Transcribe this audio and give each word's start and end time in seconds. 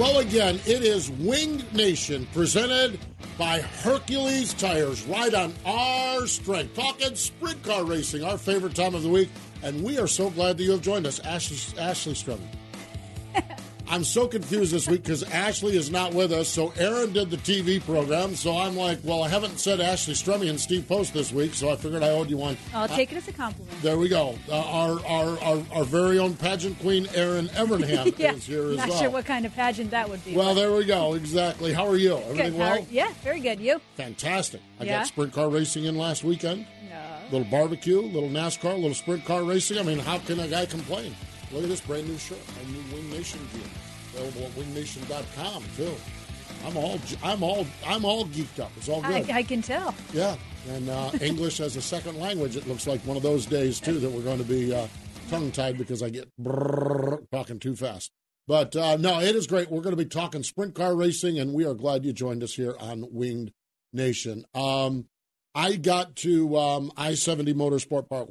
Hello 0.00 0.20
again. 0.20 0.60
It 0.64 0.84
is 0.84 1.10
Winged 1.10 1.74
Nation 1.74 2.28
presented 2.32 3.00
by 3.36 3.58
Hercules 3.58 4.54
Tires, 4.54 5.02
right 5.06 5.34
on 5.34 5.52
our 5.66 6.24
strength. 6.28 6.76
Talking 6.76 7.16
sprint 7.16 7.60
car 7.64 7.82
racing, 7.82 8.22
our 8.22 8.38
favorite 8.38 8.76
time 8.76 8.94
of 8.94 9.02
the 9.02 9.08
week. 9.08 9.28
And 9.64 9.82
we 9.82 9.98
are 9.98 10.06
so 10.06 10.30
glad 10.30 10.56
that 10.56 10.62
you 10.62 10.70
have 10.70 10.82
joined 10.82 11.04
us, 11.04 11.18
Ashley, 11.18 11.58
Ashley. 11.82 12.14
I'm 13.90 14.04
so 14.04 14.26
confused 14.28 14.72
this 14.72 14.86
week 14.88 15.02
because 15.02 15.22
Ashley 15.22 15.76
is 15.76 15.90
not 15.90 16.12
with 16.14 16.32
us. 16.32 16.48
So 16.48 16.72
Erin 16.76 17.12
did 17.12 17.30
the 17.30 17.36
TV 17.38 17.82
program. 17.84 18.34
So 18.34 18.56
I'm 18.56 18.76
like, 18.76 18.98
well, 19.02 19.22
I 19.22 19.28
haven't 19.28 19.58
said 19.58 19.80
Ashley 19.80 20.14
Strummy 20.14 20.50
and 20.50 20.60
Steve 20.60 20.86
Post 20.86 21.14
this 21.14 21.32
week, 21.32 21.54
so 21.54 21.70
I 21.70 21.76
figured 21.76 22.02
I 22.02 22.10
owed 22.10 22.28
you 22.30 22.36
one. 22.36 22.56
I'll 22.74 22.88
take 22.88 23.12
it 23.12 23.16
as 23.16 23.28
a 23.28 23.32
compliment. 23.32 23.80
There 23.82 23.98
we 23.98 24.08
go. 24.08 24.38
Uh, 24.48 24.56
our, 24.60 25.06
our, 25.06 25.38
our 25.40 25.62
our 25.72 25.84
very 25.84 26.18
own 26.18 26.34
pageant 26.34 26.78
queen, 26.80 27.08
Erin 27.14 27.48
Evernham, 27.48 28.14
yeah, 28.18 28.32
is 28.34 28.46
here 28.46 28.68
as 28.70 28.76
not 28.76 28.88
well. 28.90 29.00
sure 29.00 29.10
what 29.10 29.24
kind 29.24 29.46
of 29.46 29.54
pageant 29.54 29.90
that 29.90 30.08
would 30.08 30.24
be. 30.24 30.34
well, 30.36 30.54
there 30.54 30.72
we 30.72 30.84
go. 30.84 31.14
Exactly. 31.14 31.72
How 31.72 31.86
are 31.86 31.96
you? 31.96 32.10
good. 32.16 32.24
Everything 32.40 32.52
How- 32.60 32.70
well? 32.76 32.86
yeah, 32.90 33.12
very 33.24 33.40
good. 33.40 33.60
You? 33.60 33.80
Fantastic. 33.96 34.60
I 34.80 34.84
Yeah? 34.84 34.98
got 34.98 35.06
sprint 35.06 35.32
car 35.32 35.48
racing 35.48 35.84
in 35.86 35.96
last 35.96 36.24
weekend. 36.24 36.66
No. 36.90 37.38
Little 37.38 37.50
barbecue, 37.50 38.00
little 38.00 38.28
NASCAR, 38.28 38.74
little 38.74 38.94
sprint 38.94 39.24
car 39.24 39.42
racing. 39.44 39.78
I 39.78 39.82
mean, 39.82 39.98
how 39.98 40.18
can 40.18 40.40
a 40.40 40.48
guy 40.48 40.66
complain? 40.66 41.14
Look 41.50 41.62
at 41.62 41.68
this 41.70 41.80
brand 41.80 42.06
new 42.06 42.18
shirt, 42.18 42.38
my 42.56 42.70
new 42.70 42.82
Wing 42.94 43.10
Nation 43.10 43.40
gear, 43.54 43.62
available 44.18 44.42
at 44.46 44.52
wingnation.com 44.52 45.64
too. 45.76 45.94
I'm 46.66 46.76
all, 46.76 46.98
I'm 47.22 47.42
all, 47.42 47.66
I'm 47.86 48.04
all 48.04 48.24
geeked 48.26 48.58
up. 48.60 48.70
It's 48.76 48.88
all 48.88 49.04
I, 49.04 49.20
good. 49.20 49.30
I 49.30 49.42
can 49.42 49.62
tell. 49.62 49.94
Yeah, 50.12 50.36
and 50.70 50.88
uh, 50.88 51.10
English 51.20 51.60
as 51.60 51.76
a 51.76 51.82
second 51.82 52.18
language. 52.18 52.56
It 52.56 52.66
looks 52.66 52.86
like 52.86 53.00
one 53.02 53.16
of 53.16 53.22
those 53.22 53.46
days 53.46 53.78
too 53.80 53.98
that 54.00 54.10
we're 54.10 54.22
going 54.22 54.38
to 54.38 54.44
be 54.44 54.74
uh, 54.74 54.86
tongue 55.30 55.52
tied 55.52 55.78
because 55.78 56.02
I 56.02 56.10
get 56.10 56.28
talking 57.30 57.58
too 57.60 57.76
fast. 57.76 58.10
But 58.48 58.74
uh, 58.74 58.96
no, 58.96 59.20
it 59.20 59.36
is 59.36 59.46
great. 59.46 59.70
We're 59.70 59.82
going 59.82 59.96
to 59.96 60.02
be 60.02 60.08
talking 60.08 60.42
sprint 60.42 60.74
car 60.74 60.96
racing, 60.96 61.38
and 61.38 61.52
we 61.52 61.64
are 61.64 61.74
glad 61.74 62.04
you 62.04 62.12
joined 62.12 62.42
us 62.42 62.54
here 62.54 62.74
on 62.80 63.04
Winged 63.10 63.52
Nation. 63.92 64.44
Um, 64.54 65.06
I 65.54 65.76
got 65.76 66.16
to 66.16 66.56
um, 66.58 66.90
I 66.96 67.14
seventy 67.14 67.52
Motorsport 67.54 68.08
Park. 68.08 68.28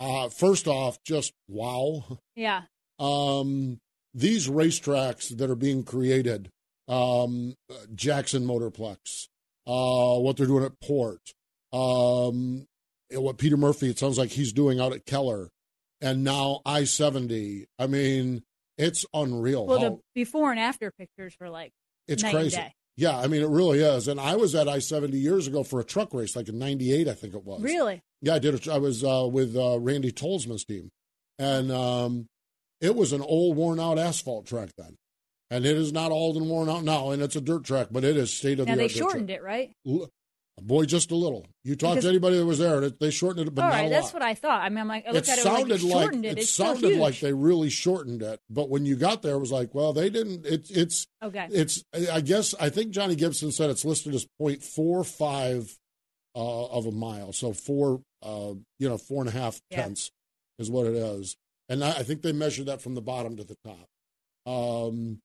Uh, 0.00 0.30
first 0.30 0.66
off, 0.66 1.02
just 1.04 1.32
wow 1.48 2.18
Yeah. 2.34 2.62
um, 2.98 3.78
these 4.18 4.48
racetracks 4.48 5.36
that 5.36 5.50
are 5.50 5.54
being 5.56 5.84
created, 5.84 6.50
um, 6.88 7.54
Jackson 7.94 8.44
Motorplex, 8.44 9.28
uh, 9.66 10.18
what 10.20 10.36
they're 10.36 10.46
doing 10.46 10.64
at 10.64 10.80
Port, 10.80 11.20
um, 11.72 12.66
and 13.10 13.22
what 13.22 13.38
Peter 13.38 13.56
Murphy, 13.56 13.90
it 13.90 13.98
sounds 13.98 14.18
like 14.18 14.30
he's 14.30 14.52
doing 14.52 14.80
out 14.80 14.92
at 14.92 15.06
Keller, 15.06 15.50
and 16.00 16.24
now 16.24 16.60
I 16.64 16.84
70. 16.84 17.66
I 17.78 17.86
mean, 17.86 18.42
it's 18.76 19.04
unreal. 19.14 19.66
Well, 19.66 19.78
how- 19.80 19.88
the 19.90 19.98
before 20.14 20.50
and 20.50 20.60
after 20.60 20.90
pictures 20.90 21.34
were 21.40 21.50
like 21.50 21.72
it's 22.06 22.22
crazy. 22.22 22.58
Yeah, 22.96 23.16
I 23.16 23.28
mean, 23.28 23.42
it 23.42 23.48
really 23.48 23.78
is. 23.78 24.08
And 24.08 24.18
I 24.18 24.34
was 24.34 24.56
at 24.56 24.66
I 24.68 24.80
70 24.80 25.16
years 25.16 25.46
ago 25.46 25.62
for 25.62 25.78
a 25.78 25.84
truck 25.84 26.12
race, 26.12 26.34
like 26.34 26.48
in 26.48 26.58
98, 26.58 27.06
I 27.06 27.14
think 27.14 27.32
it 27.34 27.44
was. 27.44 27.62
really. 27.62 28.02
Yeah, 28.22 28.34
I 28.34 28.38
did. 28.40 28.66
A, 28.66 28.72
I 28.72 28.78
was 28.78 29.04
uh, 29.04 29.28
with 29.30 29.54
uh, 29.56 29.78
Randy 29.78 30.10
Tolsma's 30.10 30.64
team, 30.64 30.90
and 31.38 31.70
um, 31.70 32.26
it 32.80 32.94
was 32.94 33.12
an 33.12 33.22
old, 33.22 33.56
worn-out 33.56 33.98
asphalt 33.98 34.46
track 34.46 34.70
then, 34.78 34.96
and 35.50 35.64
it 35.66 35.76
is 35.76 35.92
not 35.92 36.12
old 36.12 36.36
and 36.36 36.48
worn 36.48 36.68
out 36.68 36.84
now, 36.84 37.10
and 37.10 37.22
it's 37.22 37.36
a 37.36 37.40
dirt 37.40 37.64
track, 37.64 37.88
but 37.90 38.04
it 38.04 38.16
is 38.16 38.32
state 38.32 38.60
of 38.60 38.66
Now 38.66 38.74
the 38.74 38.78
they 38.78 38.84
art. 38.84 38.90
shortened 38.92 39.30
it, 39.30 39.42
right? 39.42 39.72
Boy, 40.60 40.86
just 40.86 41.12
a 41.12 41.14
little. 41.14 41.46
You 41.62 41.76
talk 41.76 41.90
Because- 41.92 42.02
to 42.04 42.08
anybody 42.08 42.36
that 42.36 42.44
was 42.44 42.58
there, 42.58 42.82
and 42.82 42.92
they 42.98 43.10
shortened 43.10 43.46
it, 43.46 43.54
but 43.54 43.62
All 43.62 43.70
not 43.70 43.76
right, 43.76 43.90
that's 43.90 44.12
what 44.12 44.22
I 44.22 44.34
thought. 44.34 44.60
I 44.60 44.68
mean, 44.70 44.78
I'm 44.78 44.88
like, 44.88 45.06
I 45.06 45.10
it 45.10 45.14
looked 45.14 45.28
at 45.28 45.38
it 45.38 45.44
like 45.44 45.56
sounded 45.56 45.82
like 45.84 46.12
it. 46.14 46.24
it 46.24 46.38
It's 46.38 46.50
sounded 46.50 46.96
like 46.98 47.20
they 47.20 47.32
really 47.32 47.70
shortened 47.70 48.22
it, 48.22 48.40
but 48.50 48.68
when 48.68 48.84
you 48.84 48.96
got 48.96 49.22
there, 49.22 49.34
it 49.36 49.38
was 49.38 49.52
like, 49.52 49.72
well, 49.72 49.92
they 49.92 50.10
didn't. 50.10 50.44
It, 50.46 50.66
it's 50.70 51.06
Okay. 51.22 51.46
it's. 51.52 51.84
I 52.12 52.20
guess 52.22 52.54
I 52.58 52.70
think 52.70 52.90
Johnny 52.90 53.14
Gibson 53.14 53.52
said 53.52 53.70
it's 53.70 53.84
listed 53.84 54.14
as 54.16 54.26
0.45 54.40 55.76
uh, 56.34 56.66
of 56.66 56.86
a 56.86 56.92
mile, 56.92 57.32
so 57.32 57.52
four, 57.52 58.00
uh, 58.22 58.54
you 58.80 58.88
know, 58.88 58.98
four 58.98 59.20
and 59.22 59.28
a 59.28 59.32
half 59.32 59.60
Yeah. 59.70 59.82
tenths 59.84 60.10
is 60.58 60.70
what 60.70 60.86
it 60.86 60.94
is, 60.94 61.36
and 61.68 61.84
I, 61.84 61.90
I 61.90 62.02
think 62.02 62.22
they 62.22 62.32
measured 62.32 62.66
that 62.66 62.80
from 62.80 62.94
the 62.94 63.02
bottom 63.02 63.36
to 63.36 63.44
the 63.44 63.56
top. 63.64 63.86
Um, 64.52 65.20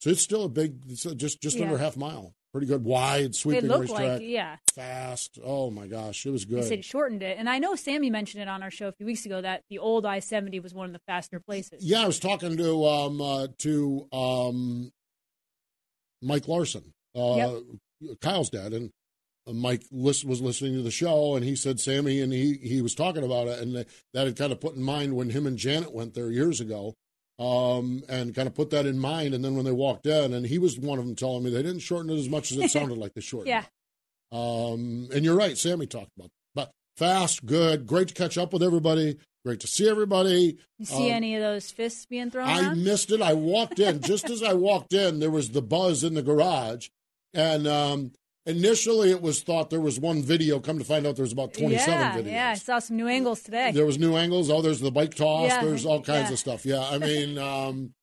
so 0.00 0.10
it's 0.10 0.22
still 0.22 0.44
a 0.44 0.48
big, 0.48 0.76
it's 0.88 1.02
just 1.02 1.40
just 1.40 1.56
Yeah. 1.56 1.64
under 1.64 1.78
half 1.78 1.96
mile. 1.96 2.32
Pretty 2.52 2.66
good, 2.66 2.82
wide, 2.82 3.20
It 3.26 3.34
sweeping 3.34 3.68
looked 3.68 3.90
racetrack, 3.90 4.20
like, 4.20 4.22
yeah. 4.28 4.56
fast. 4.74 5.38
Oh 5.44 5.70
my 5.70 5.86
gosh, 5.86 6.24
it 6.24 6.30
was 6.30 6.46
They 6.46 6.54
good. 6.56 6.64
said 6.64 6.84
shortened 6.84 7.22
it, 7.22 7.36
and 7.38 7.48
I 7.48 7.58
know 7.58 7.74
Sammy 7.74 8.08
mentioned 8.08 8.40
it 8.42 8.48
on 8.48 8.62
our 8.62 8.70
show 8.70 8.88
a 8.88 8.92
few 8.92 9.04
weeks 9.04 9.26
ago 9.26 9.40
that 9.42 9.64
the 9.68 9.78
old 9.78 10.06
I-70 10.06 10.62
was 10.62 10.72
one 10.72 10.86
of 10.86 10.92
the 10.94 11.00
faster 11.06 11.40
places. 11.40 11.84
Yeah, 11.84 12.02
I 12.02 12.06
was 12.06 12.18
talking 12.18 12.56
to 12.56 12.86
um 12.86 13.20
uh, 13.20 13.48
to 13.58 14.08
um 14.12 14.92
Mike 16.22 16.48
Larson, 16.48 16.94
uh, 17.14 17.60
Kyle's 18.22 18.50
dad, 18.50 18.72
and 18.72 18.90
Mike 19.52 19.82
lis- 19.90 20.24
was 20.24 20.40
listening 20.40 20.74
to 20.74 20.82
the 20.82 20.90
show, 20.90 21.34
and 21.36 21.44
he 21.44 21.56
said 21.56 21.80
Sammy, 21.80 22.20
and 22.20 22.32
he 22.32 22.54
he 22.62 22.82
was 22.82 22.94
talking 22.94 23.24
about 23.24 23.48
it, 23.48 23.58
and 23.60 23.74
that 24.14 24.26
had 24.26 24.36
kind 24.36 24.52
of 24.52 24.60
put 24.60 24.74
in 24.76 24.82
mind 24.82 25.16
when 25.16 25.30
him 25.30 25.46
and 25.46 25.56
Janet 25.58 25.92
went 25.92 26.14
there 26.14 26.30
years 26.30 26.60
ago, 26.60 26.94
um, 27.38 28.02
and 28.08 28.34
kind 28.34 28.46
of 28.48 28.54
put 28.54 28.70
that 28.70 28.86
in 28.86 28.98
mind, 28.98 29.34
and 29.34 29.44
then 29.44 29.54
when 29.56 29.64
they 29.64 29.72
walked 29.72 30.06
in, 30.06 30.34
and 30.34 30.46
he 30.46 30.58
was 30.58 30.78
one 30.78 30.98
of 30.98 31.06
them 31.06 31.14
telling 31.14 31.42
me 31.44 31.50
they 31.50 31.62
didn't 31.62 31.80
shorten 31.80 32.10
it 32.10 32.18
as 32.18 32.28
much 32.28 32.50
as 32.52 32.58
it 32.58 32.70
sounded 32.70 32.98
like 32.98 33.14
they 33.14 33.20
shortened. 33.22 33.48
Yeah. 33.48 33.62
it. 33.62 34.36
Um, 34.36 35.08
and 35.14 35.24
you're 35.24 35.36
right, 35.36 35.56
Sammy 35.56 35.86
talked 35.86 36.10
about, 36.16 36.26
it. 36.26 36.32
but 36.54 36.70
fast, 36.96 37.46
good, 37.46 37.86
great 37.86 38.08
to 38.08 38.14
catch 38.14 38.36
up 38.36 38.52
with 38.52 38.62
everybody, 38.62 39.16
great 39.44 39.60
to 39.60 39.66
see 39.66 39.88
everybody. 39.88 40.58
You 40.78 40.84
see 40.84 41.06
Um, 41.06 41.12
any 41.16 41.34
of 41.36 41.40
those 41.42 41.70
fists 41.70 42.04
being 42.04 42.30
thrown 42.30 42.46
I 42.48 42.74
missed 42.74 43.10
it. 43.10 43.22
I 43.22 43.32
walked 43.32 43.78
in 43.78 44.00
just 44.02 44.28
as 44.28 44.42
I 44.42 44.52
walked 44.52 44.92
in. 44.92 45.20
There 45.20 45.30
was 45.30 45.50
the 45.52 45.62
buzz 45.62 46.04
in 46.04 46.12
the 46.14 46.22
garage, 46.22 46.88
and 47.32 47.66
um, 47.66 48.12
initially 48.48 49.10
it 49.10 49.22
was 49.22 49.42
thought 49.42 49.70
there 49.70 49.80
was 49.80 50.00
one 50.00 50.22
video. 50.22 50.58
Come 50.58 50.78
to 50.78 50.84
find 50.84 51.06
out, 51.06 51.14
there 51.14 51.22
was 51.22 51.32
about 51.32 51.52
twenty-seven 51.54 51.92
yeah, 51.92 52.16
videos. 52.16 52.32
yeah. 52.32 52.50
I 52.50 52.54
saw 52.54 52.78
some 52.80 52.96
new 52.96 53.06
angles 53.06 53.42
today. 53.42 53.70
There 53.72 53.86
was 53.86 53.98
new 53.98 54.16
angles. 54.16 54.50
Oh, 54.50 54.62
there's 54.62 54.80
the 54.80 54.90
bike 54.90 55.14
toss. 55.14 55.48
Yeah, 55.48 55.62
There's 55.62 55.86
all 55.86 56.02
kinds 56.02 56.28
yeah. 56.28 56.32
of 56.32 56.38
stuff. 56.38 56.66
Yeah, 56.66 56.80
I 56.80 56.98
mean, 57.08 57.38
um, 57.38 57.94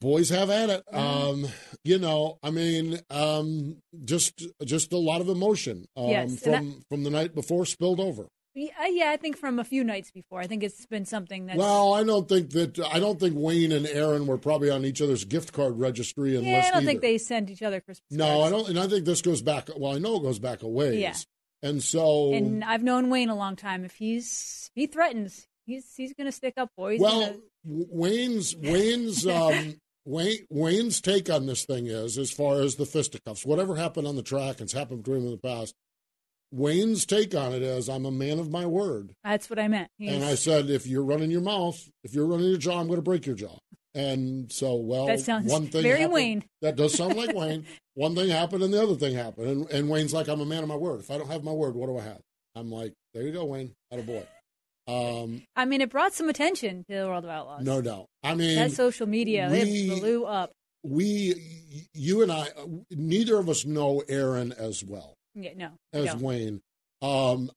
boys 0.00 0.30
have 0.30 0.50
at 0.50 0.70
it. 0.70 0.82
Um, 0.92 1.46
you 1.84 1.98
know, 1.98 2.38
I 2.42 2.50
mean, 2.50 2.98
um, 3.10 3.76
just 4.04 4.42
just 4.64 4.92
a 4.92 4.98
lot 4.98 5.20
of 5.20 5.28
emotion 5.28 5.86
um, 5.96 6.08
Yes, 6.08 6.42
from 6.42 6.84
from 6.88 7.04
the 7.04 7.10
night 7.10 7.34
before 7.34 7.66
spilled 7.66 8.00
over. 8.00 8.26
Yeah, 8.54 8.86
yeah, 8.88 9.10
I 9.10 9.16
think 9.16 9.36
from 9.36 9.60
a 9.60 9.64
few 9.64 9.84
nights 9.84 10.10
before. 10.10 10.40
I 10.40 10.48
think 10.48 10.64
it's 10.64 10.84
been 10.86 11.04
something 11.04 11.46
that. 11.46 11.56
Well, 11.56 11.94
I 11.94 12.02
don't 12.02 12.28
think 12.28 12.50
that 12.50 12.80
I 12.92 12.98
don't 12.98 13.20
think 13.20 13.34
Wayne 13.36 13.70
and 13.70 13.86
Aaron 13.86 14.26
were 14.26 14.38
probably 14.38 14.70
on 14.70 14.84
each 14.84 15.00
other's 15.00 15.24
gift 15.24 15.52
card 15.52 15.78
registry 15.78 16.36
and 16.36 16.44
yeah, 16.44 16.58
I 16.58 16.62
don't 16.62 16.78
either. 16.78 16.86
think 16.86 17.00
they 17.00 17.18
sent 17.18 17.48
each 17.48 17.62
other 17.62 17.80
Christmas 17.80 18.10
No, 18.10 18.26
cards. 18.26 18.46
I 18.46 18.50
don't, 18.50 18.68
and 18.70 18.78
I 18.80 18.88
think 18.88 19.04
this 19.04 19.22
goes 19.22 19.40
back. 19.40 19.68
Well, 19.76 19.94
I 19.94 19.98
know 19.98 20.16
it 20.16 20.22
goes 20.22 20.40
back 20.40 20.62
a 20.62 20.68
ways. 20.68 20.98
Yeah. 20.98 21.14
And 21.62 21.82
so, 21.82 22.32
And 22.32 22.64
I've 22.64 22.82
known 22.82 23.10
Wayne 23.10 23.28
a 23.28 23.36
long 23.36 23.54
time. 23.54 23.84
If 23.84 23.94
he's 23.94 24.70
he 24.74 24.86
threatens, 24.86 25.46
he's 25.66 25.94
he's 25.94 26.14
going 26.14 26.26
to 26.26 26.32
stick 26.32 26.54
up. 26.56 26.70
He's 26.76 27.00
well, 27.00 27.20
gonna, 27.20 27.36
Wayne's 27.64 28.56
Wayne's 28.56 29.26
um, 29.28 29.76
Wayne 30.04 30.46
Wayne's 30.48 31.00
take 31.00 31.30
on 31.30 31.46
this 31.46 31.64
thing 31.66 31.86
is 31.86 32.18
as 32.18 32.32
far 32.32 32.60
as 32.60 32.76
the 32.76 32.86
fisticuffs, 32.86 33.46
whatever 33.46 33.76
happened 33.76 34.08
on 34.08 34.16
the 34.16 34.22
track 34.22 34.54
and 34.58 34.62
it's 34.62 34.72
happened 34.72 35.04
between 35.04 35.24
them 35.24 35.32
in 35.32 35.38
the 35.40 35.48
past. 35.48 35.74
Wayne's 36.52 37.06
take 37.06 37.34
on 37.34 37.52
it 37.52 37.62
is 37.62 37.88
I'm 37.88 38.04
a 38.06 38.10
man 38.10 38.38
of 38.38 38.50
my 38.50 38.66
word. 38.66 39.12
That's 39.24 39.48
what 39.48 39.58
I 39.58 39.68
meant. 39.68 39.88
And 40.00 40.24
I 40.24 40.34
said, 40.34 40.68
if 40.70 40.86
you're 40.86 41.04
running 41.04 41.30
your 41.30 41.40
mouth, 41.42 41.88
if 42.04 42.14
you're 42.14 42.26
running 42.26 42.48
your 42.48 42.58
jaw, 42.58 42.80
I'm 42.80 42.86
going 42.88 42.98
to 42.98 43.02
break 43.02 43.24
your 43.26 43.36
jaw. 43.36 43.56
And 43.94 44.50
so, 44.52 44.74
well, 44.76 45.06
That 45.06 45.20
sounds 45.20 45.50
one 45.50 45.66
thing 45.68 45.82
very 45.82 46.00
happened- 46.00 46.14
Wayne. 46.14 46.44
That 46.62 46.76
does 46.76 46.94
sound 46.94 47.16
like 47.16 47.32
Wayne. 47.34 47.66
One 47.94 48.14
thing 48.14 48.28
happened 48.30 48.62
and 48.62 48.72
the 48.74 48.82
other 48.82 48.94
thing 48.96 49.14
happened. 49.14 49.46
And, 49.48 49.70
and 49.70 49.88
Wayne's 49.88 50.12
like, 50.14 50.28
I'm 50.28 50.40
a 50.40 50.44
man 50.46 50.62
of 50.62 50.68
my 50.68 50.76
word. 50.76 51.00
If 51.00 51.10
I 51.10 51.18
don't 51.18 51.30
have 51.30 51.44
my 51.44 51.52
word, 51.52 51.74
what 51.74 51.86
do 51.86 51.98
I 51.98 52.02
have? 52.02 52.20
I'm 52.56 52.70
like, 52.70 52.92
there 53.14 53.22
you 53.22 53.32
go, 53.32 53.44
Wayne. 53.44 53.72
Out 53.92 54.00
a 54.00 54.02
boy. 54.02 54.24
Um, 54.88 55.42
I 55.54 55.64
mean, 55.66 55.80
it 55.82 55.90
brought 55.90 56.14
some 56.14 56.28
attention 56.28 56.84
to 56.90 56.96
the 56.96 57.06
World 57.06 57.24
of 57.24 57.30
Outlaws. 57.30 57.64
no 57.64 57.80
doubt. 57.80 58.06
I 58.24 58.34
mean, 58.34 58.56
that 58.56 58.72
social 58.72 59.06
media, 59.06 59.48
we- 59.50 59.58
it 59.60 60.00
blew 60.00 60.24
up. 60.24 60.50
we, 60.82 61.34
you 61.94 62.22
and 62.22 62.32
I, 62.32 62.48
neither 62.90 63.36
of 63.38 63.48
us 63.48 63.64
know 63.64 64.02
Aaron 64.08 64.52
as 64.52 64.82
well 64.84 65.14
Yeah, 65.34 65.52
no, 65.56 65.70
as 65.92 66.06
no. 66.06 66.14
Wayne. 66.16 66.60
Um, 67.02 67.50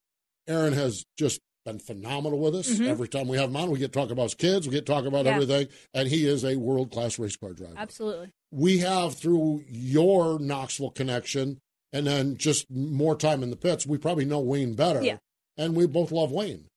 Aaron 0.47 0.73
has 0.73 1.03
just 1.17 1.39
been 1.65 1.79
phenomenal 1.79 2.39
with 2.39 2.55
us. 2.55 2.69
Mhm. 2.69 2.87
Every 2.87 3.07
time 3.07 3.27
we 3.27 3.37
have 3.37 3.49
him 3.49 3.55
on, 3.55 3.71
we 3.71 3.79
get 3.79 3.93
to 3.93 3.99
talk 3.99 4.11
about 4.11 4.23
his 4.23 4.35
kids, 4.35 4.67
we 4.67 4.73
get 4.73 4.85
to 4.85 4.91
talk 4.91 5.05
about 5.05 5.25
Yeah. 5.25 5.35
everything, 5.35 5.67
and 5.93 6.09
he 6.09 6.27
is 6.27 6.43
a 6.43 6.57
world 6.57 6.91
class 6.91 7.17
race 7.17 7.35
car 7.37 7.53
driver. 7.53 7.73
absolutely. 7.77 8.29
We 8.51 8.79
have 8.79 9.15
through 9.15 9.63
your 9.67 10.39
Knoxville 10.39 10.91
connection, 10.91 11.59
and 11.93 12.05
then 12.05 12.37
just 12.37 12.69
more 12.69 13.15
time 13.15 13.41
in 13.43 13.49
the 13.49 13.55
pits. 13.55 13.85
We 13.87 13.97
probably 13.97 14.25
know 14.25 14.39
Wayne 14.41 14.73
better, 14.75 15.01
Yeah. 15.01 15.17
and 15.57 15.75
we 15.75 15.87
both 15.87 16.11
love 16.11 16.31
Wayne. 16.31 16.67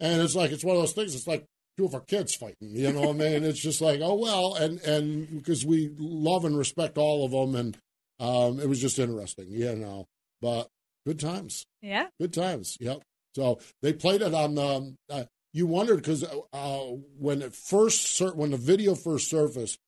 And 0.00 0.20
it's 0.20 0.34
like 0.34 0.50
it's 0.52 0.64
one 0.64 0.76
of 0.76 0.82
those 0.82 0.92
things. 0.92 1.14
It's 1.14 1.26
like 1.26 1.46
two 1.78 1.86
of 1.86 1.94
our 1.94 2.00
kids 2.02 2.34
fighting, 2.34 2.56
you 2.76 2.92
know. 2.92 3.00
what 3.00 3.08
I 3.10 3.12
mean, 3.12 3.44
it's 3.44 3.60
just 3.60 3.80
like 3.80 4.00
oh 4.02 4.14
well, 4.14 4.54
and 4.54 4.78
and 4.82 5.38
because 5.38 5.64
we 5.64 5.88
love 5.98 6.44
and 6.44 6.56
respect 6.58 6.98
all 6.98 7.24
of 7.24 7.30
them, 7.30 7.54
and 7.56 7.78
um, 8.20 8.60
it 8.60 8.68
was 8.68 8.80
just 8.80 8.98
interesting, 8.98 9.50
you 9.50 9.74
know. 9.74 10.06
But 10.44 10.68
good 11.06 11.18
times. 11.18 11.64
Yeah, 11.80 12.08
Good 12.20 12.34
times. 12.34 12.76
Yep. 12.78 13.00
So 13.34 13.58
they 13.80 13.94
played 13.94 14.20
it 14.20 14.34
on 14.34 14.54
the. 14.54 14.94
Uh, 15.08 15.24
you 15.54 15.66
wondered 15.66 15.96
because 15.96 16.22
uh, 16.52 16.78
when 17.18 17.40
it 17.40 17.54
first 17.54 18.02
sur- 18.10 18.34
when 18.34 18.50
the 18.50 18.58
video 18.58 18.94
first 18.94 19.30
surfaced, 19.30 19.78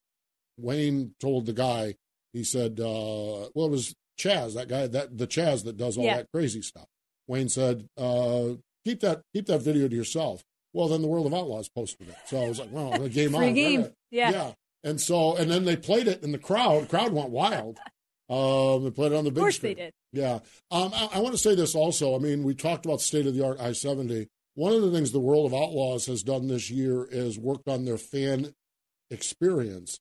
Wayne 0.57 1.13
told 1.19 1.45
the 1.45 1.53
guy. 1.53 1.93
He 2.33 2.43
said, 2.43 2.79
uh, 2.79 3.49
"Well, 3.53 3.67
it 3.67 3.71
was 3.71 3.93
Chaz, 4.19 4.55
that 4.55 4.67
guy, 4.67 4.87
that 4.87 5.15
the 5.17 5.27
Chaz 5.27 5.63
that 5.65 5.77
does 5.77 5.95
all 5.97 6.05
Yeah. 6.05 6.17
that 6.17 6.27
crazy 6.33 6.63
stuff." 6.63 6.87
Wayne 7.27 7.49
said, 7.49 7.85
uh, 7.97 8.53
"Keep 8.83 9.01
that 9.01 9.21
keep 9.33 9.45
that 9.45 9.61
video 9.61 9.87
to 9.87 9.95
yourself." 9.95 10.43
Well, 10.73 10.87
then 10.87 11.01
the 11.03 11.07
World 11.07 11.27
of 11.27 11.33
Outlaws 11.35 11.69
posted 11.69 12.09
it, 12.09 12.15
so 12.25 12.41
I 12.41 12.47
was 12.49 12.59
like, 12.59 12.71
"Well, 12.71 12.97
the 12.97 13.09
game 13.09 13.31
free 13.33 13.47
on." 13.49 13.53
game. 13.53 13.87
Yeah. 14.11 14.31
yeah. 14.31 14.51
And 14.83 14.99
so, 15.01 15.35
and 15.35 15.49
then 15.51 15.65
they 15.65 15.75
played 15.75 16.07
it 16.07 16.23
in 16.23 16.31
the 16.31 16.37
crowd. 16.37 16.89
Crowd 16.89 17.11
went 17.11 17.29
wild. 17.29 17.77
Um, 18.29 18.83
they 18.83 18.91
played 18.91 19.11
it 19.13 19.15
on 19.15 19.23
the 19.23 19.31
big 19.31 19.31
screen. 19.31 19.37
of 19.37 19.43
course 19.43 19.55
screen. 19.55 19.75
they 19.77 19.83
did. 19.83 19.93
Yeah. 20.11 20.39
Um, 20.71 20.91
I, 20.93 21.09
I 21.13 21.19
want 21.19 21.33
to 21.33 21.41
say 21.41 21.55
this 21.55 21.75
also. 21.75 22.15
I 22.15 22.19
mean, 22.19 22.43
we 22.43 22.53
talked 22.55 22.85
about 22.85 22.99
state 23.01 23.25
of 23.27 23.33
the 23.35 23.45
art 23.45 23.59
I 23.59 23.71
70. 23.71 24.27
One 24.55 24.73
of 24.73 24.81
the 24.81 24.91
things 24.91 25.11
the 25.11 25.19
World 25.19 25.45
of 25.45 25.53
Outlaws 25.53 26.07
has 26.07 26.23
done 26.23 26.47
this 26.47 26.69
year 26.69 27.05
is 27.09 27.37
worked 27.39 27.67
on 27.69 27.85
their 27.85 27.97
fan 27.97 28.53
experience. 29.11 29.99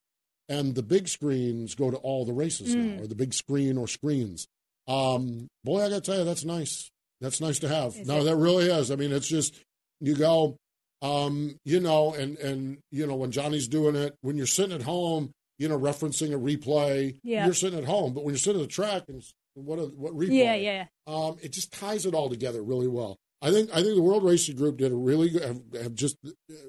And 0.49 0.75
the 0.75 0.83
big 0.83 1.09
screens 1.09 1.75
go 1.75 1.91
to 1.91 1.97
all 1.99 2.25
the 2.25 2.33
races 2.33 2.75
Mm. 2.75 2.97
now, 2.97 3.03
or 3.03 3.07
the 3.07 3.15
big 3.17 3.35
screen 3.35 3.77
or 3.77 3.89
screens. 3.89 4.47
Um, 4.87 5.49
boy, 5.65 5.83
I 5.85 5.89
got 5.89 5.97
to 5.97 6.01
tell 6.11 6.19
you, 6.19 6.25
that's 6.25 6.45
nice. 6.45 6.91
That's 7.21 7.41
nice 7.41 7.59
to 7.61 7.69
have. 7.69 7.97
Is 7.97 8.07
no, 8.07 8.21
it? 8.21 8.25
that 8.25 8.37
really 8.37 8.67
is. 8.67 8.91
I 8.91 8.97
mean, 8.97 9.11
it's 9.13 9.27
just, 9.27 9.61
you 10.01 10.15
go, 10.15 10.57
um, 11.03 11.57
you 11.65 11.81
know, 11.81 12.15
and, 12.15 12.39
and, 12.39 12.79
you 12.93 13.07
know, 13.07 13.17
when 13.17 13.33
Johnny's 13.33 13.67
doing 13.69 13.97
it, 13.97 14.15
when 14.21 14.37
you're 14.37 14.47
sitting 14.47 14.75
at 14.75 14.83
home, 14.83 15.33
you 15.59 15.69
know, 15.69 15.79
referencing 15.79 16.33
a 16.35 16.39
replay, 16.39 17.19
Yeah. 17.23 17.45
you're 17.45 17.55
sitting 17.55 17.79
at 17.79 17.85
home. 17.87 18.13
But 18.15 18.25
when 18.25 18.35
you're 18.35 18.39
sitting 18.39 18.61
at 18.61 18.69
the 18.69 18.73
track 18.73 19.05
and 19.09 19.23
what, 19.55 19.79
a, 19.79 19.83
what 19.85 20.13
replay? 20.15 20.39
Yeah, 20.39 20.55
yeah. 20.55 20.85
um, 21.07 21.37
it 21.43 21.53
just 21.53 21.73
ties 21.73 22.05
it 22.07 22.15
all 22.15 22.29
together 22.29 22.63
really 22.63 22.89
well. 22.89 23.17
I 23.43 23.51
think 23.53 23.71
I 23.71 23.83
think 23.83 23.95
the 23.97 24.03
World 24.03 24.25
Racing 24.25 24.57
Group 24.57 24.79
did 24.79 24.93
a 24.93 24.97
really 24.97 25.29
good. 25.29 25.43
Have, 25.43 25.61
have 25.83 25.95
just 25.95 26.17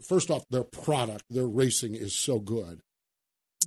first 0.07 0.29
off, 0.29 0.43
their 0.49 0.63
product, 0.65 1.23
their 1.29 1.47
racing 1.47 1.95
is 1.95 2.13
so 2.13 2.39
good. 2.39 2.81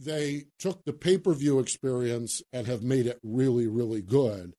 They 0.01 0.45
took 0.59 0.85
the 0.85 0.93
pay 0.93 1.19
per 1.19 1.33
view 1.33 1.59
experience 1.59 2.43
and 2.53 2.67
have 2.67 2.83
made 2.83 3.07
it 3.07 3.19
really, 3.23 3.67
really 3.67 4.03
good. 4.03 4.55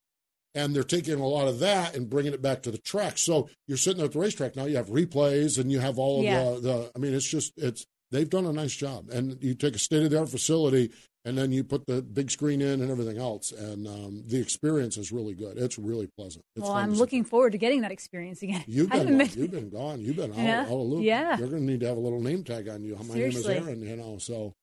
And 0.53 0.75
they're 0.75 0.83
taking 0.83 1.13
a 1.19 1.27
lot 1.27 1.47
of 1.47 1.59
that 1.59 1.95
and 1.95 2.09
bringing 2.09 2.33
it 2.33 2.41
back 2.41 2.61
to 2.63 2.71
the 2.71 2.77
track. 2.77 3.17
So 3.17 3.47
you're 3.67 3.77
sitting 3.77 4.03
at 4.03 4.11
the 4.11 4.19
racetrack 4.19 4.55
now. 4.55 4.65
You 4.65 4.75
have 4.75 4.87
replays 4.89 5.57
and 5.57 5.71
you 5.71 5.79
have 5.79 5.97
all 5.97 6.19
of 6.19 6.25
Yeah. 6.25 6.43
the, 6.55 6.59
the. 6.59 6.91
I 6.95 6.99
mean, 6.99 7.13
it's 7.13 7.29
just 7.29 7.53
it's 7.57 7.85
they've 8.11 8.29
done 8.29 8.45
a 8.45 8.53
nice 8.53 8.75
job. 8.75 9.09
And 9.09 9.37
you 9.43 9.55
take 9.55 9.75
a 9.75 9.79
state 9.79 10.03
of 10.03 10.09
the 10.11 10.19
art 10.19 10.29
facility 10.29 10.91
and 11.23 11.37
then 11.37 11.51
you 11.51 11.63
put 11.63 11.85
the 11.85 12.01
big 12.01 12.31
screen 12.31 12.61
in 12.61 12.81
and 12.81 12.89
everything 12.89 13.19
else, 13.19 13.51
and 13.51 13.87
um, 13.87 14.23
the 14.25 14.39
experience 14.41 14.97
is 14.97 15.11
really 15.11 15.35
good. 15.35 15.55
It's 15.55 15.77
really 15.77 16.09
pleasant. 16.17 16.43
It's 16.55 16.63
well, 16.63 16.71
I'm 16.73 16.93
looking 16.95 17.23
forward 17.23 17.51
to 17.51 17.59
getting 17.59 17.81
that 17.81 17.91
experience 17.91 18.41
again. 18.41 18.63
You've 18.67 18.89
been 18.91 19.05
gone. 19.07 19.17
been- 19.19 19.29
you've 19.35 19.51
been 19.51 19.69
gone. 19.69 20.01
You've 20.01 20.15
been 20.15 20.31
out, 20.31 20.37
Yeah. 20.37 20.61
out 20.61 20.69
of 20.71 20.87
loop. 20.87 21.03
Yeah. 21.03 21.37
You're 21.37 21.47
going 21.49 21.61
to 21.65 21.71
need 21.71 21.81
to 21.81 21.87
have 21.87 21.97
a 21.97 21.99
little 21.99 22.21
name 22.21 22.43
tag 22.43 22.67
on 22.69 22.83
you. 22.83 22.95
My 22.95 23.13
Seriously. 23.13 23.53
name 23.53 23.61
is 23.63 23.67
Erin. 23.67 23.81
You 23.83 23.95
know, 23.97 24.17
so 24.17 24.53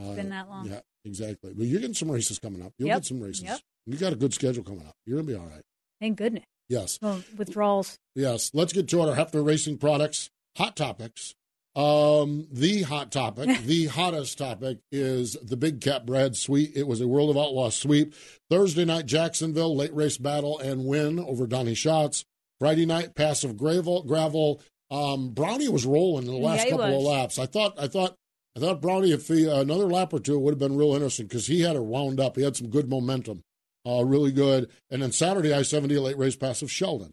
uh, 0.00 0.14
been 0.14 0.30
that 0.30 0.48
long. 0.48 0.66
Yeah, 0.66 0.80
exactly. 1.04 1.52
But 1.54 1.66
you're 1.66 1.80
getting 1.80 1.92
some 1.94 2.10
races 2.10 2.38
coming 2.38 2.62
up. 2.62 2.72
You'll 2.78 2.88
Yep. 2.88 2.96
get 2.98 3.04
some 3.04 3.20
races. 3.20 3.42
Yep. 3.42 3.60
You 3.86 3.96
got 3.98 4.12
a 4.14 4.16
good 4.16 4.32
schedule 4.32 4.64
coming 4.64 4.86
up. 4.86 4.94
You're 5.04 5.16
going 5.16 5.26
to 5.26 5.32
be 5.34 5.38
all 5.38 5.46
right. 5.46 5.62
Thank 6.00 6.16
goodness. 6.16 6.44
Yes, 6.70 6.98
Well, 7.02 7.22
withdrawals. 7.36 7.98
yes. 8.14 8.50
Let's 8.54 8.72
get 8.72 8.88
to 8.88 9.02
it. 9.02 9.08
Our 9.10 9.16
Hepfner 9.16 9.44
Racing 9.44 9.76
products 9.76 10.30
hot 10.56 10.74
topics. 10.74 11.34
Um, 11.76 12.48
the 12.50 12.82
hot 12.82 13.12
topic, 13.12 13.60
the 13.64 13.86
hottest 13.86 14.38
topic 14.38 14.78
is 14.90 15.36
the 15.42 15.56
Big 15.56 15.80
Cat 15.80 16.06
Bread 16.06 16.36
Sweep. 16.36 16.72
It 16.76 16.86
was 16.86 17.00
a 17.00 17.06
World 17.08 17.30
of 17.30 17.36
Outlaws 17.36 17.76
sweep. 17.76 18.14
Thursday 18.50 18.84
night, 18.84 19.06
Jacksonville, 19.06 19.76
late 19.76 19.94
race 19.94 20.18
battle 20.18 20.58
and 20.58 20.84
win 20.86 21.18
over 21.20 21.46
Donny 21.46 21.74
Schatz. 21.74 22.24
Friday 22.58 22.86
night, 22.86 23.14
passive 23.14 23.56
gravel. 23.56 24.02
gravel. 24.02 24.60
Um, 24.90 25.30
Brownie 25.30 25.68
was 25.68 25.86
rolling 25.86 26.26
in 26.26 26.32
the 26.32 26.38
last 26.38 26.64
Yeah, 26.64 26.70
couple 26.70 26.96
of 26.96 27.02
laps. 27.02 27.38
I 27.38 27.46
thought, 27.46 27.74
I 27.78 27.86
thought, 27.86 28.16
I 28.56 28.60
thought 28.60 28.80
Brownie, 28.82 29.12
if 29.12 29.28
he 29.28 29.48
uh, 29.48 29.60
another 29.60 29.86
lap 29.86 30.12
or 30.12 30.18
two, 30.18 30.34
it 30.34 30.40
would 30.40 30.52
have 30.52 30.58
been 30.58 30.76
real 30.76 30.94
interesting 30.94 31.26
because 31.26 31.46
he 31.46 31.60
had 31.60 31.76
her 31.76 31.82
wound 31.82 32.18
up. 32.18 32.34
He 32.34 32.42
had 32.42 32.56
some 32.56 32.70
good 32.70 32.88
momentum, 32.88 33.42
uh, 33.86 34.04
really 34.04 34.32
good. 34.32 34.68
And 34.90 35.00
then 35.02 35.12
Saturday, 35.12 35.52
I 35.54 35.62
seventy 35.62 35.96
late 35.98 36.18
race 36.18 36.34
passive 36.34 36.70
Sheldon, 36.70 37.12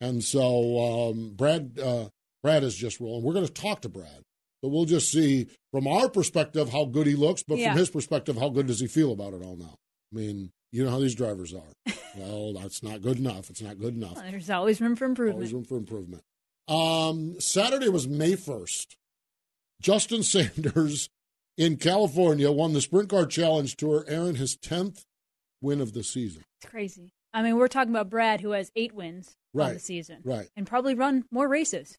and 0.00 0.24
so 0.24 1.10
um, 1.10 1.32
Brad, 1.34 1.78
uh, 1.78 2.08
Brad 2.42 2.62
is 2.62 2.74
just 2.74 3.00
rolling. 3.00 3.24
We're 3.24 3.34
going 3.34 3.46
to 3.46 3.52
talk 3.52 3.82
to 3.82 3.88
Brad, 3.88 4.22
but 4.62 4.68
we'll 4.68 4.84
just 4.84 5.10
see 5.10 5.48
from 5.72 5.86
our 5.86 6.08
perspective 6.08 6.70
how 6.70 6.84
good 6.84 7.06
he 7.06 7.14
looks, 7.14 7.42
but 7.42 7.58
Yeah. 7.58 7.70
from 7.70 7.78
his 7.78 7.90
perspective, 7.90 8.36
how 8.36 8.48
good 8.48 8.66
does 8.66 8.80
he 8.80 8.86
feel 8.86 9.12
about 9.12 9.34
it 9.34 9.42
all 9.42 9.56
now? 9.56 9.74
I 10.12 10.16
mean, 10.16 10.50
you 10.72 10.84
know 10.84 10.90
how 10.90 10.98
these 10.98 11.14
drivers 11.14 11.54
are. 11.54 11.72
well, 12.16 12.52
that's 12.54 12.82
not 12.82 13.02
good 13.02 13.18
enough. 13.18 13.50
It's 13.50 13.62
not 13.62 13.78
good 13.78 13.94
enough. 13.94 14.16
Well, 14.16 14.30
there's 14.30 14.50
always 14.50 14.80
room 14.80 14.96
for 14.96 15.04
improvement. 15.04 15.36
Always 15.36 15.52
room 15.52 15.64
for 15.64 15.76
improvement. 15.76 16.22
Um, 16.68 17.40
Saturday 17.40 17.88
was 17.88 18.06
May 18.06 18.32
1st. 18.32 18.96
Justin 19.80 20.22
Sanders 20.24 21.08
in 21.56 21.76
California 21.76 22.52
won 22.52 22.72
the 22.72 22.80
Sprint 22.80 23.08
Car 23.08 23.26
Challenge 23.26 23.74
Tour, 23.76 24.04
Aaron 24.06 24.36
his 24.36 24.56
10th 24.56 25.02
win 25.60 25.80
of 25.80 25.92
the 25.92 26.04
season. 26.04 26.42
It's 26.60 26.70
crazy. 26.70 27.10
I 27.32 27.42
mean, 27.42 27.56
we're 27.56 27.68
talking 27.68 27.92
about 27.92 28.10
Brad, 28.10 28.40
who 28.40 28.52
has 28.52 28.70
eight 28.74 28.94
wins 28.94 29.34
right, 29.52 29.68
on 29.68 29.74
the 29.74 29.80
season, 29.80 30.18
right. 30.24 30.48
and 30.56 30.66
probably 30.66 30.94
run 30.94 31.24
more 31.30 31.48
races. 31.48 31.98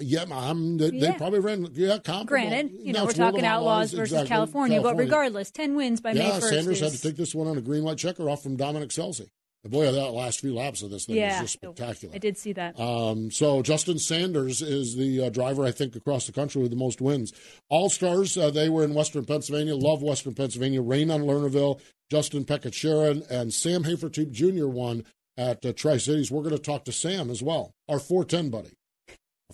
Yeah, 0.00 0.24
I'm, 0.30 0.78
they, 0.78 0.90
they 0.90 1.12
probably 1.12 1.40
ran, 1.40 1.68
yeah, 1.72 1.98
comparable. 1.98 2.26
Granted, 2.26 2.72
you 2.80 2.92
know, 2.92 3.00
No, 3.00 3.04
we're 3.06 3.12
talking 3.12 3.44
Outlaws 3.44 3.92
versus 3.92 4.12
exactly. 4.12 4.28
California, 4.28 4.80
but 4.80 4.96
regardless, 4.96 5.50
ten 5.50 5.74
wins 5.74 6.00
by 6.00 6.12
May 6.12 6.26
yeah, 6.26 6.34
first. 6.34 6.48
Sanders 6.48 6.80
is, 6.80 6.80
had 6.80 6.92
to 6.92 7.02
take 7.02 7.16
this 7.16 7.34
one 7.34 7.46
on 7.46 7.58
a 7.58 7.60
green 7.60 7.84
light 7.84 7.98
checker 7.98 8.28
off 8.28 8.42
from 8.42 8.56
Dominic 8.56 8.90
Scelzi. 8.90 9.28
Boy, 9.62 9.92
that 9.92 10.10
last 10.12 10.40
few 10.40 10.54
laps 10.54 10.80
of 10.80 10.90
this 10.90 11.04
thing 11.04 11.16
yeah, 11.16 11.42
was 11.42 11.50
just 11.50 11.52
spectacular. 11.52 12.14
I 12.14 12.18
did 12.18 12.38
see 12.38 12.54
that. 12.54 12.80
Um, 12.80 13.30
so 13.30 13.60
Justin 13.60 13.98
Sanders 13.98 14.62
is 14.62 14.96
the 14.96 15.26
uh, 15.26 15.28
driver, 15.28 15.66
I 15.66 15.70
think, 15.70 15.94
across 15.94 16.26
the 16.26 16.32
country 16.32 16.62
with 16.62 16.70
the 16.70 16.78
most 16.78 17.02
wins. 17.02 17.34
All 17.68 17.90
Stars, 17.90 18.38
uh, 18.38 18.50
they 18.50 18.70
were 18.70 18.84
in 18.84 18.94
Western 18.94 19.26
Pennsylvania. 19.26 19.76
Love 19.76 20.02
Western 20.02 20.34
Pennsylvania. 20.34 20.80
Rain 20.80 21.10
on 21.10 21.22
Lernerville. 21.22 21.78
Justin 22.10 22.44
Peck 22.44 22.64
at 22.64 22.74
Sharon 22.74 23.22
and 23.30 23.52
Sam 23.52 23.84
Hafertepe 23.84 24.32
Jr. 24.32 24.66
won 24.66 25.04
at 25.36 25.64
uh, 25.64 25.74
Tri 25.74 25.98
Cities. 25.98 26.30
We're 26.30 26.42
going 26.42 26.56
to 26.56 26.62
talk 26.62 26.84
to 26.86 26.92
Sam 26.92 27.28
as 27.30 27.42
well, 27.42 27.74
our 27.86 27.98
410 27.98 28.50
buddy. 28.50 28.72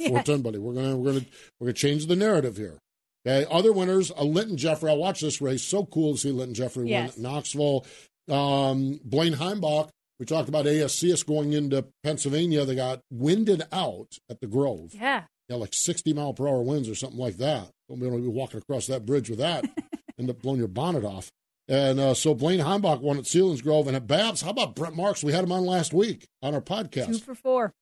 Our 0.01 0.09
410 0.25 0.43
buddy. 0.43 0.59
We're 0.59 0.75
going 0.75 0.91
to 0.91 0.97
we're 0.97 1.21
to 1.21 1.27
we're 1.61 1.67
to 1.69 1.73
change 1.73 2.07
the 2.07 2.17
narrative 2.17 2.57
here. 2.57 2.79
Okay. 3.27 3.47
Other 3.51 3.73
winners: 3.73 4.11
uh, 4.17 4.23
Lynton 4.25 4.57
Jeffrey. 4.57 4.91
I 4.91 4.95
watched 4.95 5.23
this 5.23 5.41
race. 5.41 5.63
So 5.63 5.85
cool 5.87 6.13
to 6.15 6.19
see 6.19 6.31
Lynton 6.33 6.55
Jeffrey 6.55 6.89
Yes. 6.89 7.17
win 7.17 7.27
at 7.27 7.33
Knoxville. 7.33 7.87
Um, 8.31 9.01
Blane 9.05 9.35
Heimbach. 9.35 9.89
We 10.19 10.25
talked 10.27 10.49
about 10.49 10.65
ASCS 10.65 11.27
going 11.27 11.53
into 11.53 11.85
Pennsylvania. 12.03 12.65
They 12.65 12.75
got 12.75 13.01
winded 13.13 13.63
out 13.71 14.09
at 14.31 14.41
the 14.41 14.47
Grove. 14.47 14.93
yeah, 14.95 15.25
Yeah, 15.51 15.57
like 15.57 15.75
60 15.75 16.15
mile 16.15 16.33
per 16.33 16.49
hour 16.49 16.63
winds 16.63 16.89
or 16.89 16.95
something 16.95 17.19
like 17.19 17.37
that. 17.37 17.69
Don't 17.89 18.01
be 18.01 18.07
able 18.07 18.17
to 18.17 18.23
be 18.23 18.29
walking 18.29 18.59
across 18.59 18.87
that 18.87 19.05
bridge 19.05 19.29
with 19.29 19.41
that. 19.41 19.65
End 20.19 20.31
up 20.31 20.41
blowing 20.41 20.59
your 20.59 20.69
bonnet 20.69 21.05
off. 21.05 21.31
And 21.69 22.01
uh, 22.01 22.15
so 22.15 22.33
Blane 22.35 22.61
Heimbach 22.61 23.01
won 23.03 23.19
at 23.19 23.25
Selinsgrove. 23.25 23.89
And 23.89 23.97
at 23.97 24.07
BAPS, 24.07 24.41
how 24.41 24.51
about 24.51 24.75
Brent 24.75 24.97
Marks? 24.97 25.23
We 25.23 25.33
had 25.33 25.45
him 25.45 25.53
on 25.53 25.67
last 25.67 25.93
week 25.93 26.25
on 26.43 26.55
our 26.55 26.63
podcast. 26.63 27.09
two 27.09 27.19
for 27.19 27.35
four. 27.35 27.75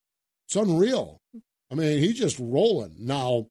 It's 0.49 0.57
unreal. 0.57 1.19
I 1.75 1.77
mean, 1.77 1.99
he's 1.99 2.19
just 2.19 2.39
rolling. 2.39 2.95
Now, 3.01 3.49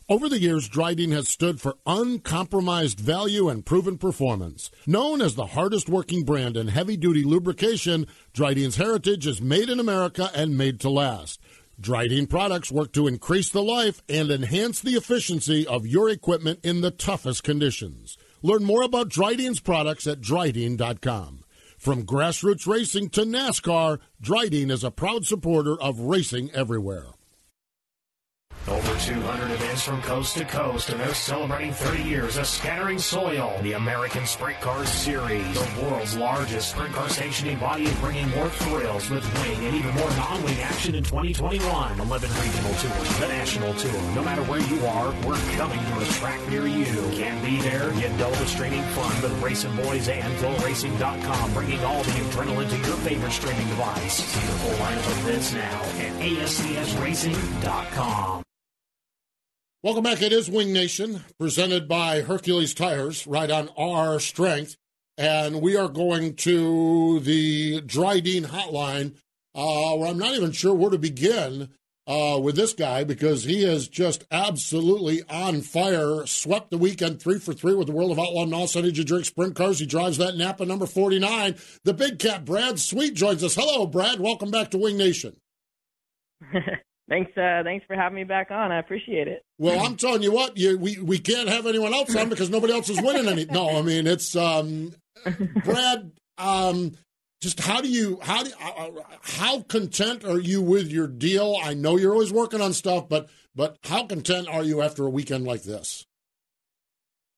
Over 0.10 0.28
the 0.28 0.40
years, 0.40 0.68
Dryden 0.68 1.12
has 1.12 1.30
stood 1.30 1.62
for 1.62 1.78
uncompromised 1.86 3.00
value 3.00 3.48
and 3.48 3.64
proven 3.64 4.00
performance. 4.00 4.72
Known 4.88 5.22
as 5.22 5.36
the 5.36 5.46
hardest 5.46 5.88
working 5.88 6.24
brand 6.24 6.58
in 6.58 6.70
heavy 6.70 6.98
duty 6.98 7.22
lubrication, 7.22 8.08
Dryden's 8.34 8.78
heritage 8.78 9.28
is 9.28 9.40
made 9.40 9.70
in 9.70 9.80
America 9.80 10.32
and 10.34 10.58
made 10.58 10.80
to 10.80 10.90
last. 10.90 11.40
Dryden 11.80 12.26
products 12.26 12.72
work 12.72 12.92
to 12.94 13.06
increase 13.06 13.50
the 13.50 13.62
life 13.62 14.02
and 14.10 14.32
enhance 14.32 14.82
the 14.82 14.96
efficiency 14.96 15.68
of 15.68 15.86
your 15.86 16.10
equipment 16.10 16.60
in 16.64 16.82
the 16.82 16.90
toughest 16.90 17.44
conditions. 17.44 18.18
Learn 18.42 18.64
more 18.64 18.82
about 18.82 19.10
Dryden's 19.10 19.60
products 19.60 20.08
at 20.08 20.22
Dryden.com. 20.22 21.44
From 21.78 22.04
grassroots 22.04 22.66
racing 22.66 23.10
to 23.12 23.22
NASCAR, 23.22 24.00
Dryden 24.20 24.72
is 24.72 24.84
a 24.84 24.90
proud 24.90 25.28
supporter 25.28 25.80
of 25.80 26.00
racing 26.00 26.50
everywhere. 26.52 27.10
Over 28.68 29.00
200 29.00 29.52
events 29.52 29.82
from 29.82 30.02
coast 30.02 30.36
to 30.38 30.46
coast, 30.46 30.90
and 30.90 31.00
they're 31.00 31.14
celebrating 31.14 31.72
30 31.74 32.04
years 32.04 32.38
of 32.38 32.46
scattering 32.46 33.00
soil. 33.00 33.58
The 33.64 33.72
American 33.74 34.28
Sprint 34.28 34.62
Car 34.62 34.86
Series, 34.86 35.52
the 35.54 35.68
world's 35.82 36.16
largest 36.16 36.70
sprint 36.70 36.94
car 36.94 37.10
sanctioning 37.10 37.58
body, 37.58 37.86
is 37.86 37.96
bringing 37.96 38.30
more 38.30 38.48
thrills 38.50 39.10
with 39.10 39.24
wing 39.42 39.66
and 39.66 39.76
even 39.76 39.96
more 39.96 40.10
non-wing 40.12 40.62
action 40.62 40.94
in 40.94 41.04
2021. 41.04 42.00
11 42.00 42.30
regional 42.30 42.74
tours, 42.74 43.20
the 43.20 43.28
national 43.28 43.74
tour. 43.74 44.02
No 44.14 44.22
matter 44.24 44.44
where 44.44 44.62
you 44.62 44.86
are, 44.86 45.12
we're 45.26 45.40
coming 45.58 45.80
to 45.80 46.02
a 46.02 46.06
track 46.20 46.40
near 46.50 46.68
you. 46.68 46.86
Can't 47.14 47.44
be 47.44 47.60
there? 47.62 47.92
Get 47.94 48.16
the 48.20 48.46
streaming 48.46 48.84
fun 48.94 49.20
with 49.22 49.32
Racing 49.42 49.76
Boys 49.78 50.08
and 50.10 50.32
FloRacing.com, 50.38 51.54
bringing 51.54 51.84
all 51.84 52.04
the 52.04 52.12
adrenaline 52.12 52.70
to 52.70 52.78
your 52.78 52.98
favorite 52.98 53.32
streaming 53.32 53.68
device. 53.70 54.14
See 54.14 54.46
the 54.46 54.54
full 54.54 54.76
lineup 54.86 55.08
of 55.08 55.18
events 55.28 55.54
now 55.54 55.82
at 55.82 56.14
ASCSRacing.com. 56.22 58.44
Welcome 59.82 60.04
back. 60.04 60.22
It 60.22 60.34
is 60.34 60.50
Wing 60.50 60.74
Nation, 60.74 61.24
presented 61.40 61.88
by 61.88 62.20
Hercules 62.20 62.74
Tires, 62.74 63.26
right 63.26 63.50
on 63.50 63.70
our 63.78 64.20
strength. 64.20 64.76
And 65.18 65.62
we 65.62 65.78
are 65.78 65.88
going 65.88 66.36
to 66.36 67.22
the 67.22 67.80
Dryden 67.80 68.44
hotline, 68.44 69.16
uh, 69.56 69.96
where 69.96 70.10
I'm 70.10 70.18
not 70.18 70.36
even 70.36 70.52
sure 70.52 70.74
where 70.74 70.90
to 70.90 70.98
begin 70.98 71.70
uh, 72.08 72.38
with 72.44 72.58
this 72.58 72.74
guy 72.74 73.06
because 73.06 73.46
he 73.46 73.64
is 73.64 73.88
just 73.88 74.26
absolutely 74.32 75.24
on 75.30 75.62
fire. 75.62 76.26
Swept 76.26 76.72
the 76.72 76.78
weekend 76.78 77.22
three 77.22 77.40
for 77.40 77.54
three 77.54 77.74
with 77.74 77.88
the 77.88 77.94
World 77.94 78.12
of 78.12 78.20
Outlaw 78.20 78.44
NOS 78.44 78.76
Energy 78.76 79.06
Drink 79.06 79.24
Sprint 79.24 79.56
Cars. 79.56 79.80
He 79.80 79.86
drives 79.86 80.18
that 80.18 80.36
Napa 80.36 80.66
number 80.66 80.88
49. 80.88 81.56
The 81.86 81.94
big 81.94 82.20
cat, 82.20 82.44
Brad 82.44 82.80
Sweet, 82.80 83.14
joins 83.14 83.46
us. 83.46 83.56
Hello, 83.56 83.86
Brad. 83.86 84.20
Welcome 84.20 84.52
back 84.52 84.72
to 84.72 84.78
Wing 84.78 84.98
Nation. 84.98 85.38
thanks, 87.10 87.36
uh, 87.38 87.62
thanks 87.64 87.86
for 87.86 87.96
having 87.96 88.16
me 88.16 88.24
back 88.24 88.52
on. 88.52 88.72
I 88.72 88.80
appreciate 88.80 89.28
it. 89.28 89.44
Well, 89.58 89.86
I'm 89.86 89.96
telling 89.96 90.24
you 90.24 90.32
what, 90.32 90.58
you, 90.58 90.78
we 90.78 91.00
we 91.00 91.20
can't 91.20 91.50
have 91.50 91.66
anyone 91.66 91.94
else 91.94 92.16
on 92.16 92.30
because 92.30 92.50
nobody 92.50 92.74
else 92.74 92.90
is 92.90 93.02
winning 93.02 93.28
any. 93.28 93.46
No, 93.46 93.78
I 93.78 93.82
mean 93.82 94.08
it's 94.08 94.36
um, 94.36 94.94
Brad. 95.66 96.12
Um, 96.38 96.94
just 97.42 97.60
how 97.60 97.82
do 97.82 97.90
you 97.90 98.20
how 98.22 98.44
do 98.44 98.52
uh, 98.62 98.70
uh, 98.70 98.92
how 99.22 99.62
content 99.62 100.26
are 100.26 100.40
you 100.40 100.62
with 100.62 100.92
your 100.92 101.08
deal? 101.08 101.58
I 101.62 101.74
know 101.74 101.98
you're 101.98 102.14
always 102.14 102.34
working 102.34 102.62
on 102.62 102.74
stuff, 102.74 103.08
but 103.10 103.30
but 103.56 103.78
how 103.84 104.06
content 104.06 104.48
are 104.48 104.64
you 104.64 104.82
after 104.82 105.06
a 105.06 105.10
weekend 105.10 105.46
like 105.46 105.64
this? 105.64 106.06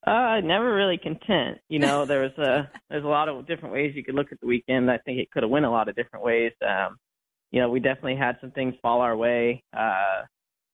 Uh, 0.05 0.39
never 0.43 0.73
really 0.73 0.97
content. 0.97 1.59
You 1.69 1.77
know, 1.77 2.05
there 2.05 2.21
was 2.21 2.31
a 2.39 2.69
there's 2.89 3.03
a 3.03 3.07
lot 3.07 3.29
of 3.29 3.45
different 3.45 3.73
ways 3.73 3.93
you 3.95 4.03
could 4.03 4.15
look 4.15 4.31
at 4.31 4.39
the 4.39 4.47
weekend. 4.47 4.89
I 4.89 4.97
think 4.97 5.19
it 5.19 5.29
could 5.29 5.43
have 5.43 5.51
went 5.51 5.65
a 5.65 5.69
lot 5.69 5.87
of 5.87 5.95
different 5.95 6.25
ways. 6.25 6.53
Um, 6.67 6.97
you 7.51 7.59
know, 7.59 7.69
we 7.69 7.79
definitely 7.79 8.15
had 8.15 8.37
some 8.41 8.51
things 8.51 8.75
fall 8.81 9.01
our 9.01 9.15
way. 9.15 9.63
Uh, 9.77 10.23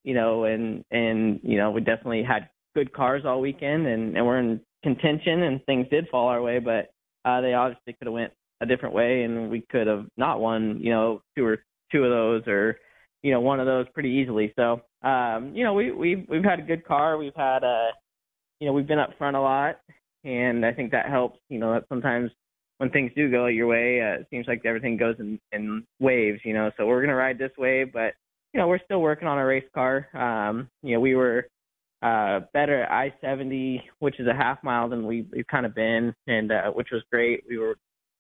you 0.04 0.14
know, 0.14 0.46
and 0.46 0.84
and 0.92 1.40
you 1.44 1.58
know, 1.58 1.72
we 1.72 1.82
definitely 1.82 2.24
had 2.24 2.50
good 2.76 2.94
cars 2.94 3.24
all 3.26 3.42
weekend, 3.42 3.88
and 3.88 4.16
and 4.16 4.26
we're 4.26 4.40
in 4.40 4.62
contention, 4.84 5.44
and 5.44 5.64
things 5.66 5.88
did 5.90 6.08
fall 6.10 6.28
our 6.28 6.42
way, 6.42 6.60
but 6.60 6.90
uh, 7.26 7.42
they 7.42 7.54
obviously 7.54 7.94
could 7.94 8.08
have 8.08 8.14
went 8.14 8.32
a 8.62 8.66
different 8.66 8.96
way, 8.96 9.24
and 9.24 9.50
we 9.50 9.62
could 9.70 9.88
have 9.88 10.06
not 10.16 10.40
won. 10.40 10.80
You 10.80 10.92
know, 10.92 11.22
two 11.36 11.46
or 11.46 11.64
two 11.92 12.04
of 12.04 12.12
those, 12.12 12.48
or 12.48 12.78
you 13.24 13.32
know, 13.32 13.42
one 13.42 13.60
of 13.60 13.66
those 13.66 13.88
pretty 13.94 14.10
easily. 14.10 14.54
So, 14.56 14.82
um, 15.04 15.52
you 15.54 15.64
know, 15.64 15.74
we 15.74 15.92
we've 15.92 16.26
we've 16.30 16.44
had 16.44 16.60
a 16.60 16.64
good 16.64 16.86
car. 16.86 17.18
We've 17.18 17.36
had 17.36 17.64
a 17.64 17.90
you 18.60 18.68
know, 18.68 18.74
we've 18.74 18.88
been 18.88 19.00
up 19.00 19.12
front 19.18 19.36
a 19.36 19.42
lot, 19.42 19.80
and 20.24 20.66
I 20.66 20.72
think 20.72 20.92
that 20.92 21.10
helps. 21.10 21.40
You 21.50 21.60
know, 21.60 21.74
that 21.74 21.86
sometimes 21.90 22.32
when 22.78 22.90
things 22.92 23.12
do 23.16 23.32
go 23.32 23.48
your 23.48 23.68
way, 23.68 24.02
uh, 24.02 24.22
it 24.22 24.28
seems 24.30 24.48
like 24.48 24.62
everything 24.66 24.98
goes 24.98 25.16
in, 25.20 25.40
in 25.52 25.84
waves. 26.00 26.40
You 26.44 26.54
know, 26.54 26.72
so 26.78 26.86
we're 26.86 27.02
gonna 27.02 27.16
ride 27.16 27.38
this 27.38 27.52
wave, 27.58 27.92
but 27.94 28.14
you 28.54 28.60
know, 28.60 28.68
we're 28.68 28.84
still 28.86 29.02
working 29.02 29.28
on 29.28 29.38
a 29.38 29.46
race 29.46 29.68
car. 29.74 30.08
Um, 30.14 30.70
you 30.82 30.94
know, 30.94 31.00
we 31.00 31.16
were 31.16 31.48
uh, 32.02 32.42
better 32.54 32.84
at 32.84 32.92
I-70, 32.92 33.82
which 34.00 34.20
is 34.20 34.28
a 34.28 34.34
half 34.34 34.64
mile 34.64 34.90
than 34.90 35.06
we, 35.06 35.28
we've 35.32 35.48
kind 35.48 35.66
of 35.66 35.76
been, 35.76 36.14
and 36.28 36.52
uh, 36.52 36.72
which 36.72 36.90
was 36.92 37.04
great. 37.12 37.44
We 37.50 37.58
were 37.58 37.76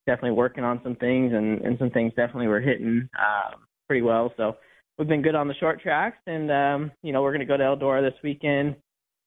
definitely 0.05 0.31
working 0.31 0.63
on 0.63 0.79
some 0.83 0.95
things, 0.95 1.33
and, 1.33 1.61
and 1.61 1.77
some 1.77 1.91
things 1.91 2.13
definitely 2.15 2.47
were 2.47 2.59
hitting 2.59 3.09
um, 3.19 3.61
pretty 3.87 4.01
well. 4.01 4.33
So 4.37 4.57
we've 4.97 5.07
been 5.07 5.21
good 5.21 5.35
on 5.35 5.47
the 5.47 5.53
short 5.55 5.81
tracks, 5.81 6.17
and 6.25 6.51
um, 6.51 6.91
you 7.03 7.13
know, 7.13 7.21
we're 7.21 7.37
to 7.37 7.45
go 7.45 7.57
to 7.57 7.63
Eldora 7.63 8.01
this 8.01 8.19
weekend. 8.23 8.75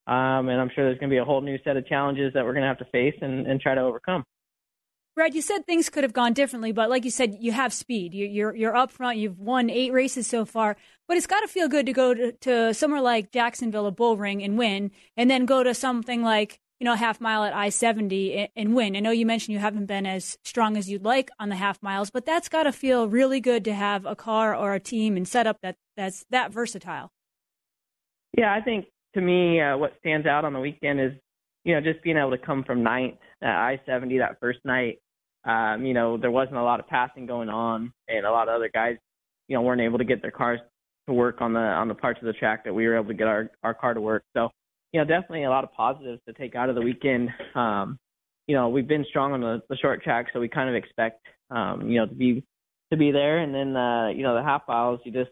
Um, 0.06 0.48
and 0.48 0.60
I'm 0.60 0.70
sure 0.74 0.84
there's 0.84 0.98
going 0.98 1.10
to 1.10 1.14
be 1.14 1.18
a 1.18 1.24
whole 1.24 1.40
new 1.40 1.58
set 1.62 1.76
of 1.76 1.86
challenges 1.86 2.32
that 2.34 2.44
we're 2.44 2.54
going 2.54 2.62
to 2.62 2.68
have 2.68 2.78
to 2.78 2.84
face 2.86 3.14
and, 3.20 3.46
and 3.46 3.60
try 3.60 3.74
to 3.74 3.80
overcome. 3.80 4.24
Brad, 5.16 5.34
you 5.34 5.42
said 5.42 5.66
things 5.66 5.90
could 5.90 6.04
have 6.04 6.12
gone 6.12 6.32
differently, 6.32 6.72
but 6.72 6.88
like 6.88 7.04
you 7.04 7.10
said, 7.10 7.36
you 7.40 7.52
have 7.52 7.72
speed. 7.72 8.14
You, 8.14 8.26
you're 8.26 8.54
you're 8.54 8.76
up 8.76 8.90
front. 8.90 9.18
You've 9.18 9.38
won 9.38 9.68
eight 9.68 9.92
races 9.92 10.26
so 10.26 10.44
far, 10.44 10.76
but 11.08 11.16
it's 11.16 11.26
got 11.26 11.40
to 11.40 11.48
feel 11.48 11.68
good 11.68 11.86
to 11.86 11.92
go 11.92 12.14
to, 12.14 12.32
to 12.32 12.74
somewhere 12.74 13.00
like 13.00 13.32
Jacksonville, 13.32 13.86
a 13.86 13.90
bull 13.90 14.16
ring, 14.16 14.42
and 14.42 14.56
win, 14.56 14.92
and 15.16 15.30
then 15.30 15.46
go 15.46 15.62
to 15.62 15.74
something 15.74 16.22
like 16.22 16.60
you 16.78 16.84
know 16.84 16.94
half 16.94 17.20
mile 17.20 17.42
at 17.42 17.52
I 17.52 17.70
seventy 17.70 18.34
and, 18.34 18.48
and 18.54 18.74
win. 18.74 18.96
I 18.96 19.00
know 19.00 19.10
you 19.10 19.26
mentioned 19.26 19.52
you 19.52 19.58
haven't 19.58 19.86
been 19.86 20.06
as 20.06 20.38
strong 20.44 20.76
as 20.76 20.88
you'd 20.88 21.04
like 21.04 21.30
on 21.40 21.48
the 21.48 21.56
half 21.56 21.82
miles, 21.82 22.10
but 22.10 22.24
that's 22.24 22.48
got 22.48 22.62
to 22.62 22.72
feel 22.72 23.08
really 23.08 23.40
good 23.40 23.64
to 23.64 23.74
have 23.74 24.06
a 24.06 24.14
car 24.14 24.54
or 24.54 24.74
a 24.74 24.80
team 24.80 25.16
and 25.16 25.26
setup 25.26 25.58
that 25.62 25.76
that's 25.96 26.24
that 26.30 26.52
versatile. 26.52 27.10
Yeah, 28.38 28.54
I 28.54 28.60
think 28.60 28.86
to 29.14 29.20
me, 29.20 29.60
uh, 29.60 29.76
what 29.76 29.92
stands 29.98 30.26
out 30.26 30.44
on 30.44 30.52
the 30.52 30.60
weekend 30.60 31.00
is, 31.00 31.12
you 31.64 31.74
know, 31.74 31.80
just 31.80 32.02
being 32.04 32.16
able 32.16 32.30
to 32.30 32.38
come 32.38 32.62
from 32.62 32.84
ninth 32.84 33.18
at 33.42 33.54
I-70 33.54 34.18
that 34.18 34.38
first 34.40 34.58
night. 34.64 34.98
Um, 35.44 35.84
you 35.84 35.94
know, 35.94 36.16
there 36.16 36.30
wasn't 36.30 36.56
a 36.56 36.62
lot 36.62 36.80
of 36.80 36.86
passing 36.88 37.26
going 37.26 37.48
on, 37.48 37.92
and 38.08 38.26
a 38.26 38.30
lot 38.30 38.48
of 38.48 38.54
other 38.54 38.70
guys, 38.72 38.96
you 39.48 39.56
know, 39.56 39.62
weren't 39.62 39.80
able 39.80 39.98
to 39.98 40.04
get 40.04 40.20
their 40.20 40.30
cars 40.30 40.60
to 41.06 41.14
work 41.14 41.40
on 41.40 41.54
the 41.54 41.60
on 41.60 41.88
the 41.88 41.94
parts 41.94 42.20
of 42.20 42.26
the 42.26 42.34
track 42.34 42.64
that 42.64 42.74
we 42.74 42.86
were 42.86 42.96
able 42.96 43.08
to 43.08 43.14
get 43.14 43.26
our 43.26 43.50
our 43.62 43.72
car 43.72 43.94
to 43.94 44.00
work. 44.00 44.22
So, 44.36 44.50
you 44.92 45.00
know, 45.00 45.06
definitely 45.06 45.44
a 45.44 45.50
lot 45.50 45.64
of 45.64 45.72
positives 45.72 46.20
to 46.28 46.34
take 46.34 46.54
out 46.54 46.68
of 46.68 46.74
the 46.74 46.82
weekend. 46.82 47.30
Um, 47.54 47.98
you 48.46 48.54
know, 48.54 48.68
we've 48.68 48.88
been 48.88 49.06
strong 49.08 49.32
on 49.32 49.40
the, 49.40 49.62
the 49.70 49.76
short 49.76 50.02
track, 50.02 50.26
so 50.32 50.40
we 50.40 50.48
kind 50.48 50.68
of 50.68 50.74
expect, 50.74 51.24
um, 51.50 51.88
you 51.88 52.00
know, 52.00 52.06
to 52.06 52.14
be 52.14 52.44
to 52.90 52.98
be 52.98 53.12
there. 53.12 53.38
And 53.38 53.54
then, 53.54 53.76
uh, 53.76 54.08
you 54.08 54.22
know, 54.22 54.34
the 54.34 54.42
half 54.42 54.62
miles, 54.68 55.00
you 55.04 55.12
just 55.12 55.30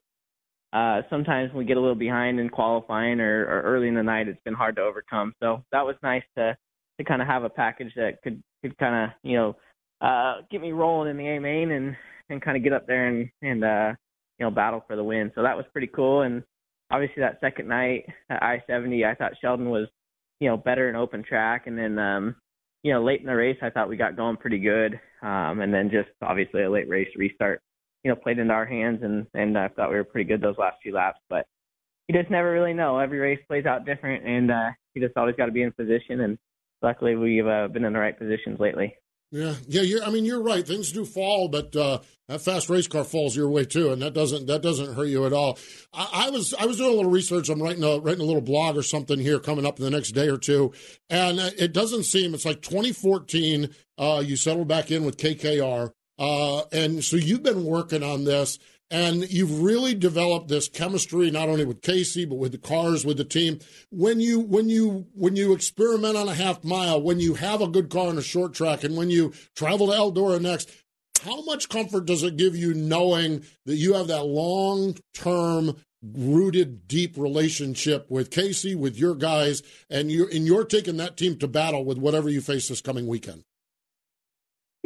uh, 0.73 1.03
sometimes 1.09 1.53
we 1.53 1.65
get 1.65 1.77
a 1.77 1.81
little 1.81 1.95
behind 1.95 2.39
in 2.41 2.49
qualifying 2.49 3.21
or, 3.21 3.45
or 3.47 3.63
early 3.63 3.89
in 3.89 3.95
the 3.95 4.03
night, 4.03 4.29
it's 4.29 4.41
been 4.45 4.55
hard 4.55 4.77
to 4.77 4.83
overcome. 4.83 5.33
So 5.43 5.65
that 5.73 5.85
was 5.85 5.97
nice 6.03 6.25
to 6.37 6.57
to 6.99 7.05
kind 7.05 7.23
of 7.23 7.29
have 7.29 7.45
a 7.45 7.51
package 7.51 7.93
that 7.97 8.23
could 8.23 8.43
could 8.63 8.77
kind 8.79 9.05
of 9.05 9.17
you 9.23 9.37
know 9.37 9.57
uh, 10.01 10.43
get 10.51 10.61
me 10.61 10.73
rolling 10.73 11.11
in 11.11 11.17
the 11.17 11.27
A 11.27 11.41
main 11.41 11.71
and 11.71 11.97
and 12.29 12.43
kind 12.43 12.57
of 12.57 12.63
get 12.63 12.73
up 12.73 12.87
there 12.87 13.07
and 13.07 13.29
and 13.43 13.65
uh, 13.65 13.93
you 14.39 14.47
know 14.47 14.51
battle 14.51 14.85
for 14.87 14.97
the 14.97 15.05
win. 15.05 15.33
So 15.35 15.43
that 15.43 15.57
was 15.57 15.67
pretty 15.73 15.89
cool. 15.89 16.23
And 16.23 16.43
obviously 16.91 17.21
that 17.21 17.41
second 17.41 17.69
night 17.69 18.07
at 18.31 18.43
I 18.43 18.63
seventy, 18.67 19.05
I 19.05 19.15
thought 19.15 19.33
Sheldon 19.41 19.71
was 19.71 19.89
you 20.41 20.49
know 20.49 20.57
better 20.57 20.89
in 20.89 20.97
open 20.97 21.23
track, 21.23 21.67
and 21.67 21.79
then 21.79 21.99
um, 21.99 22.37
you 22.83 22.93
know 22.93 23.03
late 23.03 23.21
in 23.21 23.27
the 23.27 23.35
race, 23.35 23.59
I 23.63 23.71
thought 23.71 23.89
we 23.89 23.97
got 23.97 24.17
going 24.17 24.37
pretty 24.37 24.59
good. 24.59 25.01
Um, 25.21 25.61
and 25.61 25.75
then 25.75 25.91
just 25.91 26.11
obviously 26.23 26.63
a 26.63 26.71
late 26.71 26.89
race 26.89 27.09
restart 27.17 27.61
you 28.05 28.11
know, 28.11 28.17
played 28.17 28.39
into 28.39 28.55
our 28.55 28.67
hands, 28.67 29.01
and 29.03 29.27
and 29.35 29.59
I 29.59 29.69
thought 29.69 29.91
we 29.91 29.97
were 29.97 30.05
pretty 30.05 30.29
good 30.29 30.41
those 30.41 30.59
last 30.59 30.77
few 30.83 30.95
laps. 30.95 31.21
But 31.29 31.47
you 32.09 32.19
just 32.19 32.31
never 32.31 32.53
really 32.53 32.73
know. 32.73 32.99
Every 32.99 33.19
race 33.19 33.41
plays 33.49 33.67
out 33.67 33.85
different, 33.85 34.27
and 34.27 34.51
uh, 34.51 34.71
you 34.95 35.05
just 35.05 35.17
always 35.17 35.37
got 35.37 35.47
to 35.47 35.53
be 35.53 35.63
in 35.63 35.73
position. 35.73 36.21
And 36.21 36.39
luckily, 36.83 37.17
we've 37.17 37.47
uh, 37.47 37.69
been 37.69 37.85
in 37.85 37.93
the 37.93 37.99
right 37.99 38.19
positions 38.19 38.59
lately. 38.61 38.95
Yeah, 39.31 39.55
yeah. 39.69 39.99
I 40.07 40.11
mean, 40.11 40.25
you're 40.25 40.43
right. 40.43 40.67
Things 40.67 40.91
do 40.91 41.05
fall, 41.05 41.49
but 41.49 41.77
uh, 41.77 41.99
that 42.29 42.41
fast 42.41 42.71
race 42.71 42.87
car 42.87 43.05
falls 43.05 43.37
your 43.37 43.51
way 43.51 43.67
too, 43.67 43.93
and 43.93 44.01
that 44.01 44.15
doesn't 44.15 44.47
that 44.47 44.63
doesn't 44.63 44.95
hurt 44.95 45.09
you 45.09 45.27
at 45.27 45.35
all. 45.35 45.59
I, 45.93 46.27
I, 46.29 46.31
was 46.31 46.55
I 46.55 46.65
was 46.65 46.79
doing 46.79 46.95
a 46.95 46.97
little 46.97 47.11
research. 47.11 47.51
I'm 47.51 47.63
writing 47.63 47.85
a 47.85 47.99
writing 47.99 48.23
a 48.23 48.27
little 48.27 48.41
blog 48.41 48.79
or 48.79 48.83
something 48.83 49.19
here 49.19 49.39
coming 49.39 49.67
up 49.67 49.79
in 49.79 49.85
the 49.85 49.91
next 49.91 50.13
day 50.13 50.29
or 50.29 50.39
two, 50.39 50.73
and 51.11 51.39
it 51.39 51.75
doesn't 51.75 52.05
seem 52.05 52.33
it's 52.33 52.47
like 52.47 52.63
2014. 52.63 53.69
Uh, 53.99 54.23
you 54.25 54.37
settled 54.37 54.69
back 54.69 54.91
in 54.91 55.05
with 55.05 55.19
KKR. 55.19 55.93
Uh, 56.19 56.63
and 56.73 57.05
so 57.05 57.17
you've 57.17 57.45
been 57.45 57.65
working 57.65 58.03
on 58.03 58.25
this 58.25 58.59
and 58.91 59.31
you've 59.31 59.63
really 59.63 59.95
developed 59.95 60.49
this 60.49 60.69
chemistry 60.69 61.31
not 61.31 61.49
only 61.49 61.65
with 61.65 61.83
Kasey 61.83 62.29
but 62.29 62.37
with 62.37 62.53
the 62.53 62.59
cars 62.59 63.05
with 63.05 63.17
the 63.17 63.25
team. 63.25 63.59
When 63.91 64.21
you 64.21 64.41
when 64.41 64.69
you 64.69 65.07
when 65.15 65.37
you 65.37 65.53
experiment 65.53 66.17
on 66.17 66.29
a 66.29 66.35
half 66.35 66.65
mile 66.65 67.01
when 67.01 67.21
you 67.21 67.35
have 67.35 67.61
a 67.61 67.69
good 67.69 67.91
car 67.91 68.09
on 68.09 68.19
a 68.19 68.23
short 68.23 68.55
track 68.55 68.85
and 68.85 68.97
when 68.97 69.11
you 69.11 69.33
travel 69.55 69.89
to 69.89 69.93
Eldora 69.93 70.41
next 70.41 70.71
how 71.25 71.43
much 71.45 71.69
comfort 71.69 72.07
does 72.07 72.23
it 72.23 72.37
give 72.37 72.55
you 72.55 72.73
knowing 72.75 73.45
that 73.67 73.77
you 73.77 73.95
have 73.95 74.07
that 74.07 74.25
long 74.25 74.97
term 75.15 75.77
rooted 76.03 76.87
deep 76.87 77.17
relationship 77.17 78.07
with 78.09 78.31
Kasey 78.31 78.77
with 78.77 78.97
your 78.97 79.15
guys 79.15 79.63
and 79.91 80.11
you 80.13 80.29
and 80.29 80.47
you're 80.47 80.65
taking 80.65 80.97
that 80.99 81.17
team 81.17 81.37
to 81.39 81.49
battle 81.49 81.85
with 81.85 81.99
whatever 81.99 82.29
you 82.29 82.41
face 82.41 82.69
this 82.69 82.81
coming 82.81 83.07
weekend 83.07 83.43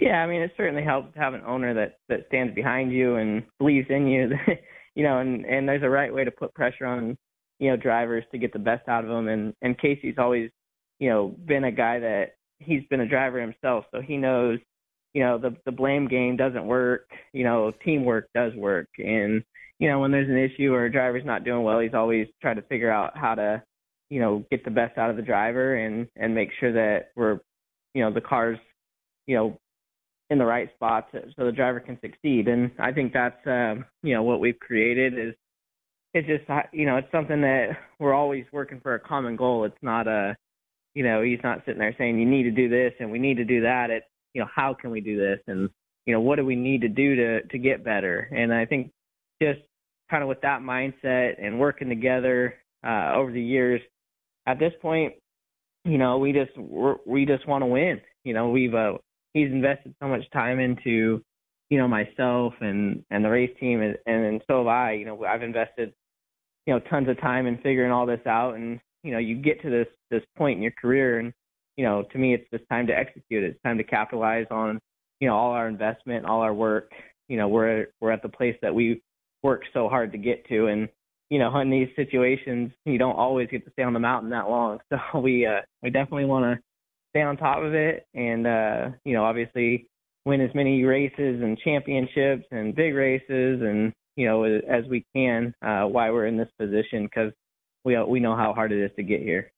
yeah, 0.03 0.17
I 0.17 0.27
mean, 0.27 0.43
it 0.43 0.51
certainly 0.57 0.83
helps 0.83 1.15
to 1.15 1.21
have 1.21 1.33
an 1.35 1.43
owner 1.47 1.73
that 1.75 1.99
that 2.09 2.27
stands 2.27 2.53
behind 2.57 2.93
you 2.93 3.17
and 3.17 3.45
believes 3.61 3.87
in 3.89 4.09
you. 4.09 4.31
you 4.97 5.05
know, 5.05 5.19
and 5.19 5.45
and 5.45 5.69
there's 5.69 5.85
a 5.85 5.89
right 5.89 6.13
way 6.13 6.25
to 6.25 6.31
put 6.33 6.55
pressure 6.55 6.87
on 6.87 7.17
you 7.61 7.71
know 7.71 7.77
drivers 7.77 8.25
to 8.33 8.39
get 8.39 8.53
the 8.53 8.59
best 8.59 8.89
out 8.89 9.05
of 9.05 9.11
them. 9.11 9.29
And 9.29 9.55
and 9.63 9.79
Kasey's 9.79 10.19
always 10.19 10.51
you 10.99 11.09
know 11.09 11.29
been 11.47 11.63
a 11.63 11.71
guy 11.71 12.01
that 12.01 12.33
he's 12.59 12.83
been 12.91 13.01
a 13.01 13.09
driver 13.09 13.41
himself, 13.41 13.85
so 13.93 14.01
he 14.01 14.17
knows 14.17 14.59
you 15.15 15.23
know 15.23 15.39
the 15.39 15.57
the 15.67 15.73
blame 15.73 16.09
game 16.09 16.37
doesn't 16.37 16.67
work. 16.67 17.09
You 17.33 17.45
know, 17.45 17.73
teamwork 17.85 18.29
does 18.35 18.53
work. 18.57 18.89
And 18.99 19.45
you 19.79 19.89
know, 19.89 20.01
when 20.01 20.11
there's 20.11 20.29
an 20.29 20.37
issue 20.37 20.75
or 20.75 20.85
a 20.85 20.93
driver's 20.93 21.25
not 21.25 21.45
doing 21.45 21.63
well, 21.63 21.79
he's 21.79 21.95
always 21.95 22.27
tried 22.41 22.55
to 22.55 22.63
figure 22.63 22.91
out 22.91 23.17
how 23.17 23.37
to 23.37 23.63
you 24.11 24.19
know 24.21 24.45
get 24.51 24.65
the 24.65 24.71
best 24.73 24.99
out 24.99 25.11
of 25.11 25.17
the 25.17 25.23
driver 25.23 25.77
and 25.77 26.09
and 26.17 26.35
make 26.35 26.49
sure 26.59 26.73
that 26.73 27.13
we're 27.15 27.39
you 27.95 28.03
know 28.03 28.13
the 28.13 28.21
cars 28.21 28.59
you 29.29 29.37
know 29.37 29.57
in 30.33 30.39
the 30.39 30.45
right 30.45 30.71
spots 30.75 31.09
so 31.13 31.45
the 31.45 31.53
driver 31.53 31.79
can 31.79 31.99
succeed. 32.01 32.49
And 32.49 32.71
I 32.79 32.91
think 32.91 33.13
that's 33.13 33.47
um, 33.47 33.85
you 34.03 34.15
know 34.15 34.23
what 34.23 34.41
we've 34.41 34.59
created 34.59 35.19
is 35.19 35.35
it's 36.15 36.27
just 36.27 36.49
uh, 36.49 36.63
you 36.73 36.87
know 36.87 36.97
it's 36.97 37.13
something 37.13 37.43
that 37.43 37.77
we're 38.01 38.15
always 38.15 38.45
working 38.51 38.81
for 38.81 38.95
a 38.95 39.01
common 39.01 39.37
goal. 39.37 39.65
It's 39.65 39.83
not 39.83 40.09
a 40.09 40.35
you 40.95 41.05
know 41.05 41.23
he's 41.23 41.39
not 41.45 41.61
sitting 41.65 41.79
there 41.79 41.95
saying 41.99 42.19
you 42.19 42.27
need 42.27 42.45
to 42.45 42.51
do 42.51 42.69
this 42.69 42.93
and 42.99 43.13
we 43.13 43.19
need 43.19 43.37
to 43.37 43.45
do 43.45 43.61
that. 43.61 43.91
It's 43.91 44.07
you 44.33 44.41
know 44.41 44.49
how 44.53 44.75
can 44.75 44.91
we 44.91 45.01
do 45.03 45.19
this 45.19 45.39
and 45.47 45.69
you 46.07 46.15
know 46.15 46.21
what 46.21 46.37
do 46.37 46.47
we 46.47 46.57
need 46.57 46.81
to 46.81 46.89
do 46.89 47.15
to 47.15 47.43
to 47.43 47.59
get 47.59 47.85
better. 47.85 48.29
And 48.35 48.53
I 48.53 48.65
think 48.65 48.91
just 49.41 49.61
kind 50.11 50.23
of 50.23 50.29
with 50.29 50.41
that 50.41 50.63
mindset 50.63 51.35
and 51.43 51.61
working 51.61 51.91
together 51.91 52.55
uh, 52.87 53.13
over 53.15 53.31
the 53.31 53.43
years, 53.43 53.81
at 54.47 54.59
this 54.59 54.73
point, 54.81 55.13
you 55.85 55.99
know 55.99 56.17
we 56.17 56.33
just 56.33 56.57
we're, 56.57 56.97
we 57.07 57.27
just 57.27 57.47
want 57.47 57.63
to 57.63 57.67
win. 57.67 58.01
You 58.25 58.33
know 58.33 58.49
we've 58.49 58.75
uh, 58.75 58.95
he's 59.35 59.51
invested 59.51 59.95
so 60.01 60.09
much 60.09 60.29
time 60.33 60.61
into 60.61 61.23
you 61.71 61.79
know 61.79 61.89
myself 61.89 62.53
and 62.61 63.03
and 63.11 63.25
the 63.25 63.31
race 63.31 63.55
team 63.59 63.81
and 63.81 63.97
and 64.07 64.43
so 64.47 64.59
have 64.59 64.67
I. 64.67 64.93
You 64.93 65.07
know 65.07 65.25
I've 65.25 65.43
invested 65.43 65.93
you 66.67 66.75
know 66.75 66.81
tons 66.81 67.09
of 67.09 67.21
time 67.21 67.47
in 67.47 67.57
figuring 67.59 67.91
all 67.91 68.07
this 68.07 68.25
out 68.27 68.55
and 68.55 68.81
you 69.03 69.13
know 69.13 69.19
you 69.19 69.37
get 69.37 69.63
to 69.63 69.71
this 69.71 69.89
this 70.11 70.23
point 70.37 70.59
in 70.59 70.63
your 70.63 70.73
career 70.73 71.19
and 71.19 71.33
you 71.77 71.85
know 71.85 72.05
to 72.13 72.19
me 72.19 72.35
it's 72.35 72.49
just 72.53 72.69
time 72.69 72.87
to 72.89 72.97
execute 72.97 73.45
it. 73.45 73.53
It's 73.53 73.63
time 73.63 73.79
to 73.79 73.85
capitalize 73.85 74.47
on 74.51 74.79
you 75.21 75.29
know 75.29 75.37
all 75.37 75.53
our 75.53 75.69
investment, 75.69 76.27
all 76.27 76.41
our 76.41 76.55
work. 76.55 76.93
You 77.29 77.39
know 77.39 77.49
we're 77.49 77.87
we're 78.01 78.13
at 78.13 78.23
the 78.23 78.29
place 78.29 78.57
that 78.63 78.75
we 78.75 79.01
worked 79.43 79.67
so 79.73 79.89
hard 79.89 80.13
to 80.13 80.19
get 80.19 80.47
to 80.49 80.67
and 80.67 80.89
you 81.31 81.39
know 81.39 81.59
in 81.59 81.71
these 81.71 81.89
situations 81.97 82.71
you 82.85 82.99
don't 82.99 83.17
always 83.17 83.49
get 83.49 83.65
to 83.65 83.73
stay 83.73 83.83
on 83.83 83.95
the 83.95 83.99
mountain 83.99 84.31
that 84.31 84.51
long. 84.51 84.79
So 84.91 85.21
we 85.21 85.47
uh 85.47 85.61
we 85.83 85.89
definitely 85.89 86.27
want 86.27 86.45
to 86.45 86.63
stay 87.13 87.23
on 87.23 87.37
top 87.37 87.63
of 87.63 87.75
it. 87.75 88.07
And 88.15 88.47
uh 88.47 88.91
you 89.05 89.15
know 89.15 89.25
obviously 89.25 89.89
win 90.25 90.41
as 90.41 90.55
many 90.55 90.85
races 90.85 91.43
and 91.43 91.59
championships 91.59 92.47
and 92.51 92.75
big 92.75 92.95
races 92.95 93.61
and 93.61 93.93
you 94.17 94.27
know 94.27 94.45
as 94.45 94.85
we 94.89 95.05
can 95.15 95.55
uh 95.63 95.83
why 95.83 96.11
we're 96.11 96.27
in 96.27 96.37
this 96.37 96.51
position 96.59 97.05
because 97.05 97.33
we 97.85 98.01
we 98.05 98.21
know 98.21 98.37
how 98.37 98.53
hard 98.53 98.73
it 98.73 98.83
is 98.83 98.91
to 98.97 99.03
get 99.03 99.21
here. 99.21 99.53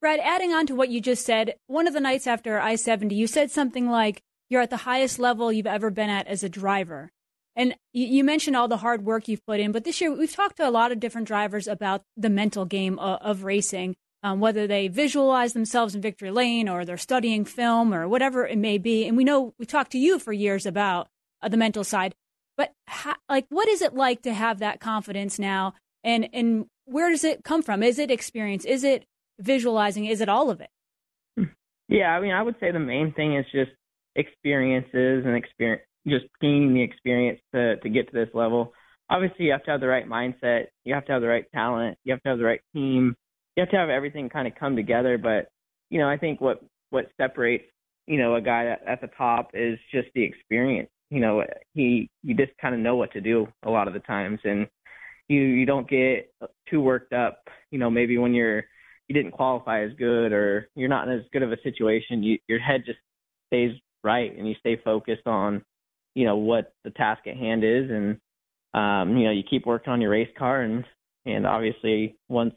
Brad, 0.00 0.20
adding 0.22 0.52
on 0.52 0.66
to 0.66 0.76
what 0.76 0.90
you 0.90 1.00
just 1.00 1.26
said, 1.26 1.56
one 1.66 1.88
of 1.88 1.92
the 1.94 2.00
nights 2.00 2.28
after 2.28 2.60
I 2.60 2.76
70, 2.76 3.16
you 3.16 3.26
said 3.26 3.50
something 3.50 3.90
like, 3.90 4.22
You're 4.48 4.62
at 4.62 4.70
the 4.70 4.76
highest 4.76 5.18
level 5.18 5.52
you've 5.52 5.66
ever 5.66 5.90
been 5.90 6.10
at 6.10 6.28
as 6.28 6.44
a 6.44 6.48
driver. 6.48 7.10
And 7.56 7.74
you, 7.92 8.22
mentioned 8.22 8.54
all 8.54 8.68
the 8.68 8.76
hard 8.76 9.04
work 9.04 9.26
you've 9.26 9.44
put 9.44 9.58
in, 9.58 9.72
but 9.72 9.82
this 9.82 10.00
year 10.00 10.14
we've 10.14 10.32
talked 10.32 10.58
to 10.58 10.68
a 10.68 10.70
lot 10.70 10.92
of 10.92 11.00
different 11.00 11.26
drivers 11.26 11.66
about 11.66 12.02
the 12.16 12.30
mental 12.30 12.64
game 12.64 13.00
of, 13.00 13.20
of 13.20 13.42
racing 13.42 13.96
um, 14.22 14.40
whether 14.40 14.66
they 14.66 14.88
visualize 14.88 15.52
themselves 15.52 15.94
in 15.94 16.00
victory 16.00 16.30
lane 16.30 16.68
or 16.68 16.84
they're 16.84 16.96
studying 16.96 17.44
film 17.44 17.94
or 17.94 18.08
whatever 18.08 18.46
it 18.46 18.58
may 18.58 18.78
be. 18.78 19.06
And 19.06 19.16
we 19.16 19.24
know 19.24 19.54
we 19.58 19.66
talked 19.66 19.92
to 19.92 19.98
you 19.98 20.18
for 20.18 20.32
years 20.32 20.66
about 20.66 21.08
uh, 21.42 21.48
the 21.48 21.56
mental 21.56 21.84
side, 21.84 22.14
but 22.56 22.72
ha- 22.88 23.18
like, 23.28 23.46
what 23.48 23.68
is 23.68 23.82
it 23.82 23.94
like 23.94 24.22
to 24.22 24.32
have 24.32 24.58
that 24.58 24.80
confidence 24.80 25.38
now? 25.38 25.74
And 26.04 26.28
and 26.32 26.66
where 26.84 27.10
does 27.10 27.24
it 27.24 27.44
come 27.44 27.62
from? 27.62 27.82
Is 27.82 27.98
it 27.98 28.10
experience? 28.10 28.64
Is 28.64 28.84
it 28.84 29.04
visualizing? 29.38 30.06
Is 30.06 30.20
it 30.20 30.28
all 30.28 30.50
of 30.50 30.60
it? 30.60 30.70
Yeah, 31.88 32.08
I 32.08 32.20
mean, 32.20 32.32
I 32.32 32.42
would 32.42 32.56
say 32.60 32.70
the 32.70 32.78
main 32.78 33.14
thing 33.14 33.36
is 33.36 33.46
just 33.50 33.70
experiences 34.14 35.24
and 35.24 35.34
experience, 35.34 35.82
just 36.06 36.26
gaining 36.40 36.74
the 36.74 36.82
experience 36.82 37.40
to 37.54 37.76
to 37.76 37.88
get 37.88 38.10
to 38.10 38.12
this 38.12 38.34
level. 38.34 38.72
Obviously, 39.10 39.46
you 39.46 39.52
have 39.52 39.64
to 39.64 39.70
have 39.70 39.80
the 39.80 39.88
right 39.88 40.06
mindset. 40.06 40.66
You 40.84 40.94
have 40.94 41.06
to 41.06 41.12
have 41.12 41.22
the 41.22 41.28
right 41.28 41.46
talent. 41.54 41.96
You 42.04 42.12
have 42.12 42.22
to 42.24 42.28
have 42.28 42.38
the 42.38 42.44
right 42.44 42.60
team 42.74 43.16
you 43.58 43.62
have 43.62 43.70
to 43.70 43.76
have 43.76 43.88
everything 43.88 44.28
kind 44.28 44.46
of 44.46 44.54
come 44.54 44.76
together. 44.76 45.18
But 45.18 45.48
you 45.90 45.98
know, 45.98 46.08
I 46.08 46.16
think 46.16 46.40
what 46.40 46.62
what 46.90 47.10
separates 47.16 47.64
you 48.06 48.16
know 48.16 48.36
a 48.36 48.40
guy 48.40 48.66
at, 48.66 48.86
at 48.86 49.00
the 49.00 49.08
top 49.18 49.50
is 49.52 49.80
just 49.92 50.06
the 50.14 50.22
experience. 50.22 50.88
You 51.10 51.18
know, 51.18 51.42
he 51.74 52.08
you 52.22 52.36
just 52.36 52.52
kind 52.60 52.72
of 52.72 52.80
know 52.80 52.94
what 52.94 53.12
to 53.14 53.20
do 53.20 53.48
a 53.64 53.70
lot 53.70 53.88
of 53.88 53.94
the 53.94 54.00
times, 54.00 54.38
and 54.44 54.68
you 55.26 55.40
you 55.40 55.66
don't 55.66 55.90
get 55.90 56.32
too 56.70 56.80
worked 56.80 57.12
up. 57.12 57.42
You 57.72 57.80
know, 57.80 57.90
maybe 57.90 58.16
when 58.16 58.32
you're 58.32 58.62
you 59.08 59.14
didn't 59.14 59.32
qualify 59.32 59.82
as 59.82 59.90
good 59.98 60.32
or 60.32 60.68
you're 60.76 60.88
not 60.88 61.08
in 61.08 61.18
as 61.18 61.24
good 61.32 61.42
of 61.42 61.50
a 61.50 61.60
situation, 61.64 62.22
you, 62.22 62.38
your 62.46 62.60
head 62.60 62.82
just 62.86 62.98
stays 63.48 63.72
right 64.04 64.38
and 64.38 64.46
you 64.46 64.54
stay 64.60 64.80
focused 64.84 65.26
on 65.26 65.64
you 66.14 66.24
know 66.24 66.36
what 66.36 66.74
the 66.84 66.90
task 66.90 67.26
at 67.26 67.36
hand 67.36 67.64
is 67.64 67.90
and 67.90 68.18
um 68.74 69.16
you 69.16 69.24
know 69.24 69.32
you 69.32 69.42
keep 69.50 69.66
working 69.66 69.92
on 69.92 70.00
your 70.00 70.10
race 70.10 70.28
car 70.38 70.62
and 70.62 70.84
and 71.26 71.44
obviously 71.44 72.16
once 72.28 72.54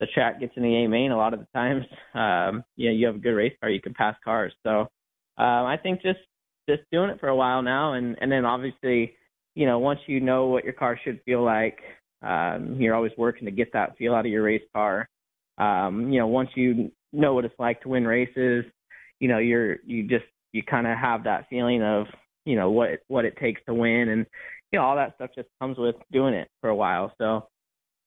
the 0.00 0.06
track 0.06 0.40
gets 0.40 0.52
in 0.56 0.62
the 0.62 0.84
A 0.84 0.88
main 0.88 1.12
a 1.12 1.16
lot 1.16 1.34
of 1.34 1.40
the 1.40 1.46
times, 1.54 1.84
um, 2.14 2.64
you 2.76 2.88
know, 2.88 2.96
you 2.96 3.06
have 3.06 3.16
a 3.16 3.20
good 3.20 3.30
race 3.32 3.54
car, 3.60 3.70
you 3.70 3.80
can 3.80 3.94
pass 3.94 4.16
cars. 4.24 4.52
So 4.64 4.80
um, 5.38 5.66
I 5.66 5.78
think 5.82 6.02
just 6.02 6.20
just 6.68 6.82
doing 6.92 7.10
it 7.10 7.20
for 7.20 7.28
a 7.28 7.36
while 7.36 7.62
now, 7.62 7.94
and 7.94 8.16
and 8.20 8.30
then 8.30 8.44
obviously, 8.44 9.14
you 9.54 9.66
know, 9.66 9.78
once 9.78 10.00
you 10.06 10.20
know 10.20 10.46
what 10.46 10.64
your 10.64 10.72
car 10.74 10.98
should 11.02 11.20
feel 11.24 11.42
like, 11.44 11.78
Um, 12.22 12.76
you're 12.80 12.94
always 12.94 13.12
working 13.16 13.46
to 13.46 13.50
get 13.50 13.72
that 13.72 13.96
feel 13.96 14.14
out 14.14 14.26
of 14.26 14.32
your 14.32 14.42
race 14.44 14.62
car. 14.74 15.08
Um, 15.58 16.12
you 16.12 16.18
know, 16.18 16.26
once 16.26 16.50
you 16.54 16.90
know 17.12 17.34
what 17.34 17.44
it's 17.44 17.58
like 17.58 17.80
to 17.82 17.88
win 17.88 18.06
races, 18.06 18.64
you 19.20 19.28
know, 19.28 19.38
you're 19.38 19.78
you 19.84 20.06
just 20.08 20.24
you 20.52 20.62
kind 20.62 20.86
of 20.86 20.96
have 20.98 21.24
that 21.24 21.46
feeling 21.50 21.82
of 21.82 22.06
you 22.44 22.56
know 22.56 22.70
what 22.70 23.00
what 23.08 23.24
it 23.24 23.36
takes 23.38 23.60
to 23.66 23.74
win, 23.74 24.08
and 24.10 24.26
you 24.72 24.78
know 24.78 24.84
all 24.84 24.96
that 24.96 25.14
stuff 25.16 25.30
just 25.34 25.48
comes 25.60 25.78
with 25.78 25.96
doing 26.12 26.34
it 26.34 26.48
for 26.60 26.70
a 26.70 26.76
while. 26.76 27.12
So 27.18 27.48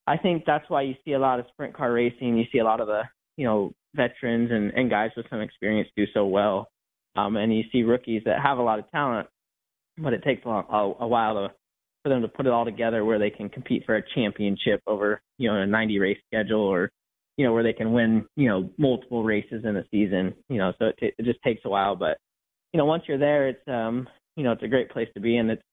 I 0.06 0.18
think 0.18 0.44
that's 0.46 0.70
why 0.70 0.82
you 0.82 0.96
see 1.06 1.14
a 1.14 1.20
lot 1.20 1.40
of 1.40 1.46
sprint 1.54 1.76
car 1.76 1.92
racing. 1.92 2.38
You 2.38 2.46
see 2.52 2.60
a 2.60 2.64
lot 2.64 2.82
of 2.82 2.88
the 2.88 3.04
you 3.38 3.46
know 3.46 3.74
veterans 3.96 4.50
and, 4.52 4.72
and 4.72 4.90
guys 4.90 5.12
with 5.16 5.26
some 5.30 5.42
experience 5.42 5.90
do 5.96 6.06
so 6.14 6.26
well, 6.26 6.70
um, 7.16 7.38
and 7.38 7.56
you 7.56 7.64
see 7.72 7.84
rookies 7.84 8.24
that 8.26 8.42
have 8.42 8.58
a 8.58 8.64
lot 8.64 8.80
of 8.80 8.90
talent, 8.92 9.28
but 9.98 10.14
it 10.14 10.24
takes 10.24 10.46
a, 10.46 10.50
a, 10.50 10.94
a 11.02 11.08
while 11.08 11.36
to 11.36 11.54
for 12.04 12.10
them 12.10 12.22
to 12.22 12.28
put 12.28 12.46
it 12.46 12.52
all 12.52 12.66
together 12.66 13.06
where 13.06 13.18
they 13.18 13.30
can 13.30 13.48
compete 13.48 13.86
for 13.86 13.96
a 13.96 14.04
championship 14.14 14.82
over 14.88 15.22
you 15.38 15.50
know 15.50 15.62
a 15.62 15.66
90 15.66 16.00
race 16.00 16.18
schedule 16.28 16.60
or 16.60 16.92
you 17.38 17.46
know 17.46 17.54
where 17.54 17.64
they 17.64 17.74
can 17.74 17.94
win 17.94 18.26
you 18.36 18.50
know 18.50 18.70
multiple 18.78 19.24
races 19.24 19.64
in 19.64 19.78
a 19.78 19.86
season. 19.90 20.34
You 20.50 20.58
know, 20.58 20.74
so 20.80 20.88
it, 20.88 20.96
t- 21.00 21.14
it 21.18 21.26
just 21.26 21.42
takes 21.44 21.62
a 21.66 21.70
while, 21.70 21.96
but 21.96 22.18
you 22.74 22.78
know 22.78 22.86
once 22.86 23.04
you're 23.08 23.18
there, 23.18 23.48
it's 23.48 23.68
um 23.68 24.08
you 24.36 24.44
know 24.44 24.52
it's 24.52 24.64
a 24.64 24.68
great 24.68 24.90
place 24.90 25.08
to 25.14 25.22
be 25.22 25.38
and 25.38 25.52
it's 25.52 25.64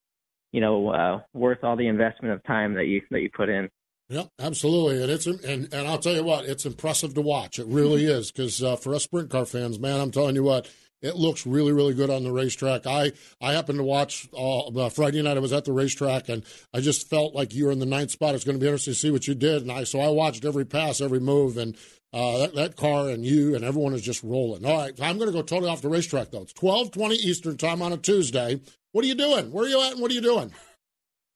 you 0.53 0.61
know 0.61 0.88
uh, 0.88 1.21
worth 1.35 1.64
all 1.64 1.77
the 1.77 1.88
investment 1.88 2.35
of 2.35 2.45
time 2.45 2.75
that 2.75 2.87
you 2.87 3.03
that 3.11 3.21
you 3.21 3.31
put 3.35 3.49
in. 3.49 3.69
Yep, 4.11 4.29
absolutely, 4.40 5.03
and 5.05 5.11
it's 5.12 5.27
and 5.27 5.73
and 5.73 5.87
I'll 5.87 5.99
tell 5.99 6.16
you 6.16 6.25
what, 6.25 6.44
it's 6.44 6.66
impressive 6.66 7.14
to 7.14 7.20
watch. 7.20 7.61
It 7.61 7.66
really 7.68 8.07
is 8.07 8.33
because 8.33 8.61
uh, 8.61 8.75
for 8.75 8.92
us 8.92 9.05
sprint 9.05 9.31
car 9.31 9.46
fans, 9.46 9.79
man, 9.79 10.01
I'm 10.01 10.11
telling 10.11 10.35
you 10.35 10.42
what, 10.42 10.68
it 11.01 11.14
looks 11.14 11.46
really 11.46 11.73
really 11.73 11.94
good 11.94 12.11
on 12.11 12.25
the 12.25 12.33
racetrack. 12.33 12.88
I 12.88 13.12
I 13.40 13.53
happened 13.53 13.79
to 13.79 13.85
watch 13.85 14.29
uh, 14.37 14.88
Friday 14.88 15.23
night. 15.23 15.37
I 15.37 15.40
was 15.40 15.53
at 15.53 15.64
the 15.64 15.73
racetrack, 15.73 16.29
and 16.29 16.44
I 16.75 16.81
just 16.81 17.09
felt 17.09 17.37
like 17.37 17.55
you 17.55 17.66
were 17.66 17.70
in 17.70 17.79
the 17.79 17.87
ninth 17.87 18.11
spot. 18.11 18.35
It's 18.35 18.42
going 18.42 18.57
to 18.57 18.61
be 18.61 18.66
interesting 18.66 18.94
to 18.94 18.99
see 18.99 19.12
what 19.12 19.29
you 19.29 19.37
did, 19.37 19.62
and 19.62 19.70
I 19.70 19.85
so 19.85 20.01
I 20.01 20.09
watched 20.09 20.44
every 20.44 20.64
pass, 20.64 21.01
every 21.01 21.20
move, 21.20 21.57
and 21.57 21.77
uh, 22.12 22.38
that, 22.38 22.55
that 22.57 22.77
car 22.77 23.11
and 23.11 23.25
you 23.25 23.55
and 23.55 23.64
everyone 23.64 23.94
is 23.94 24.03
just 24.03 24.25
rolling. 24.25 24.66
All 24.66 24.77
right, 24.77 25.01
I'm 25.01 25.18
going 25.18 25.31
to 25.31 25.33
go 25.33 25.42
totally 25.42 25.70
off 25.70 25.83
the 25.83 25.88
racetrack 25.88 26.33
though. 26.33 26.42
It's 26.42 26.53
12:20 26.55 27.12
Eastern 27.12 27.57
time 27.57 27.81
on 27.81 27.92
a 27.92 27.96
Tuesday. 27.96 28.61
What 28.90 29.05
are 29.05 29.09
you 29.09 29.14
doing? 29.14 29.53
Where 29.53 29.66
are 29.66 29.68
you 29.68 29.81
at? 29.81 29.92
And 29.92 30.01
what 30.01 30.11
are 30.11 30.14
you 30.14 30.20
doing? 30.20 30.53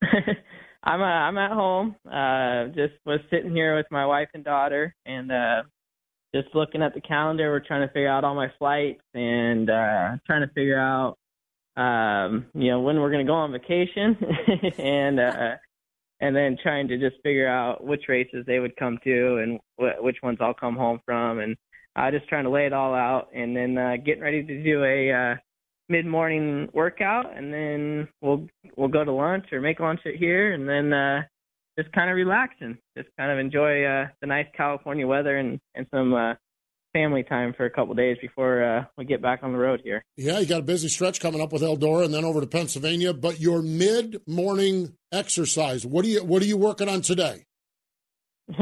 I'm 0.85 1.01
uh, 1.01 1.05
I'm 1.05 1.39
at 1.39 1.51
home. 1.51 1.97
Uh, 2.07 2.67
just 2.75 2.95
was 3.07 3.21
sitting 3.31 3.55
here 3.55 3.75
with 3.75 3.87
my 3.91 4.05
wife 4.05 4.29
and 4.35 4.45
daughter, 4.45 4.95
and 5.07 5.33
uh, 5.33 5.63
just 6.35 6.55
looking 6.55 6.83
at 6.83 6.93
the 6.95 7.01
calendar. 7.01 7.51
We're 7.51 7.61
trying 7.61 7.87
to 7.87 7.93
figure 7.93 8.09
out 8.09 8.25
all 8.25 8.35
my 8.35 8.53
flights 8.59 9.01
and 9.15 9.71
uh, 9.71 10.17
trying 10.27 10.47
to 10.47 10.53
figure 10.55 10.79
out, 10.79 11.17
um, 11.77 12.47
you 12.55 12.71
know, 12.71 12.81
when 12.81 13.01
we're 13.01 13.11
to 13.25 13.25
go 13.25 13.35
on 13.35 13.53
vacation, 13.53 14.17
and 14.79 15.19
uh, 15.19 15.57
and 16.21 16.37
then 16.37 16.59
trying 16.63 16.87
to 16.89 16.99
just 16.99 17.17
figure 17.23 17.49
out 17.49 17.83
which 17.83 18.03
races 18.09 18.45
they 18.47 18.59
would 18.59 18.77
come 18.77 18.99
to 19.05 19.37
and 19.39 19.61
wh- 19.79 20.03
which 20.05 20.19
ones 20.23 20.39
I'll 20.41 20.53
come 20.53 20.77
home 20.77 21.01
from, 21.07 21.39
and 21.39 21.57
uh, 21.97 22.11
just 22.11 22.29
trying 22.29 22.45
to 22.45 22.51
lay 22.51 22.67
it 22.67 22.75
all 22.75 22.95
out, 22.95 23.29
and 23.35 23.57
then 23.57 23.79
uh, 23.79 23.97
getting 24.05 24.23
ready 24.23 24.43
to 24.43 24.63
do 24.63 24.85
a 24.85 25.13
uh, 25.13 25.35
mid 25.89 26.07
morning 26.07 26.69
workout 26.73 27.37
and 27.37 27.53
then 27.53 28.09
we'll 28.23 28.47
we'll 28.77 28.89
go 28.89 29.05
to 29.05 29.13
lunch 29.13 29.47
or 29.53 29.61
make 29.61 29.81
lunch 29.81 30.01
at 30.07 30.15
here 30.15 30.53
and 30.53 30.69
then 30.69 30.93
uh 30.93 31.23
just 31.79 31.93
kind 31.93 32.09
of 32.09 32.17
relaxing 32.17 32.79
just 32.97 33.09
kind 33.19 33.31
of 33.31 33.39
enjoy 33.39 33.85
uh 33.85 34.07
the 34.21 34.27
nice 34.27 34.47
california 34.57 35.07
weather 35.07 35.37
and 35.37 35.61
and 35.75 35.87
some 35.93 36.15
uh 36.15 36.33
family 36.95 37.23
time 37.25 37.53
for 37.57 37.67
a 37.67 37.71
couple 37.71 37.91
of 37.91 37.99
days 37.99 38.17
before 38.23 38.63
uh 38.65 38.85
we 38.97 39.05
get 39.05 39.21
back 39.21 39.41
on 39.43 39.53
the 39.53 39.59
road 39.59 39.81
here. 39.83 40.05
Yeah 40.17 40.39
you 40.39 40.47
got 40.47 40.61
a 40.61 40.63
busy 40.63 40.89
stretch 40.89 41.21
coming 41.21 41.41
up 41.41 41.53
with 41.53 41.61
eldora 41.61 42.05
and 42.05 42.15
then 42.15 42.25
over 42.25 42.41
to 42.41 42.47
pennsylvania 42.47 43.13
but 43.13 43.41
your 43.41 43.61
mid 43.63 44.23
morning 44.27 44.95
exercise 45.13 45.85
what 45.85 46.05
are 46.05 46.09
you 46.09 46.25
what 46.25 46.41
are 46.41 46.47
you 46.47 46.57
working 46.57 46.89
on 46.89 47.03
today? 47.03 47.45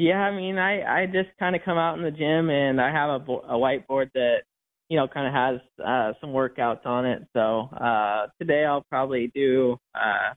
Yeah 0.00 0.18
i 0.18 0.34
mean 0.34 0.56
i 0.56 1.02
i 1.02 1.04
just 1.04 1.28
kind 1.38 1.54
of 1.54 1.60
come 1.62 1.76
out 1.76 1.98
in 1.98 2.02
the 2.02 2.10
gym 2.10 2.48
and 2.48 2.80
i 2.80 2.90
have 2.90 3.10
a, 3.10 3.32
a 3.32 3.58
whiteboard 3.58 4.10
that 4.14 4.44
you 4.90 4.96
know, 4.96 5.06
kind 5.06 5.26
of 5.26 5.32
has 5.32 5.60
uh, 5.86 6.12
some 6.20 6.30
workouts 6.30 6.84
on 6.84 7.06
it. 7.06 7.22
So 7.32 7.70
uh, 7.80 8.26
today 8.40 8.64
I'll 8.64 8.84
probably 8.90 9.30
do, 9.34 9.76
uh, 9.94 10.34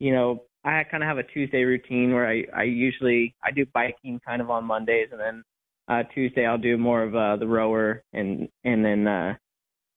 you 0.00 0.12
know, 0.12 0.42
I 0.64 0.82
kind 0.90 1.02
of 1.02 1.06
have 1.06 1.18
a 1.18 1.22
Tuesday 1.22 1.62
routine 1.62 2.12
where 2.12 2.28
I, 2.28 2.42
I 2.54 2.64
usually 2.64 3.36
I 3.42 3.52
do 3.52 3.64
biking 3.72 4.20
kind 4.26 4.42
of 4.42 4.50
on 4.50 4.64
Mondays, 4.64 5.08
and 5.12 5.20
then 5.20 5.44
uh, 5.88 6.02
Tuesday 6.12 6.44
I'll 6.44 6.58
do 6.58 6.76
more 6.76 7.02
of 7.04 7.14
uh, 7.14 7.36
the 7.36 7.46
rower 7.46 8.02
and 8.12 8.48
and 8.64 8.84
then 8.84 9.06
uh, 9.06 9.34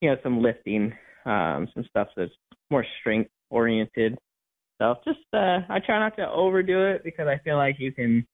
you 0.02 0.10
know 0.10 0.18
some 0.22 0.42
lifting, 0.42 0.94
um, 1.26 1.68
some 1.74 1.86
stuff 1.90 2.10
that's 2.16 2.32
more 2.70 2.86
strength 3.00 3.32
oriented. 3.50 4.18
So 4.80 4.96
just 5.06 5.20
uh, 5.34 5.60
I 5.70 5.80
try 5.84 5.98
not 6.00 6.16
to 6.18 6.30
overdo 6.30 6.86
it 6.86 7.04
because 7.04 7.28
I 7.28 7.40
feel 7.44 7.56
like 7.56 7.78
you 7.80 7.92
can, 7.92 8.28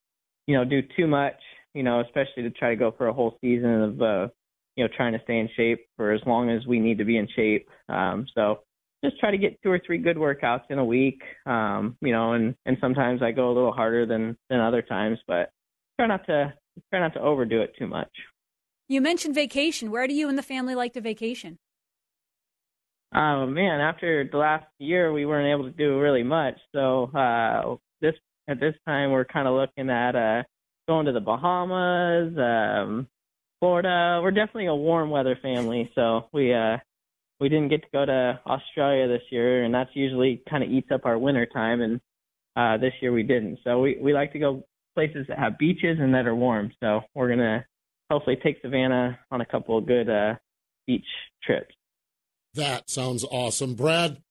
you 0.45 0.57
know, 0.57 0.65
do 0.65 0.81
too 0.97 1.07
much, 1.07 1.39
you 1.73 1.83
know, 1.83 2.01
especially 2.01 2.43
to 2.43 2.49
try 2.49 2.71
to 2.71 2.75
go 2.75 2.93
for 2.97 3.07
a 3.07 3.13
whole 3.13 3.37
season 3.39 3.81
of 3.81 4.01
uh, 4.01 4.27
you 4.75 4.83
know, 4.83 4.89
trying 4.95 5.13
to 5.13 5.19
stay 5.23 5.39
in 5.39 5.49
shape 5.55 5.85
for 5.97 6.11
as 6.11 6.21
long 6.25 6.49
as 6.49 6.65
we 6.65 6.79
need 6.79 6.97
to 6.97 7.05
be 7.05 7.17
in 7.17 7.27
shape. 7.35 7.67
Um, 7.89 8.25
so 8.33 8.59
just 9.03 9.19
try 9.19 9.31
to 9.31 9.37
get 9.37 9.61
two 9.61 9.71
or 9.71 9.81
three 9.85 9.97
good 9.97 10.17
workouts 10.17 10.63
in 10.69 10.79
a 10.79 10.85
week. 10.85 11.21
Um, 11.45 11.97
you 12.01 12.11
know, 12.11 12.33
and 12.33 12.55
and 12.65 12.77
sometimes 12.79 13.21
I 13.21 13.31
go 13.31 13.51
a 13.51 13.53
little 13.53 13.73
harder 13.73 14.05
than 14.05 14.37
than 14.49 14.59
other 14.59 14.81
times, 14.81 15.19
but 15.27 15.51
try 15.97 16.07
not 16.07 16.25
to 16.27 16.53
try 16.89 16.99
not 16.99 17.13
to 17.13 17.21
overdo 17.21 17.61
it 17.61 17.73
too 17.77 17.87
much. 17.87 18.11
You 18.87 19.01
mentioned 19.01 19.35
vacation. 19.35 19.91
Where 19.91 20.07
do 20.07 20.13
you 20.13 20.29
and 20.29 20.37
the 20.37 20.43
family 20.43 20.75
like 20.75 20.93
to 20.93 21.01
vacation? 21.01 21.59
Oh 23.15 23.45
man, 23.45 23.79
after 23.79 24.27
the 24.29 24.37
last 24.37 24.65
year, 24.79 25.11
we 25.13 25.25
weren't 25.25 25.53
able 25.53 25.69
to 25.69 25.77
do 25.77 25.99
really 25.99 26.23
much. 26.23 26.55
So 26.73 27.05
uh, 27.15 27.75
this 28.01 28.15
at 28.47 28.59
this 28.59 28.75
time, 28.87 29.11
we're 29.11 29.25
kind 29.25 29.47
of 29.47 29.53
looking 29.53 29.89
at 29.89 30.15
uh, 30.15 30.43
going 30.87 31.05
to 31.05 31.11
the 31.11 31.19
Bahamas, 31.19 32.33
um, 32.37 33.07
Florida. 33.63 34.19
We're 34.21 34.31
definitely 34.31 34.65
a 34.65 34.75
warm 34.75 35.09
weather 35.09 35.39
family, 35.41 35.89
so 35.95 36.27
we 36.33 36.53
uh 36.53 36.79
we 37.39 37.47
didn't 37.47 37.69
get 37.69 37.81
to 37.83 37.87
go 37.93 38.05
to 38.05 38.37
Australia 38.45 39.07
this 39.07 39.21
year, 39.29 39.63
and 39.63 39.73
that's 39.73 39.89
usually 39.93 40.43
kind 40.49 40.65
of 40.65 40.69
eats 40.69 40.89
up 40.91 41.05
our 41.05 41.17
winter 41.17 41.45
time. 41.45 41.79
And 41.79 42.01
uh, 42.57 42.75
this 42.75 42.91
year 43.01 43.13
we 43.13 43.23
didn't. 43.23 43.59
So 43.63 43.79
we 43.79 43.97
we 44.01 44.11
like 44.11 44.33
to 44.33 44.39
go 44.39 44.65
places 44.95 45.27
that 45.29 45.39
have 45.39 45.57
beaches 45.57 45.97
and 46.01 46.13
that 46.13 46.27
are 46.27 46.35
warm. 46.35 46.73
So 46.81 47.03
we're 47.15 47.29
gonna 47.29 47.65
hopefully 48.11 48.35
take 48.43 48.57
Savannah 48.61 49.17
on 49.31 49.39
a 49.39 49.45
couple 49.45 49.77
of 49.77 49.87
good 49.87 50.09
uh, 50.09 50.35
beach 50.85 51.07
trips. 51.41 51.73
That 52.55 52.89
sounds 52.89 53.23
awesome, 53.31 53.75
Brad. 53.75 54.21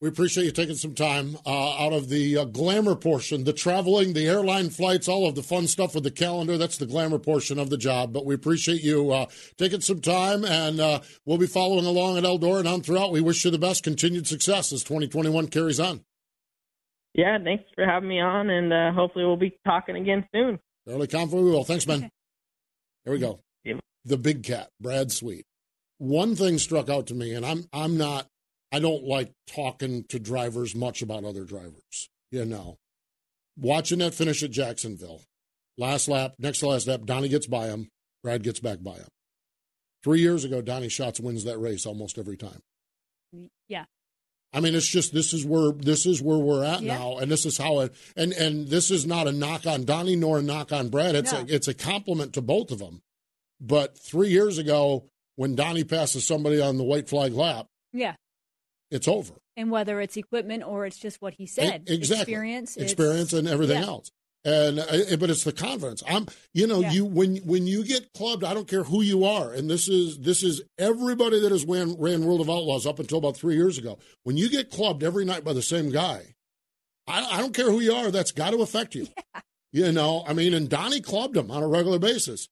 We 0.00 0.08
appreciate 0.08 0.44
you 0.44 0.52
taking 0.52 0.76
some 0.76 0.94
time 0.94 1.36
uh, 1.44 1.84
out 1.84 1.92
of 1.92 2.08
the 2.08 2.38
uh, 2.38 2.44
glamour 2.44 2.94
portion, 2.94 3.42
the 3.42 3.52
traveling, 3.52 4.12
the 4.12 4.28
airline 4.28 4.70
flights, 4.70 5.08
all 5.08 5.26
of 5.26 5.34
the 5.34 5.42
fun 5.42 5.66
stuff 5.66 5.92
with 5.92 6.04
the 6.04 6.12
calendar. 6.12 6.56
That's 6.56 6.78
the 6.78 6.86
glamour 6.86 7.18
portion 7.18 7.58
of 7.58 7.68
the 7.68 7.76
job. 7.76 8.12
But 8.12 8.24
we 8.24 8.32
appreciate 8.32 8.84
you 8.84 9.10
uh, 9.10 9.26
taking 9.56 9.80
some 9.80 10.00
time, 10.00 10.44
and 10.44 10.78
uh, 10.78 11.00
we'll 11.26 11.38
be 11.38 11.48
following 11.48 11.84
along 11.84 12.16
at 12.16 12.22
Eldora 12.22 12.60
and 12.60 12.68
on 12.68 12.82
throughout. 12.82 13.10
We 13.10 13.20
wish 13.20 13.44
you 13.44 13.50
the 13.50 13.58
best, 13.58 13.82
continued 13.82 14.28
success 14.28 14.72
as 14.72 14.84
2021 14.84 15.48
carries 15.48 15.80
on. 15.80 16.04
Yeah, 17.14 17.36
thanks 17.42 17.64
for 17.74 17.84
having 17.84 18.08
me 18.08 18.20
on, 18.20 18.50
and 18.50 18.72
uh, 18.72 18.92
hopefully 18.92 19.24
we'll 19.24 19.36
be 19.36 19.58
talking 19.66 19.96
again 19.96 20.24
soon. 20.32 20.60
Fairly 20.86 21.08
confident 21.08 21.44
we 21.44 21.50
will. 21.50 21.64
Thanks, 21.64 21.88
man. 21.88 22.08
Here 23.04 23.12
we 23.12 23.18
go. 23.18 23.40
The 24.04 24.16
big 24.16 24.42
cat, 24.44 24.70
Brad 24.80 25.10
Sweet. 25.12 25.44
One 25.98 26.36
thing 26.36 26.58
struck 26.58 26.88
out 26.88 27.08
to 27.08 27.14
me, 27.14 27.34
and 27.34 27.44
I'm 27.44 27.64
I'm 27.72 27.98
not 27.98 28.28
I 28.72 28.80
don't 28.80 29.04
like 29.04 29.32
talking 29.46 30.04
to 30.08 30.18
drivers 30.18 30.74
much 30.74 31.02
about 31.02 31.24
other 31.24 31.44
drivers. 31.44 32.10
You 32.30 32.44
know, 32.44 32.76
watching 33.56 33.98
that 34.00 34.14
finish 34.14 34.42
at 34.42 34.50
Jacksonville, 34.50 35.22
last 35.78 36.08
lap, 36.08 36.34
next 36.38 36.60
to 36.60 36.68
last 36.68 36.86
lap, 36.86 37.00
Donny 37.04 37.28
gets 37.28 37.46
by 37.46 37.68
him, 37.68 37.88
Brad 38.22 38.42
gets 38.42 38.60
back 38.60 38.82
by 38.82 38.94
him. 38.94 39.08
Three 40.04 40.20
years 40.20 40.44
ago, 40.44 40.60
Donny 40.60 40.88
Schatz 40.88 41.20
wins 41.20 41.44
that 41.44 41.58
race 41.58 41.86
almost 41.86 42.18
every 42.18 42.36
time. 42.36 42.60
Yeah. 43.68 43.84
I 44.52 44.60
mean, 44.60 44.74
it's 44.74 44.88
just 44.88 45.12
this 45.12 45.32
is 45.32 45.44
where 45.44 45.72
this 45.72 46.06
is 46.06 46.22
where 46.22 46.38
we're 46.38 46.64
at 46.64 46.80
yeah. 46.80 46.96
now, 46.96 47.18
and 47.18 47.30
this 47.30 47.44
is 47.44 47.58
how 47.58 47.80
it 47.80 47.94
and 48.16 48.32
and 48.32 48.68
this 48.68 48.90
is 48.90 49.06
not 49.06 49.26
a 49.26 49.32
knock 49.32 49.66
on 49.66 49.84
Donny 49.84 50.16
nor 50.16 50.38
a 50.38 50.42
knock 50.42 50.72
on 50.72 50.88
Brad. 50.88 51.14
It's 51.14 51.32
no. 51.32 51.40
a 51.40 51.44
it's 51.46 51.68
a 51.68 51.74
compliment 51.74 52.32
to 52.34 52.42
both 52.42 52.70
of 52.70 52.78
them. 52.78 53.02
But 53.60 53.98
three 53.98 54.28
years 54.28 54.56
ago, 54.56 55.04
when 55.36 55.54
Donny 55.54 55.84
passes 55.84 56.26
somebody 56.26 56.60
on 56.62 56.78
the 56.78 56.84
white 56.84 57.08
flag 57.08 57.34
lap, 57.34 57.66
yeah, 57.92 58.14
it's 58.90 59.08
over. 59.08 59.34
And 59.56 59.70
whether 59.70 60.00
it's 60.00 60.16
equipment 60.16 60.62
or 60.64 60.86
it's 60.86 60.98
just 60.98 61.20
what 61.20 61.34
he 61.34 61.46
said, 61.46 61.84
exactly. 61.88 62.22
experience, 62.22 62.76
experience, 62.76 63.32
and 63.32 63.48
everything 63.48 63.82
yeah. 63.82 63.88
else. 63.88 64.10
And 64.44 64.78
uh, 64.78 65.16
but 65.18 65.30
it's 65.30 65.44
the 65.44 65.52
confidence. 65.52 66.02
I'm, 66.08 66.26
you 66.54 66.66
know, 66.66 66.80
yeah. 66.80 66.92
you 66.92 67.04
when 67.04 67.36
when 67.38 67.66
you 67.66 67.84
get 67.84 68.12
clubbed, 68.12 68.44
I 68.44 68.54
don't 68.54 68.68
care 68.68 68.84
who 68.84 69.02
you 69.02 69.24
are, 69.24 69.52
and 69.52 69.68
this 69.68 69.88
is 69.88 70.20
this 70.20 70.44
is 70.44 70.62
everybody 70.78 71.40
that 71.40 71.50
has 71.50 71.64
ran 71.64 71.96
ran 71.98 72.24
World 72.24 72.40
of 72.40 72.48
Outlaws 72.48 72.86
up 72.86 73.00
until 73.00 73.18
about 73.18 73.36
three 73.36 73.56
years 73.56 73.78
ago. 73.78 73.98
When 74.22 74.36
you 74.36 74.48
get 74.48 74.70
clubbed 74.70 75.02
every 75.02 75.24
night 75.24 75.44
by 75.44 75.54
the 75.54 75.62
same 75.62 75.90
guy, 75.90 76.36
I, 77.08 77.24
I 77.32 77.38
don't 77.40 77.54
care 77.54 77.70
who 77.70 77.80
you 77.80 77.92
are. 77.92 78.12
That's 78.12 78.30
got 78.30 78.50
to 78.50 78.62
affect 78.62 78.94
you. 78.94 79.08
Yeah. 79.70 79.86
You 79.88 79.92
know, 79.92 80.24
I 80.26 80.32
mean, 80.32 80.54
and 80.54 80.66
Donny 80.66 81.02
clubbed 81.02 81.36
him 81.36 81.50
on 81.50 81.62
a 81.62 81.68
regular 81.68 81.98
basis. 81.98 82.48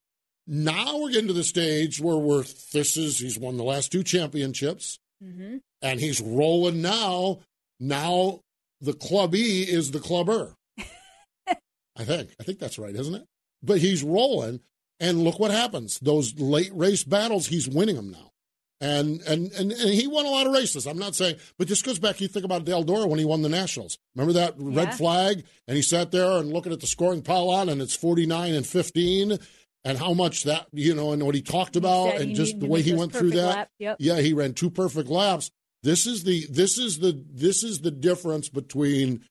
Now 0.47 0.99
we're 0.99 1.11
getting 1.11 1.29
to 1.29 1.33
the 1.33 1.45
stage 1.45 1.99
where 1.99 2.19
we're 2.19 2.45
this 2.75 2.99
is 2.99 3.19
he's 3.21 3.39
won 3.39 3.57
the 3.57 3.65
last 3.65 3.91
two 3.91 4.03
championships. 4.03 4.99
Mm-hmm. 5.23 5.57
And 5.83 6.01
he's 6.01 6.21
rolling 6.21 6.83
now. 6.83 7.41
Now 7.81 8.41
the 8.81 8.93
club 8.93 9.35
E 9.35 9.63
is 9.63 9.91
the 9.91 10.01
clubber. 10.01 10.55
I 11.49 12.05
think. 12.05 12.31
I 12.41 12.45
think 12.45 12.59
that's 12.59 12.79
right, 12.79 12.95
isn't 12.95 13.15
it? 13.15 13.25
But 13.63 13.79
he's 13.79 14.03
rolling, 14.03 14.61
and 15.01 15.23
look 15.25 15.39
what 15.39 15.51
happens. 15.51 15.99
Those 16.01 16.39
late 16.39 16.71
race 16.75 17.05
battles, 17.05 17.47
he's 17.47 17.69
winning 17.69 17.97
them 17.97 18.11
now. 18.11 18.31
And, 18.79 19.23
and 19.23 19.51
and 19.53 19.73
and 19.73 19.91
he 19.91 20.07
won 20.07 20.27
a 20.27 20.31
lot 20.31 20.47
of 20.47 20.53
races. 20.53 20.87
I'm 20.87 20.99
not 20.99 21.15
saying, 21.15 21.37
but 21.59 21.67
this 21.67 21.81
goes 21.81 21.99
back. 21.99 22.21
You 22.21 22.29
think 22.29 22.45
about 22.45 22.67
Eldora 22.67 23.09
when 23.09 23.19
he 23.19 23.25
won 23.25 23.41
the 23.41 23.49
Nationals. 23.49 23.97
Remember 24.15 24.35
that 24.35 24.55
Yeah. 24.59 24.85
red 24.85 24.95
flag? 24.95 25.45
And 25.67 25.77
he 25.77 25.83
sat 25.83 26.11
there 26.11 26.33
and 26.33 26.53
looking 26.53 26.73
at 26.73 26.81
the 26.81 26.87
scoring 26.87 27.23
pylon, 27.23 27.71
and 27.71 27.81
it's 27.81 27.97
49 27.97 28.53
and 28.53 28.67
15, 28.67 29.39
and 29.85 29.99
how 29.99 30.13
much 30.13 30.45
that 30.45 30.67
you 30.73 30.95
know, 30.95 31.13
and 31.13 31.25
what 31.25 31.35
he 31.35 31.43
talked 31.43 31.77
about, 31.77 32.13
said 32.13 32.21
and 32.23 32.31
he 32.31 32.35
just 32.35 32.59
the 32.59 32.67
way 32.67 32.83
he 32.83 32.95
went 32.95 33.13
through 33.13 33.33
that. 33.33 33.71
Yep. 33.79 33.97
Yeah, 34.01 34.21
he 34.21 34.33
ran 34.33 34.55
two 34.55 34.71
perfect 34.71 35.09
laps. 35.09 35.51
This 35.83 36.07
is 36.07 36.25
the 36.25 36.47
this 36.51 36.79
is 36.79 36.99
the 36.99 37.25
this 37.31 37.63
is 37.63 37.81
the 37.81 37.91
difference 37.91 38.49
between 38.49 39.25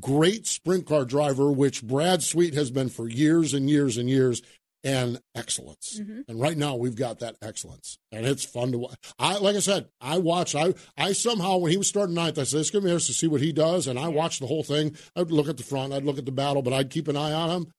great 0.00 0.46
sprint 0.46 0.86
car 0.86 1.04
driver, 1.04 1.50
which 1.52 1.82
Brad 1.82 2.22
Sweet 2.22 2.54
has 2.54 2.70
been 2.70 2.88
for 2.88 3.08
years 3.08 3.54
and 3.54 3.68
years 3.68 3.96
and 3.96 4.08
years, 4.08 4.42
and 4.84 5.20
excellence. 5.34 6.00
Mm-hmm. 6.00 6.22
And 6.28 6.40
right 6.40 6.56
now 6.56 6.76
we've 6.76 6.96
got 6.96 7.20
that 7.20 7.36
excellence, 7.42 7.98
and 8.10 8.26
it's 8.26 8.44
fun 8.44 8.72
to 8.72 8.78
watch. 8.78 8.96
I 9.18 9.38
like 9.38 9.56
I 9.56 9.60
said, 9.60 9.88
I 10.00 10.18
watched. 10.18 10.54
I 10.54 10.74
I 10.96 11.12
somehow 11.12 11.58
when 11.58 11.70
he 11.70 11.76
was 11.76 11.88
starting 11.88 12.14
ninth, 12.14 12.38
I 12.38 12.44
said, 12.44 12.58
"Let's 12.58 12.70
give 12.70 12.84
him 12.84 12.90
to 12.90 13.00
see 13.00 13.28
what 13.28 13.40
he 13.40 13.52
does." 13.52 13.86
And 13.86 13.98
I 13.98 14.08
watched 14.08 14.40
the 14.40 14.46
whole 14.46 14.64
thing. 14.64 14.96
I'd 15.14 15.30
look 15.30 15.48
at 15.48 15.56
the 15.56 15.62
front, 15.62 15.92
I'd 15.92 16.04
look 16.04 16.18
at 16.18 16.26
the 16.26 16.32
battle, 16.32 16.62
but 16.62 16.72
I'd 16.72 16.90
keep 16.90 17.08
an 17.08 17.16
eye 17.16 17.32
on 17.32 17.50
him. 17.50 17.72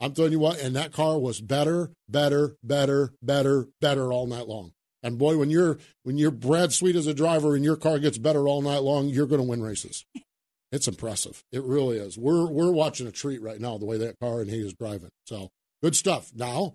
I'm 0.00 0.12
telling 0.12 0.32
you 0.32 0.38
what, 0.38 0.60
and 0.60 0.76
that 0.76 0.92
car 0.92 1.18
was 1.18 1.40
better, 1.40 1.90
better, 2.08 2.56
better, 2.62 3.12
better, 3.22 3.66
better 3.80 4.12
all 4.12 4.26
night 4.26 4.46
long. 4.46 4.72
And 5.02 5.18
boy, 5.18 5.36
when 5.38 5.50
you're 5.50 5.78
when 6.02 6.18
you're 6.18 6.30
Brad 6.30 6.72
Sweet 6.72 6.96
as 6.96 7.06
a 7.06 7.14
driver 7.14 7.54
and 7.54 7.64
your 7.64 7.76
car 7.76 7.98
gets 7.98 8.18
better 8.18 8.46
all 8.48 8.62
night 8.62 8.82
long, 8.82 9.08
you're 9.08 9.26
going 9.26 9.40
to 9.40 9.46
win 9.48 9.62
races. 9.62 10.04
It's 10.70 10.86
impressive. 10.86 11.42
It 11.50 11.62
really 11.62 11.96
is. 11.96 12.18
We're 12.18 12.44
we're 12.46 12.70
watching 12.70 13.06
a 13.06 13.10
treat 13.10 13.40
right 13.40 13.58
now 13.58 13.78
the 13.78 13.86
way 13.86 13.96
that 13.96 14.18
car 14.20 14.42
and 14.42 14.50
he 14.50 14.58
is 14.60 14.74
driving. 14.74 15.08
So 15.24 15.48
good 15.82 15.96
stuff. 15.96 16.30
Now, 16.34 16.74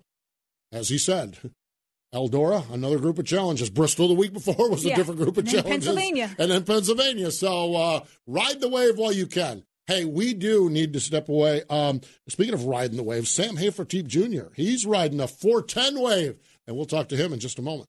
as 0.72 0.88
he 0.88 0.98
said, 0.98 1.38
Eldora, 2.12 2.68
another 2.72 2.98
group 2.98 3.20
of 3.20 3.24
challenges. 3.24 3.70
Bristol 3.70 4.08
the 4.08 4.14
week 4.14 4.32
before 4.32 4.68
was 4.68 4.84
a 4.84 4.94
different 4.96 5.20
group 5.20 5.36
of 5.36 5.44
And 5.44 5.48
challenges. 5.48 5.70
Pennsylvania. 5.86 6.34
And 6.40 6.50
then 6.50 6.64
Pennsylvania. 6.64 7.30
So 7.30 7.76
uh, 7.76 8.00
ride 8.26 8.60
the 8.60 8.68
wave 8.68 8.98
while 8.98 9.12
you 9.12 9.26
can. 9.28 9.62
Hey, 9.86 10.06
we 10.06 10.32
do 10.32 10.70
need 10.70 10.94
to 10.94 11.00
step 11.00 11.28
away. 11.28 11.62
Um, 11.68 12.00
speaking 12.26 12.54
of 12.54 12.64
riding 12.64 12.96
the 12.96 13.02
wave, 13.02 13.28
Sam 13.28 13.56
Hafertepe 13.56 14.06
Jr., 14.06 14.52
he's 14.54 14.86
riding 14.86 15.20
a 15.20 15.28
410 15.28 16.00
wave, 16.00 16.38
and 16.66 16.74
we'll 16.74 16.86
talk 16.86 17.08
to 17.10 17.16
him 17.16 17.34
in 17.34 17.38
just 17.38 17.58
a 17.58 17.62
moment. 17.62 17.88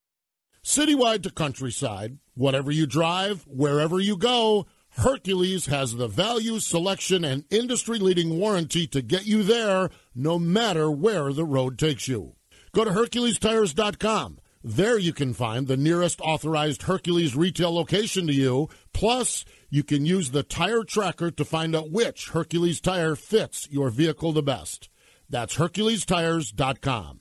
Citywide 0.61 1.23
to 1.23 1.29
countryside, 1.29 2.17
whatever 2.33 2.69
you 2.69 2.85
drive, 2.85 3.45
wherever 3.47 3.99
you 3.99 4.17
go, 4.17 4.65
Hercules 4.97 5.67
has 5.67 5.95
the 5.95 6.07
value, 6.07 6.59
selection, 6.59 7.23
and 7.23 7.45
industry 7.49 7.99
leading 7.99 8.39
warranty 8.39 8.87
to 8.87 9.01
get 9.01 9.25
you 9.25 9.43
there 9.43 9.89
no 10.13 10.37
matter 10.39 10.89
where 10.91 11.31
the 11.31 11.45
road 11.45 11.77
takes 11.77 12.07
you. 12.07 12.35
Go 12.73 12.83
to 12.83 12.91
HerculesTires.com. 12.91 14.39
There 14.67 14.97
you 14.97 15.13
can 15.13 15.35
find 15.35 15.67
the 15.67 15.77
nearest 15.77 16.19
authorized 16.21 16.81
Hercules 16.81 17.35
retail 17.35 17.71
location 17.71 18.25
to 18.25 18.33
you. 18.33 18.67
Plus, 18.93 19.45
you 19.69 19.83
can 19.83 20.07
use 20.07 20.31
the 20.31 20.41
tire 20.41 20.83
tracker 20.83 21.29
to 21.29 21.45
find 21.45 21.75
out 21.75 21.91
which 21.91 22.29
Hercules 22.29 22.81
tire 22.81 23.15
fits 23.15 23.67
your 23.69 23.91
vehicle 23.91 24.31
the 24.31 24.41
best. 24.41 24.89
That's 25.29 25.57
HerculesTires.com. 25.57 27.19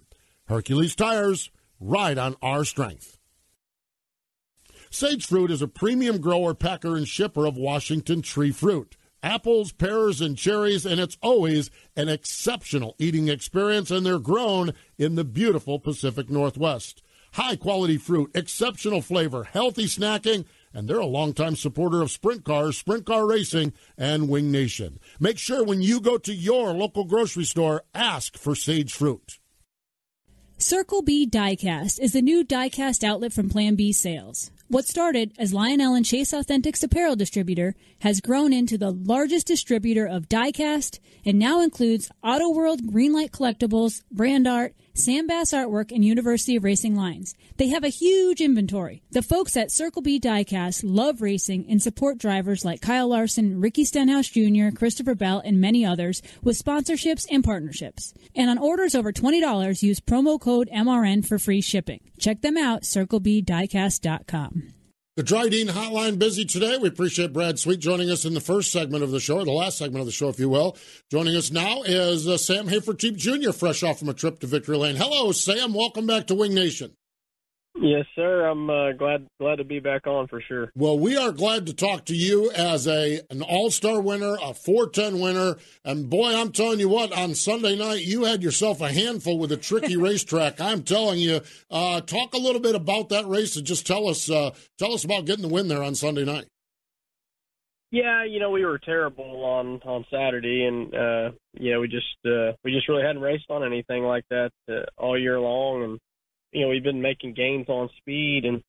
Hercules 0.48 0.96
Tires, 0.96 1.50
ride 1.78 2.16
on 2.16 2.36
our 2.40 2.64
strength. 2.64 3.18
Sage 4.90 5.26
Fruit 5.26 5.50
is 5.50 5.60
a 5.60 5.68
premium 5.68 6.22
grower, 6.22 6.54
packer, 6.54 6.96
and 6.96 7.06
shipper 7.06 7.44
of 7.44 7.58
Washington 7.58 8.22
tree 8.22 8.52
fruit. 8.52 8.96
Apples, 9.22 9.70
pears, 9.70 10.22
and 10.22 10.38
cherries, 10.38 10.86
and 10.86 10.98
it's 10.98 11.18
always 11.20 11.70
an 11.94 12.08
exceptional 12.08 12.96
eating 12.98 13.28
experience, 13.28 13.90
and 13.90 14.06
they're 14.06 14.18
grown 14.18 14.72
in 14.96 15.16
the 15.16 15.24
beautiful 15.24 15.78
Pacific 15.78 16.30
Northwest. 16.30 17.02
High 17.34 17.56
quality 17.56 17.96
fruit, 17.96 18.30
exceptional 18.32 19.02
flavor, 19.02 19.42
healthy 19.42 19.86
snacking, 19.86 20.44
and 20.72 20.86
they're 20.86 21.00
a 21.00 21.04
longtime 21.04 21.56
supporter 21.56 22.00
of 22.00 22.12
sprint 22.12 22.44
cars, 22.44 22.78
sprint 22.78 23.06
car 23.06 23.26
racing, 23.26 23.72
and 23.98 24.28
Wing 24.28 24.52
Nation. 24.52 25.00
Make 25.18 25.38
sure 25.38 25.64
when 25.64 25.82
you 25.82 26.00
go 26.00 26.16
to 26.16 26.32
your 26.32 26.72
local 26.72 27.02
grocery 27.02 27.42
store, 27.42 27.82
ask 27.92 28.38
for 28.38 28.54
Sage 28.54 28.92
Fruit. 28.92 29.40
Circle 30.58 31.02
B 31.02 31.28
Diecast 31.28 31.98
is 31.98 32.12
the 32.12 32.22
new 32.22 32.44
diecast 32.44 33.02
outlet 33.02 33.32
from 33.32 33.50
Plan 33.50 33.74
B 33.74 33.92
Sales. 33.92 34.52
What 34.68 34.86
started 34.86 35.32
as 35.36 35.52
Lionel 35.52 35.94
and 35.94 36.06
Chase 36.06 36.30
Authentics 36.30 36.84
apparel 36.84 37.16
distributor 37.16 37.74
has 38.00 38.20
grown 38.20 38.52
into 38.52 38.78
the 38.78 38.92
largest 38.92 39.48
distributor 39.48 40.06
of 40.06 40.28
diecast 40.28 41.00
and 41.24 41.40
now 41.40 41.60
includes 41.60 42.12
Auto 42.22 42.50
World 42.50 42.82
Greenlight 42.86 43.30
Collectibles, 43.30 44.04
Brand 44.12 44.46
Art, 44.46 44.74
Sam 44.96 45.26
Bass 45.26 45.50
Artwork, 45.50 45.90
and 45.90 46.04
University 46.04 46.54
of 46.54 46.62
Racing 46.62 46.94
lines. 46.94 47.34
They 47.56 47.68
have 47.68 47.82
a 47.82 47.88
huge 47.88 48.40
inventory. 48.40 49.02
The 49.10 49.22
folks 49.22 49.56
at 49.56 49.72
Circle 49.72 50.02
B 50.02 50.20
Diecast 50.20 50.82
love 50.84 51.20
racing 51.20 51.66
and 51.68 51.82
support 51.82 52.18
drivers 52.18 52.64
like 52.64 52.80
Kyle 52.80 53.08
Larson, 53.08 53.60
Ricky 53.60 53.84
Stenhouse 53.84 54.28
Jr., 54.28 54.68
Christopher 54.74 55.16
Bell, 55.16 55.42
and 55.44 55.60
many 55.60 55.84
others 55.84 56.22
with 56.42 56.62
sponsorships 56.62 57.26
and 57.28 57.42
partnerships. 57.42 58.14
And 58.36 58.48
on 58.50 58.58
orders 58.58 58.94
over 58.94 59.12
$20, 59.12 59.82
use 59.82 59.98
promo 59.98 60.40
code 60.40 60.68
MRN 60.72 61.26
for 61.26 61.40
free 61.40 61.60
shipping. 61.60 62.00
Check 62.18 62.42
them 62.42 62.56
out, 62.56 62.82
circlebdiecast.com. 62.82 64.74
The 65.16 65.22
Dryden 65.22 65.68
Hotline 65.68 66.18
busy 66.18 66.44
today. 66.44 66.76
We 66.76 66.88
appreciate 66.88 67.32
Brad 67.32 67.60
Sweet 67.60 67.78
joining 67.78 68.10
us 68.10 68.24
in 68.24 68.34
the 68.34 68.40
first 68.40 68.72
segment 68.72 69.04
of 69.04 69.12
the 69.12 69.20
show, 69.20 69.38
or 69.38 69.44
the 69.44 69.52
last 69.52 69.78
segment 69.78 70.00
of 70.00 70.06
the 70.06 70.12
show, 70.12 70.28
if 70.28 70.40
you 70.40 70.48
will. 70.48 70.76
Joining 71.08 71.36
us 71.36 71.52
now 71.52 71.84
is 71.84 72.26
uh, 72.26 72.36
Sam 72.36 72.66
Hafertepe 72.66 73.16
Jr., 73.16 73.52
fresh 73.52 73.84
off 73.84 74.00
from 74.00 74.08
a 74.08 74.12
trip 74.12 74.40
to 74.40 74.48
Victory 74.48 74.76
Lane. 74.76 74.96
Hello, 74.96 75.30
Sam. 75.30 75.72
Welcome 75.72 76.08
back 76.08 76.26
to 76.26 76.34
Wing 76.34 76.52
Nation. 76.52 76.96
Yes, 77.76 78.06
sir. 78.14 78.46
I'm 78.46 78.70
uh, 78.70 78.92
glad 78.92 79.26
glad 79.40 79.56
to 79.56 79.64
be 79.64 79.80
back 79.80 80.06
on 80.06 80.28
for 80.28 80.40
sure. 80.40 80.70
Well, 80.76 80.96
we 80.96 81.16
are 81.16 81.32
glad 81.32 81.66
to 81.66 81.74
talk 81.74 82.04
to 82.06 82.14
you 82.14 82.52
as 82.52 82.86
a 82.86 83.20
an 83.30 83.42
All 83.42 83.70
Star 83.70 84.00
winner, 84.00 84.36
a 84.40 84.54
410 84.54 85.20
winner, 85.20 85.56
and 85.84 86.08
boy, 86.08 86.36
I'm 86.36 86.52
telling 86.52 86.78
you 86.78 86.88
what, 86.88 87.12
on 87.12 87.34
Sunday 87.34 87.76
night 87.76 88.04
you 88.04 88.24
had 88.24 88.44
yourself 88.44 88.80
a 88.80 88.92
handful 88.92 89.38
with 89.38 89.50
a 89.50 89.56
tricky 89.56 89.96
racetrack. 90.08 90.60
I'm 90.60 90.84
telling 90.84 91.18
you, 91.18 91.40
uh, 91.68 92.00
talk 92.02 92.34
a 92.34 92.38
little 92.38 92.60
bit 92.60 92.76
about 92.76 93.08
that 93.08 93.26
race 93.26 93.56
and 93.56 93.66
just 93.66 93.86
tell 93.86 94.08
us 94.08 94.30
uh, 94.30 94.52
tell 94.78 94.92
us 94.92 95.04
about 95.04 95.24
getting 95.24 95.42
the 95.42 95.52
win 95.52 95.66
there 95.66 95.82
on 95.82 95.96
Sunday 95.96 96.24
night. 96.24 96.46
Yeah, 97.90 98.24
you 98.24 98.38
know 98.38 98.50
we 98.50 98.64
were 98.64 98.78
terrible 98.78 99.44
on 99.44 99.80
on 99.84 100.04
Saturday, 100.12 100.64
and 100.64 100.94
uh, 100.94 101.30
you 101.54 101.72
know 101.72 101.80
we 101.80 101.88
just 101.88 102.06
uh, 102.24 102.52
we 102.62 102.70
just 102.70 102.88
really 102.88 103.02
hadn't 103.02 103.22
raced 103.22 103.50
on 103.50 103.64
anything 103.64 104.04
like 104.04 104.24
that 104.30 104.52
uh, 104.70 104.84
all 104.96 105.18
year 105.18 105.40
long, 105.40 105.82
and 105.82 106.00
you 106.54 106.62
know 106.62 106.68
we've 106.68 106.82
been 106.82 107.02
making 107.02 107.34
gains 107.34 107.68
on 107.68 107.90
speed, 107.98 108.44
and 108.44 108.62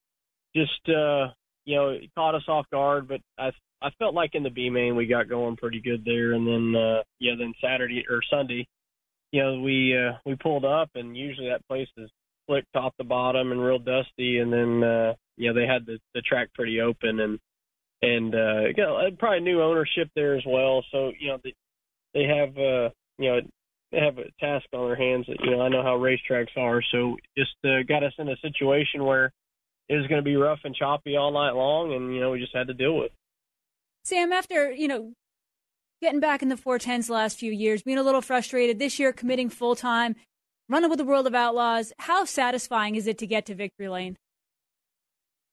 just 0.55 0.89
uh, 0.89 1.31
you 1.65 1.75
know 1.75 1.89
it 1.89 2.09
caught 2.15 2.35
us 2.35 2.47
off 2.47 2.65
guard. 2.71 3.07
But 3.07 3.21
I 3.37 3.51
I 3.81 3.91
felt 3.99 4.13
like 4.13 4.31
in 4.33 4.43
the 4.43 4.49
B 4.49 4.69
main 4.69 4.95
we 4.95 5.05
got 5.05 5.29
going 5.29 5.55
pretty 5.55 5.79
good 5.79 6.03
there, 6.03 6.33
and 6.33 6.45
then 6.45 6.81
uh, 6.81 7.03
yeah, 7.19 7.33
then 7.37 7.53
Saturday 7.63 8.03
or 8.09 8.21
Sunday, 8.29 8.67
you 9.31 9.41
know 9.41 9.61
we 9.61 9.95
uh, 9.97 10.17
we 10.25 10.35
pulled 10.35 10.65
up, 10.65 10.89
and 10.95 11.15
usually 11.15 11.49
that 11.49 11.67
place 11.67 11.89
is 11.97 12.09
slick 12.47 12.65
top 12.73 12.95
to 12.97 13.03
bottom 13.03 13.51
and 13.51 13.63
real 13.63 13.79
dusty, 13.79 14.39
and 14.39 14.51
then 14.51 14.83
uh, 14.83 15.13
you 15.37 15.47
know 15.47 15.59
they 15.59 15.67
had 15.67 15.85
the 15.85 15.99
the 16.13 16.21
track 16.21 16.49
pretty 16.53 16.81
open 16.81 17.19
and 17.19 17.39
and 18.01 18.35
uh, 18.35 18.61
you 18.75 18.83
know, 18.83 18.99
probably 19.17 19.41
new 19.41 19.61
ownership 19.61 20.09
there 20.15 20.35
as 20.35 20.43
well. 20.45 20.83
So 20.91 21.11
you 21.19 21.29
know, 21.29 21.37
they, 21.43 21.53
they 22.13 22.23
have 22.23 22.49
uh, 22.57 22.89
you 23.17 23.31
know 23.31 23.39
have 23.95 24.17
a 24.17 24.29
task 24.39 24.65
on 24.73 24.88
their 24.88 24.95
hands. 24.95 25.25
That, 25.27 25.38
you 25.43 25.51
know, 25.51 25.62
I 25.62 25.69
know 25.69 25.84
how 25.84 25.97
racetracks 25.97 26.55
are, 26.58 26.81
so 26.91 27.17
just 27.38 27.55
uh, 27.63 27.84
got 27.88 28.03
us 28.03 28.13
in 28.17 28.29
a 28.29 28.38
situation 28.38 29.03
where 29.03 29.31
it 29.89 29.95
was 29.95 30.08
going 30.08 30.19
to 30.19 30.25
be 30.25 30.36
rough 30.36 30.60
and 30.63 30.75
choppy 30.75 31.15
all 31.15 31.31
night 31.31 31.51
long, 31.51 31.93
and 31.93 32.13
you 32.13 32.19
know 32.19 32.31
we 32.31 32.39
just 32.39 32.55
had 32.55 32.67
to 32.67 32.73
deal 32.73 32.97
with. 32.97 33.08
it. 33.08 33.13
Sam, 34.03 34.31
after, 34.31 34.71
you 34.71 34.88
know, 34.88 35.13
getting 36.01 36.19
back 36.19 36.41
in 36.41 36.49
the 36.49 36.55
410s 36.55 37.08
the 37.08 37.13
last 37.13 37.39
few 37.39 37.51
years, 37.51 37.81
being 37.81 37.97
a 37.97 38.03
little 38.03 38.21
frustrated, 38.21 38.77
this 38.77 38.99
year 38.99 39.12
committing 39.12 39.49
full 39.49 39.75
time, 39.75 40.15
running 40.69 40.89
with 40.89 40.99
the 40.99 41.05
World 41.05 41.27
of 41.27 41.34
Outlaws, 41.34 41.91
how 41.99 42.25
satisfying 42.25 42.95
is 42.95 43.08
it 43.08 43.17
to 43.19 43.27
get 43.27 43.45
to 43.47 43.55
victory 43.55 43.88
lane? 43.88 44.17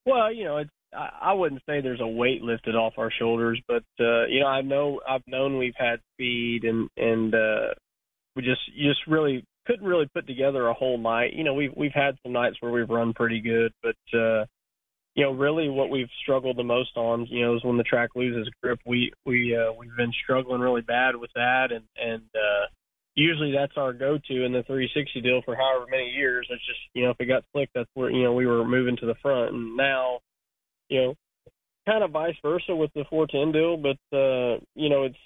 Well, 0.05 0.33
you 0.33 0.45
know, 0.45 0.59
it's 0.59 0.71
I 0.95 1.11
I 1.21 1.33
wouldn't 1.33 1.63
say 1.67 1.81
there's 1.81 2.01
a 2.01 2.07
weight 2.07 2.43
lifted 2.43 2.75
off 2.75 2.95
our 2.99 3.11
shoulders, 3.11 3.61
but 3.69 3.85
uh, 4.01 4.27
you 4.27 4.41
know, 4.41 4.47
I 4.47 4.63
know 4.63 5.01
I've 5.09 5.27
known 5.27 5.59
we've 5.59 5.75
had 5.77 6.01
speed 6.15 6.65
and 6.65 6.89
and 6.97 7.35
uh, 7.35 7.75
we 8.37 8.43
just 8.43 8.61
you 8.75 8.91
just 8.91 9.07
really 9.07 9.45
couldn't 9.67 9.87
really 9.87 10.09
put 10.13 10.27
together 10.27 10.69
a 10.69 10.75
whole 10.75 10.99
night. 10.99 11.35
You 11.35 11.45
know, 11.45 11.55
we've 11.55 11.73
we've 11.77 11.95
had 11.95 12.17
some 12.23 12.33
nights 12.33 12.57
where 12.61 12.73
we've 12.73 12.89
run 12.89 13.13
pretty 13.13 13.41
good, 13.41 13.73
but 13.83 14.19
uh, 14.19 14.45
you 15.15 15.25
know, 15.25 15.33
really 15.33 15.69
what 15.69 15.91
we've 15.91 16.09
struggled 16.23 16.57
the 16.57 16.65
most 16.65 16.97
on, 16.97 17.27
you 17.31 17.45
know, 17.45 17.55
is 17.57 17.65
when 17.65 17.77
the 17.77 17.83
track 17.83 18.11
loses 18.15 18.51
grip. 18.63 18.81
We 18.87 19.13
we 19.27 19.57
uh, 19.57 19.73
we've 19.79 19.97
been 19.97 20.13
struggling 20.23 20.61
really 20.61 20.83
bad 20.83 21.17
with 21.17 21.31
that, 21.35 21.69
and 21.71 21.85
and 21.97 22.23
uh, 22.35 22.67
usually 23.15 23.53
that's 23.53 23.77
our 23.77 23.93
go-to 23.93 24.45
in 24.45 24.53
the 24.53 24.63
360 24.63 25.21
deal 25.21 25.43
for 25.45 25.55
however 25.55 25.87
many 25.91 26.11
years. 26.11 26.47
It's 26.51 26.67
just 26.67 26.81
you 26.95 27.05
know, 27.05 27.11
if 27.11 27.17
it 27.21 27.27
got 27.27 27.45
slick, 27.53 27.71
that's 27.75 27.91
where 27.95 28.11
you 28.11 28.25
know 28.25 28.33
we 28.33 28.47
were 28.47 28.65
moving 28.65 28.97
to 28.99 29.07
the 29.07 29.17
front, 29.23 29.55
and 29.55 29.77
now 29.77 30.21
you 30.93 31.01
know, 31.01 31.15
kind 31.87 32.05
of 32.05 32.11
vice 32.11 32.37
versa 32.43 32.77
with 32.77 32.91
the 32.95 33.05
410 33.09 33.53
deal, 33.53 33.77
but 33.77 34.17
uh, 34.17 34.61
you 34.75 34.89
know, 34.89 35.05
it's 35.05 35.17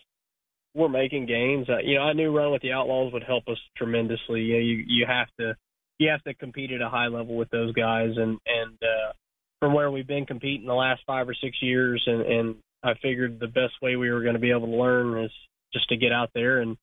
we're 0.77 0.89
making 0.89 1.27
gains. 1.27 1.69
Uh, 1.69 1.79
you 1.83 1.97
know, 1.97 2.03
I 2.03 2.13
knew 2.13 2.37
running 2.37 2.53
with 2.53 2.63
the 2.63 2.73
Outlaws 2.73 3.13
would 3.13 3.25
help 3.25 3.49
us 3.49 3.59
tremendously. 3.77 4.43
You 4.43 4.55
know, 4.55 4.61
you 4.61 4.85
you 4.87 5.07
have 5.07 5.29
to 5.41 5.57
you 5.99 6.11
have 6.11 6.23
to 6.25 6.35
compete 6.35 6.71
at 6.71 6.83
a 6.83 6.89
high 6.89 7.07
level 7.07 7.37
with 7.37 7.49
those 7.51 7.73
guys, 7.73 8.11
and 8.17 8.39
and 8.47 8.77
uh, 8.83 9.13
from 9.59 9.73
where 9.73 9.91
we've 9.91 10.07
been 10.07 10.27
competing 10.27 10.67
the 10.67 10.75
last 10.75 11.01
five 11.07 11.29
or 11.29 11.35
six 11.35 11.57
years, 11.63 12.03
and 12.07 12.21
and 12.21 12.57
I 12.83 12.93
figured 13.01 13.41
the 13.41 13.49
best 13.49 13.75
way 13.81 13.97
we 13.97 14.11
were 14.11 14.23
going 14.23 14.35
to 14.35 14.41
be 14.41 14.51
able 14.51 14.67
to 14.67 14.77
learn 14.77 15.25
is 15.25 15.33
just 15.73 15.89
to 15.89 15.97
get 15.97 16.13
out 16.13 16.31
there 16.35 16.61
and 16.61 16.77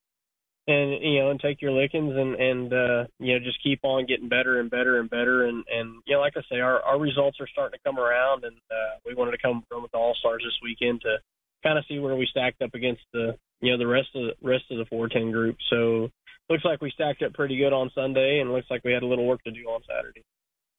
and 0.67 1.03
you 1.03 1.19
know 1.19 1.29
and 1.29 1.39
take 1.39 1.61
your 1.61 1.71
lickings 1.71 2.13
and 2.15 2.35
and 2.35 2.73
uh 2.73 3.03
you 3.19 3.33
know 3.33 3.39
just 3.43 3.61
keep 3.63 3.79
on 3.83 4.05
getting 4.05 4.29
better 4.29 4.59
and 4.59 4.69
better 4.69 4.99
and 4.99 5.09
better 5.09 5.45
and 5.45 5.63
and 5.69 6.01
you 6.05 6.15
know 6.15 6.21
like 6.21 6.33
i 6.37 6.41
say 6.49 6.59
our 6.59 6.81
our 6.81 6.99
results 6.99 7.37
are 7.39 7.47
starting 7.47 7.77
to 7.77 7.89
come 7.89 7.99
around 7.99 8.43
and 8.43 8.55
uh 8.71 8.95
we 9.05 9.13
wanted 9.13 9.31
to 9.31 9.37
come 9.37 9.63
run 9.71 9.81
with 9.81 9.91
the 9.91 9.97
all 9.97 10.15
stars 10.19 10.41
this 10.45 10.57
weekend 10.63 11.01
to 11.01 11.17
kind 11.63 11.77
of 11.77 11.85
see 11.87 11.99
where 11.99 12.15
we 12.15 12.27
stacked 12.29 12.61
up 12.61 12.73
against 12.73 13.01
the 13.13 13.35
you 13.63 13.71
know 13.71 13.77
the 13.77 13.87
rest 13.87 14.09
of 14.15 14.23
the 14.23 14.47
rest 14.47 14.65
of 14.71 14.77
the 14.77 14.85
410 14.85 15.31
group 15.31 15.57
so 15.69 16.09
looks 16.49 16.65
like 16.65 16.81
we 16.81 16.91
stacked 16.91 17.23
up 17.23 17.33
pretty 17.33 17.57
good 17.57 17.73
on 17.73 17.89
sunday 17.95 18.39
and 18.39 18.51
looks 18.51 18.67
like 18.69 18.83
we 18.83 18.93
had 18.93 19.03
a 19.03 19.07
little 19.07 19.25
work 19.25 19.43
to 19.43 19.51
do 19.51 19.61
on 19.65 19.81
saturday 19.87 20.21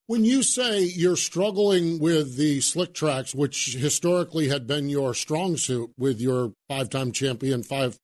when 0.07 0.25
you 0.25 0.43
say 0.43 0.83
you're 0.83 1.17
struggling 1.17 1.99
with 1.99 2.37
the 2.37 2.61
slick 2.61 2.93
tracks, 2.93 3.35
which 3.35 3.75
historically 3.75 4.49
had 4.49 4.67
been 4.67 4.91
your 4.91 5.15
strong 5.15 5.57
suit 5.57 5.93
with 5.97 6.21
your 6.21 6.53
five-time 6.69 7.11
champion, 7.11 7.63
five 7.63 7.99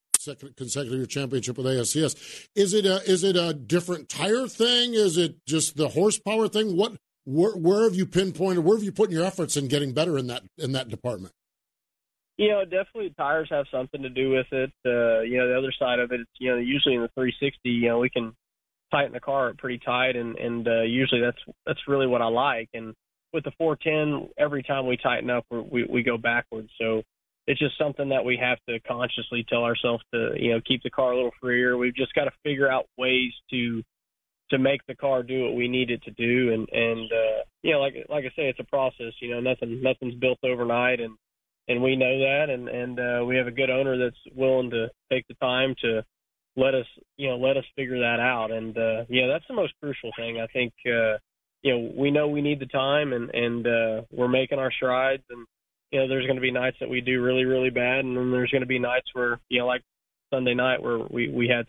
consecutive 0.56 1.08
championship 1.08 1.56
with 1.56 1.66
ASCS. 1.66 2.48
Is 2.54 2.74
it 2.74 2.86
a 2.86 3.02
is 3.10 3.24
it 3.24 3.36
a 3.36 3.54
different 3.54 4.08
tire 4.08 4.46
thing? 4.46 4.94
Is 4.94 5.16
it 5.16 5.36
just 5.46 5.76
the 5.76 5.88
horsepower 5.88 6.48
thing? 6.48 6.76
What 6.76 6.96
where, 7.24 7.52
where 7.52 7.84
have 7.84 7.94
you 7.94 8.06
pinpointed? 8.06 8.64
Where 8.64 8.76
have 8.76 8.84
you 8.84 8.92
put 8.92 9.10
your 9.10 9.24
efforts 9.24 9.56
in 9.56 9.68
getting 9.68 9.92
better 9.92 10.18
in 10.18 10.26
that 10.28 10.42
in 10.58 10.72
that 10.72 10.88
department? 10.88 11.32
You 12.40 12.48
know, 12.48 12.64
definitely 12.64 13.12
tires 13.18 13.48
have 13.50 13.66
something 13.70 14.00
to 14.00 14.08
do 14.08 14.30
with 14.30 14.46
it. 14.50 14.72
Uh, 14.86 15.20
you 15.20 15.36
know, 15.36 15.46
the 15.46 15.58
other 15.58 15.74
side 15.78 15.98
of 15.98 16.10
it, 16.10 16.20
it's, 16.20 16.30
you 16.38 16.50
know, 16.50 16.56
usually 16.56 16.94
in 16.94 17.02
the 17.02 17.08
360, 17.08 17.68
you 17.68 17.88
know, 17.88 17.98
we 17.98 18.08
can 18.08 18.32
tighten 18.90 19.12
the 19.12 19.20
car 19.20 19.52
pretty 19.58 19.78
tight, 19.84 20.16
and 20.16 20.38
and 20.38 20.66
uh, 20.66 20.80
usually 20.80 21.20
that's 21.20 21.36
that's 21.66 21.80
really 21.86 22.06
what 22.06 22.22
I 22.22 22.28
like. 22.28 22.70
And 22.72 22.94
with 23.34 23.44
the 23.44 23.52
410, 23.58 24.30
every 24.38 24.62
time 24.62 24.86
we 24.86 24.96
tighten 24.96 25.28
up, 25.28 25.44
we 25.50 25.84
we 25.84 26.02
go 26.02 26.16
backwards. 26.16 26.70
So 26.80 27.02
it's 27.46 27.60
just 27.60 27.76
something 27.76 28.08
that 28.08 28.24
we 28.24 28.38
have 28.38 28.56
to 28.70 28.80
consciously 28.88 29.44
tell 29.46 29.64
ourselves 29.64 30.02
to 30.14 30.30
you 30.36 30.52
know 30.52 30.62
keep 30.66 30.82
the 30.82 30.88
car 30.88 31.12
a 31.12 31.16
little 31.16 31.34
freer. 31.42 31.76
We've 31.76 31.94
just 31.94 32.14
got 32.14 32.24
to 32.24 32.32
figure 32.42 32.72
out 32.72 32.86
ways 32.96 33.32
to 33.50 33.82
to 34.48 34.58
make 34.58 34.80
the 34.88 34.96
car 34.96 35.22
do 35.22 35.44
what 35.44 35.56
we 35.56 35.68
need 35.68 35.90
it 35.90 36.02
to 36.04 36.10
do 36.12 36.54
and 36.54 36.68
and 36.72 37.12
uh 37.12 37.42
you 37.62 37.72
know 37.72 37.80
like 37.80 37.94
like 38.08 38.24
I 38.24 38.28
say 38.34 38.48
it's 38.48 38.58
a 38.58 38.64
process 38.64 39.12
you 39.20 39.30
know 39.30 39.40
nothing 39.40 39.80
nothing's 39.80 40.14
built 40.14 40.38
overnight 40.42 41.00
and 41.00 41.16
and 41.70 41.82
we 41.82 41.96
know 41.96 42.18
that 42.18 42.46
and 42.50 42.68
and 42.68 43.00
uh 43.00 43.24
we 43.24 43.36
have 43.36 43.46
a 43.46 43.52
good 43.52 43.70
owner 43.70 43.96
that's 43.96 44.36
willing 44.36 44.70
to 44.70 44.88
take 45.10 45.26
the 45.28 45.34
time 45.34 45.74
to 45.80 46.02
let 46.56 46.74
us 46.74 46.86
you 47.16 47.28
know 47.28 47.36
let 47.36 47.56
us 47.56 47.64
figure 47.76 48.00
that 48.00 48.20
out 48.20 48.50
and 48.50 48.76
uh 48.76 49.04
yeah 49.08 49.26
that's 49.26 49.44
the 49.48 49.54
most 49.54 49.72
crucial 49.80 50.10
thing 50.16 50.40
I 50.40 50.46
think 50.48 50.72
uh 50.86 51.16
you 51.62 51.72
know 51.72 51.92
we 51.96 52.10
know 52.10 52.28
we 52.28 52.42
need 52.42 52.60
the 52.60 52.66
time 52.66 53.12
and 53.12 53.30
and 53.30 53.66
uh 53.66 54.02
we're 54.10 54.28
making 54.28 54.58
our 54.58 54.72
strides 54.72 55.24
and 55.30 55.46
you 55.90 55.98
know, 55.98 56.08
there's 56.08 56.26
going 56.26 56.36
to 56.36 56.42
be 56.42 56.52
nights 56.52 56.76
that 56.80 56.88
we 56.88 57.00
do 57.00 57.22
really, 57.22 57.44
really 57.44 57.70
bad, 57.70 58.04
and 58.04 58.16
then 58.16 58.30
there's 58.30 58.50
going 58.50 58.62
to 58.62 58.66
be 58.66 58.78
nights 58.78 59.08
where, 59.12 59.40
you 59.48 59.58
know, 59.58 59.66
like 59.66 59.82
Sunday 60.32 60.54
night 60.54 60.82
where 60.82 60.98
we 60.98 61.28
we 61.28 61.48
had 61.48 61.66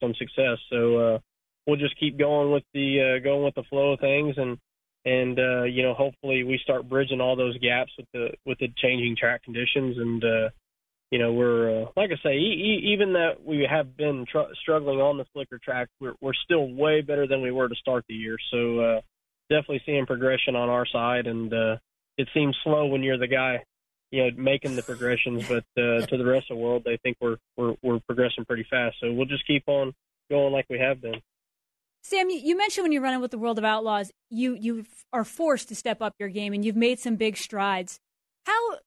some 0.00 0.14
success. 0.14 0.58
So 0.70 0.96
uh, 0.96 1.18
we'll 1.66 1.76
just 1.76 1.98
keep 1.98 2.18
going 2.18 2.50
with 2.50 2.64
the 2.74 3.18
uh, 3.18 3.24
going 3.24 3.44
with 3.44 3.54
the 3.54 3.62
flow 3.70 3.92
of 3.92 4.00
things, 4.00 4.34
and 4.36 4.58
and 5.04 5.38
uh, 5.38 5.64
you 5.64 5.82
know, 5.82 5.94
hopefully 5.94 6.44
we 6.44 6.60
start 6.62 6.88
bridging 6.88 7.20
all 7.20 7.36
those 7.36 7.58
gaps 7.58 7.92
with 7.96 8.06
the 8.12 8.30
with 8.46 8.58
the 8.58 8.68
changing 8.76 9.16
track 9.16 9.42
conditions, 9.42 9.98
and 9.98 10.24
uh, 10.24 10.48
you 11.10 11.18
know, 11.18 11.32
we're 11.32 11.82
uh, 11.82 11.86
like 11.96 12.10
I 12.10 12.22
say, 12.22 12.34
e- 12.36 12.80
e- 12.84 12.92
even 12.92 13.12
that 13.14 13.44
we 13.44 13.66
have 13.68 13.96
been 13.96 14.24
tr- 14.30 14.54
struggling 14.62 15.00
on 15.00 15.18
the 15.18 15.26
slicker 15.32 15.58
track, 15.58 15.88
we're 16.00 16.14
we're 16.20 16.34
still 16.34 16.72
way 16.72 17.00
better 17.00 17.26
than 17.26 17.42
we 17.42 17.50
were 17.50 17.68
to 17.68 17.74
start 17.74 18.04
the 18.08 18.14
year. 18.14 18.36
So 18.50 18.78
uh, 18.80 19.00
definitely 19.50 19.82
seeing 19.84 20.06
progression 20.06 20.56
on 20.56 20.68
our 20.68 20.86
side, 20.86 21.26
and 21.26 21.52
uh, 21.52 21.76
it 22.16 22.28
seems 22.32 22.56
slow 22.62 22.86
when 22.86 23.02
you're 23.02 23.18
the 23.18 23.26
guy, 23.26 23.64
you 24.10 24.22
know, 24.24 24.30
making 24.36 24.76
the 24.76 24.82
progressions. 24.82 25.42
But 25.48 25.64
uh, 25.76 26.06
to 26.06 26.16
the 26.16 26.24
rest 26.24 26.50
of 26.50 26.56
the 26.56 26.62
world, 26.62 26.82
they 26.84 26.98
think 27.02 27.16
we're 27.20 27.38
we're 27.56 27.74
we're 27.82 28.00
progressing 28.00 28.44
pretty 28.44 28.66
fast. 28.70 28.96
So 29.00 29.12
we'll 29.12 29.26
just 29.26 29.46
keep 29.46 29.64
on 29.66 29.92
going 30.30 30.52
like 30.52 30.66
we 30.70 30.78
have 30.78 31.00
been. 31.02 31.20
Sam, 32.02 32.28
you 32.30 32.56
mentioned 32.56 32.84
when 32.84 32.92
you're 32.92 33.02
running 33.02 33.20
with 33.20 33.30
the 33.30 33.38
World 33.38 33.58
of 33.58 33.64
Outlaws, 33.64 34.10
you 34.28 34.54
you 34.54 34.84
are 35.12 35.24
forced 35.24 35.68
to 35.68 35.76
step 35.76 36.02
up 36.02 36.14
your 36.18 36.28
game, 36.28 36.52
and 36.52 36.64
you've 36.64 36.76
made 36.76 36.98
some 36.98 37.14
big 37.14 37.36
strides. 37.36 38.00
How 38.44 38.78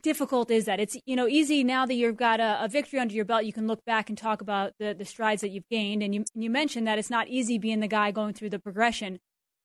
difficult 0.00 0.52
is 0.52 0.66
that? 0.66 0.78
It's 0.78 0.96
you 1.04 1.16
know 1.16 1.26
easy 1.26 1.64
now 1.64 1.84
that 1.84 1.94
you've 1.94 2.16
got 2.16 2.38
a, 2.38 2.64
a, 2.64 2.68
victory 2.68 3.00
under 3.00 3.12
your 3.12 3.24
belt. 3.24 3.44
You 3.44 3.52
can 3.52 3.66
look 3.66 3.84
back 3.84 4.08
and 4.08 4.16
talk 4.16 4.40
about 4.40 4.72
the 4.78 4.94
the 4.96 5.04
strides 5.04 5.40
that 5.40 5.50
you've 5.50 5.68
gained, 5.68 6.02
and 6.04 6.14
you 6.14 6.24
you 6.34 6.48
mentioned 6.48 6.86
that 6.86 6.98
it's 6.98 7.10
not 7.10 7.26
easy 7.26 7.58
being 7.58 7.80
the 7.80 7.88
guy 7.88 8.12
going 8.12 8.34
through 8.34 8.50
the 8.50 8.60
progression. 8.60 9.18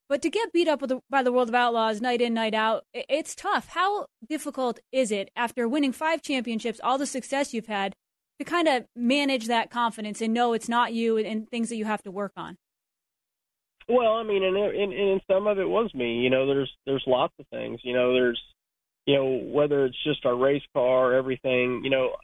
But 0.09 0.21
to 0.23 0.29
get 0.29 0.51
beat 0.53 0.67
up 0.67 0.81
the, 0.81 0.99
by 1.09 1.23
the 1.23 1.31
World 1.31 1.49
of 1.49 1.55
Outlaws 1.55 1.99
night 2.01 2.21
in, 2.21 2.33
night 2.33 2.53
out, 2.53 2.85
it's 2.93 3.33
tough. 3.35 3.69
How 3.69 4.07
difficult 4.27 4.79
is 4.91 5.11
it 5.11 5.29
after 5.35 5.67
winning 5.67 5.91
five 5.91 6.21
championships, 6.21 6.79
all 6.83 6.97
the 6.97 7.07
success 7.07 7.53
you've 7.53 7.65
had, 7.67 7.95
to 8.39 8.45
kind 8.45 8.67
of 8.67 8.85
manage 8.95 9.47
that 9.47 9.71
confidence 9.71 10.21
and 10.21 10.33
know 10.33 10.53
it's 10.53 10.69
not 10.69 10.93
you 10.93 11.17
and 11.17 11.49
things 11.49 11.69
that 11.69 11.77
you 11.77 11.85
have 11.85 12.03
to 12.03 12.11
work 12.11 12.33
on? 12.35 12.57
Well, 13.87 14.13
I 14.13 14.23
mean, 14.23 14.43
and 14.43 14.57
in, 14.57 14.91
in 14.91 15.21
some 15.29 15.47
of 15.47 15.59
it 15.59 15.69
was 15.69 15.93
me. 15.93 16.15
You 16.15 16.29
know, 16.29 16.47
there's 16.47 16.71
there's 16.85 17.03
lots 17.05 17.33
of 17.39 17.45
things. 17.49 17.79
You 17.83 17.93
know, 17.93 18.13
there's 18.13 18.41
you 19.05 19.15
know 19.15 19.41
whether 19.51 19.85
it's 19.85 20.03
just 20.03 20.25
our 20.25 20.35
race 20.35 20.63
car, 20.73 21.13
everything. 21.13 21.81
You 21.83 21.91
know, 21.91 22.15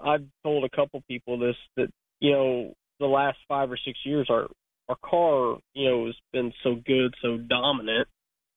I've 0.00 0.26
told 0.42 0.64
a 0.64 0.76
couple 0.76 1.02
people 1.08 1.38
this 1.38 1.56
that 1.76 1.88
you 2.20 2.32
know 2.32 2.74
the 2.98 3.06
last 3.06 3.38
five 3.46 3.70
or 3.70 3.78
six 3.84 3.98
years 4.04 4.26
our 4.30 4.48
our 4.88 4.96
car, 4.96 5.58
you 5.74 5.88
know, 5.88 6.06
has 6.06 6.14
been 6.32 6.52
so 6.62 6.76
good, 6.86 7.14
so 7.22 7.36
dominant. 7.36 8.08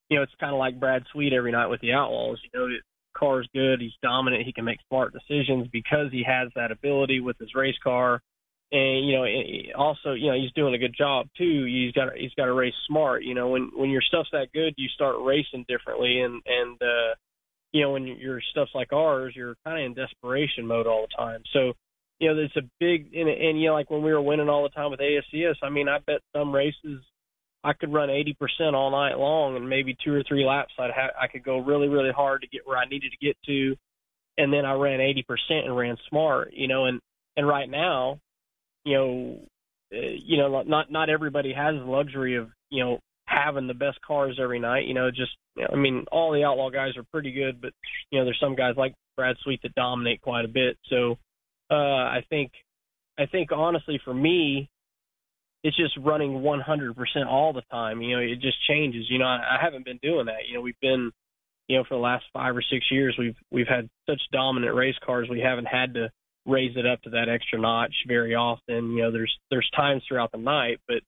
You 0.08 0.16
know, 0.16 0.22
it's 0.22 0.32
kind 0.40 0.52
of 0.52 0.58
like 0.58 0.78
Brad 0.78 1.02
Sweet 1.12 1.32
every 1.32 1.52
night 1.52 1.66
with 1.66 1.80
the 1.80 1.92
Outlaws. 1.92 2.40
You 2.42 2.58
know, 2.58 2.68
the 2.68 2.78
car's 3.16 3.48
good, 3.52 3.80
he's 3.80 3.92
dominant, 4.02 4.46
he 4.46 4.52
can 4.52 4.64
make 4.64 4.78
smart 4.88 5.12
decisions 5.12 5.68
because 5.72 6.10
he 6.12 6.24
has 6.26 6.48
that 6.54 6.70
ability 6.72 7.20
with 7.20 7.36
his 7.38 7.54
race 7.54 7.78
car. 7.82 8.20
And 8.72 9.06
you 9.06 9.16
know, 9.16 9.26
also, 9.76 10.12
you 10.12 10.30
know, 10.30 10.36
he's 10.36 10.52
doing 10.52 10.74
a 10.74 10.78
good 10.78 10.94
job 10.96 11.26
too. 11.36 11.64
He's 11.64 11.92
got 11.92 12.16
he's 12.16 12.34
got 12.36 12.44
to 12.44 12.52
race 12.52 12.74
smart. 12.86 13.24
You 13.24 13.34
know, 13.34 13.48
when 13.48 13.70
when 13.74 13.90
your 13.90 14.02
stuff's 14.02 14.30
that 14.32 14.52
good, 14.52 14.74
you 14.76 14.88
start 14.88 15.16
racing 15.20 15.64
differently, 15.68 16.20
and 16.20 16.40
and 16.46 16.80
uh, 16.80 17.14
you 17.72 17.82
know, 17.82 17.90
when 17.92 18.06
your 18.06 18.40
stuff's 18.50 18.74
like 18.74 18.92
ours, 18.92 19.34
you're 19.34 19.56
kind 19.64 19.80
of 19.80 19.86
in 19.86 19.94
desperation 19.94 20.66
mode 20.66 20.86
all 20.86 21.06
the 21.08 21.16
time. 21.16 21.42
So 21.52 21.72
you 22.20 22.28
know, 22.32 22.40
it's 22.40 22.56
a 22.56 22.68
big 22.78 23.12
and, 23.14 23.28
and 23.28 23.60
you 23.60 23.68
know, 23.68 23.74
like 23.74 23.90
when 23.90 24.02
we 24.02 24.12
were 24.12 24.22
winning 24.22 24.48
all 24.48 24.62
the 24.62 24.68
time 24.68 24.90
with 24.90 25.00
ASCS, 25.00 25.56
I 25.62 25.70
mean, 25.70 25.88
I 25.88 25.98
bet 25.98 26.20
some 26.36 26.54
races 26.54 27.02
I 27.64 27.72
could 27.72 27.92
run 27.92 28.08
80% 28.08 28.74
all 28.74 28.90
night 28.90 29.18
long, 29.18 29.56
and 29.56 29.68
maybe 29.68 29.96
two 30.02 30.14
or 30.14 30.22
three 30.26 30.44
laps 30.44 30.72
I'd 30.78 30.90
ha- 30.92 31.18
I 31.20 31.26
could 31.26 31.42
go 31.42 31.58
really, 31.58 31.88
really 31.88 32.12
hard 32.12 32.42
to 32.42 32.48
get 32.48 32.66
where 32.66 32.78
I 32.78 32.86
needed 32.86 33.12
to 33.12 33.26
get 33.26 33.36
to, 33.46 33.76
and 34.38 34.52
then 34.52 34.64
I 34.64 34.74
ran 34.74 35.00
80% 35.00 35.24
and 35.64 35.76
ran 35.76 35.96
smart, 36.08 36.52
you 36.52 36.68
know, 36.68 36.86
and 36.86 37.00
and 37.36 37.46
right 37.48 37.68
now, 37.68 38.20
you 38.84 38.96
know, 38.96 39.40
uh, 39.92 40.10
you 40.24 40.36
know, 40.38 40.62
not 40.62 40.90
not 40.90 41.10
everybody 41.10 41.52
has 41.52 41.74
the 41.74 41.90
luxury 41.90 42.36
of 42.36 42.48
you 42.70 42.84
know 42.84 43.00
having 43.26 43.66
the 43.66 43.74
best 43.74 44.00
cars 44.06 44.38
every 44.42 44.58
night. 44.58 44.86
You 44.86 44.94
know, 44.94 45.10
just 45.10 45.32
you 45.56 45.62
know, 45.64 45.70
I 45.72 45.76
mean, 45.76 46.04
all 46.10 46.32
the 46.32 46.44
outlaw 46.44 46.70
guys 46.70 46.96
are 46.96 47.04
pretty 47.12 47.32
good, 47.32 47.60
but 47.60 47.72
you 48.10 48.18
know, 48.18 48.24
there's 48.24 48.40
some 48.40 48.56
guys 48.56 48.74
like 48.76 48.94
Brad 49.16 49.36
Sweet 49.42 49.60
that 49.62 49.74
dominate 49.74 50.20
quite 50.20 50.44
a 50.44 50.48
bit. 50.48 50.78
So 50.88 51.18
uh, 51.70 51.74
I 51.74 52.24
think, 52.28 52.52
I 53.18 53.26
think 53.26 53.52
honestly 53.52 54.00
for 54.04 54.14
me, 54.14 54.68
it's 55.62 55.76
just 55.76 55.96
running 55.98 56.40
100% 56.40 56.94
all 57.28 57.52
the 57.52 57.62
time. 57.70 58.00
You 58.00 58.16
know, 58.16 58.22
it 58.22 58.40
just 58.40 58.56
changes. 58.66 59.06
You 59.10 59.18
know, 59.18 59.26
I, 59.26 59.58
I 59.58 59.58
haven't 59.62 59.84
been 59.84 60.00
doing 60.02 60.26
that. 60.26 60.48
You 60.48 60.54
know, 60.54 60.62
we've 60.62 60.80
been, 60.80 61.10
you 61.68 61.76
know, 61.76 61.84
for 61.84 61.94
the 61.94 62.00
last 62.00 62.24
five 62.32 62.56
or 62.56 62.62
six 62.62 62.86
years, 62.90 63.14
we've 63.18 63.36
we've 63.50 63.68
had 63.68 63.88
such 64.08 64.20
dominant 64.32 64.74
race 64.74 64.96
cars. 65.04 65.28
We 65.30 65.40
haven't 65.40 65.66
had 65.66 65.94
to 65.94 66.10
raise 66.46 66.76
it 66.76 66.86
up 66.86 67.02
to 67.02 67.10
that 67.10 67.28
extra 67.28 67.58
notch 67.58 67.94
very 68.06 68.34
often. 68.34 68.92
You 68.92 69.02
know, 69.02 69.12
there's 69.12 69.34
there's 69.50 69.68
times 69.76 70.02
throughout 70.06 70.32
the 70.32 70.38
night, 70.38 70.80
but 70.88 71.00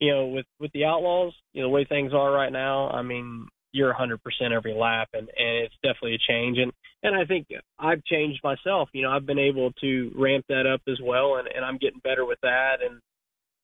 you 0.00 0.12
know, 0.12 0.26
with 0.28 0.46
with 0.58 0.72
the 0.72 0.84
Outlaws, 0.84 1.34
you 1.52 1.62
know, 1.62 1.68
the 1.68 1.72
way 1.72 1.84
things 1.84 2.12
are 2.14 2.32
right 2.32 2.52
now, 2.52 2.88
I 2.88 3.02
mean, 3.02 3.46
you're 3.72 3.94
100% 3.94 4.18
every 4.52 4.74
lap, 4.74 5.08
and 5.12 5.28
and 5.36 5.64
it's 5.64 5.74
definitely 5.82 6.14
a 6.14 6.32
change. 6.32 6.58
And 6.58 6.72
and 7.02 7.14
I 7.14 7.24
think 7.24 7.46
I've 7.78 8.04
changed 8.04 8.40
myself. 8.42 8.88
You 8.92 9.02
know, 9.02 9.10
I've 9.10 9.26
been 9.26 9.38
able 9.38 9.72
to 9.80 10.12
ramp 10.16 10.46
that 10.48 10.66
up 10.66 10.82
as 10.88 10.98
well, 11.02 11.36
and 11.36 11.48
and 11.54 11.64
I'm 11.64 11.78
getting 11.78 12.00
better 12.00 12.24
with 12.24 12.38
that. 12.42 12.78
And 12.84 13.00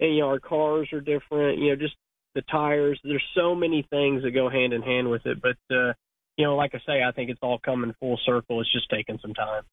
and 0.00 0.14
you 0.14 0.20
know, 0.20 0.28
our 0.28 0.40
cars 0.40 0.88
are 0.92 1.00
different. 1.00 1.58
You 1.58 1.70
know, 1.70 1.76
just 1.76 1.96
the 2.34 2.42
tires. 2.42 3.00
There's 3.02 3.24
so 3.34 3.54
many 3.54 3.86
things 3.88 4.22
that 4.22 4.32
go 4.32 4.48
hand 4.48 4.72
in 4.72 4.82
hand 4.82 5.10
with 5.10 5.24
it. 5.26 5.38
But 5.40 5.56
uh, 5.74 5.92
you 6.36 6.44
know, 6.44 6.54
like 6.54 6.74
I 6.74 6.78
say, 6.86 7.02
I 7.02 7.12
think 7.12 7.30
it's 7.30 7.40
all 7.42 7.58
coming 7.58 7.94
full 7.98 8.18
circle. 8.24 8.60
It's 8.60 8.72
just 8.72 8.90
taking 8.90 9.18
some 9.20 9.34
time. 9.34 9.64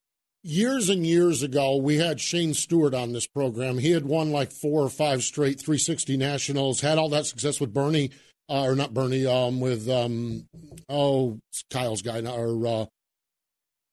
Years 0.46 0.90
and 0.90 1.06
years 1.06 1.42
ago, 1.42 1.76
we 1.76 1.96
had 1.96 2.20
Shane 2.20 2.52
Stewart 2.52 2.92
on 2.92 3.12
this 3.12 3.26
program. 3.26 3.78
He 3.78 3.92
had 3.92 4.04
won 4.04 4.30
like 4.30 4.52
four 4.52 4.82
or 4.82 4.90
five 4.90 5.22
straight 5.22 5.58
360 5.58 6.18
nationals, 6.18 6.82
had 6.82 6.98
all 6.98 7.08
that 7.08 7.24
success 7.24 7.58
with 7.60 7.72
Bernie 7.72 8.10
uh, 8.50 8.64
or 8.64 8.76
not 8.76 8.92
Bernie, 8.92 9.24
um, 9.26 9.58
with 9.58 9.88
um, 9.88 10.46
oh 10.90 11.38
Kyle's 11.70 12.02
guy 12.02 12.20
or 12.20 12.66
uh, 12.66 12.86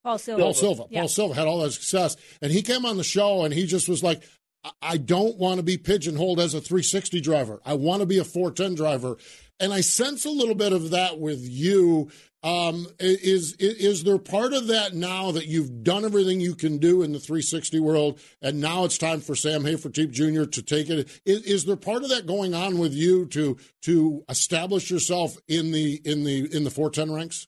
Paul 0.03 0.17
Silva. 0.17 0.43
Paul 0.43 0.53
Silva. 0.53 0.83
Yeah. 0.89 0.99
Paul 1.01 1.07
Silva 1.07 1.33
had 1.35 1.47
all 1.47 1.61
that 1.61 1.71
success, 1.71 2.17
and 2.41 2.51
he 2.51 2.61
came 2.61 2.85
on 2.85 2.97
the 2.97 3.03
show 3.05 3.45
and 3.45 3.53
he 3.53 3.65
just 3.65 3.87
was 3.87 4.03
like, 4.03 4.21
"I- 4.65 4.71
"I 4.81 4.97
don't 4.97 5.37
want 5.37 5.57
to 5.59 5.63
be 5.63 5.77
pigeonholed 5.77 6.41
as 6.41 6.53
a 6.53 6.59
360 6.59 7.21
driver. 7.21 7.61
I 7.65 7.75
want 7.75 8.01
to 8.01 8.05
be 8.05 8.17
a 8.17 8.25
410 8.25 8.75
driver." 8.75 9.15
And 9.61 9.71
I 9.71 9.81
sense 9.81 10.25
a 10.25 10.31
little 10.31 10.55
bit 10.55 10.73
of 10.73 10.89
that 10.89 11.19
with 11.19 11.39
you. 11.47 12.09
Um, 12.43 12.87
is, 12.99 13.53
is 13.59 14.03
there 14.03 14.17
part 14.17 14.53
of 14.53 14.67
that 14.67 14.95
now 14.95 15.31
that 15.31 15.45
you've 15.45 15.83
done 15.83 16.03
everything 16.03 16.39
you 16.39 16.55
can 16.55 16.79
do 16.79 17.03
in 17.03 17.11
the 17.11 17.19
360 17.19 17.79
world, 17.79 18.19
and 18.41 18.59
now 18.59 18.83
it's 18.83 18.97
time 18.97 19.21
for 19.21 19.35
Sam 19.35 19.63
Hafertepe 19.63 20.09
Jr. 20.09 20.45
to 20.45 20.63
take 20.63 20.89
it? 20.89 21.21
Is, 21.23 21.43
is 21.43 21.65
there 21.65 21.75
part 21.75 22.03
of 22.03 22.09
that 22.09 22.25
going 22.25 22.55
on 22.55 22.79
with 22.79 22.93
you 22.93 23.27
to 23.27 23.57
to 23.83 24.23
establish 24.27 24.89
yourself 24.89 25.37
in 25.47 25.71
the 25.71 26.01
in 26.03 26.23
the 26.23 26.53
in 26.55 26.63
the 26.63 26.71
410 26.71 27.15
ranks? 27.15 27.47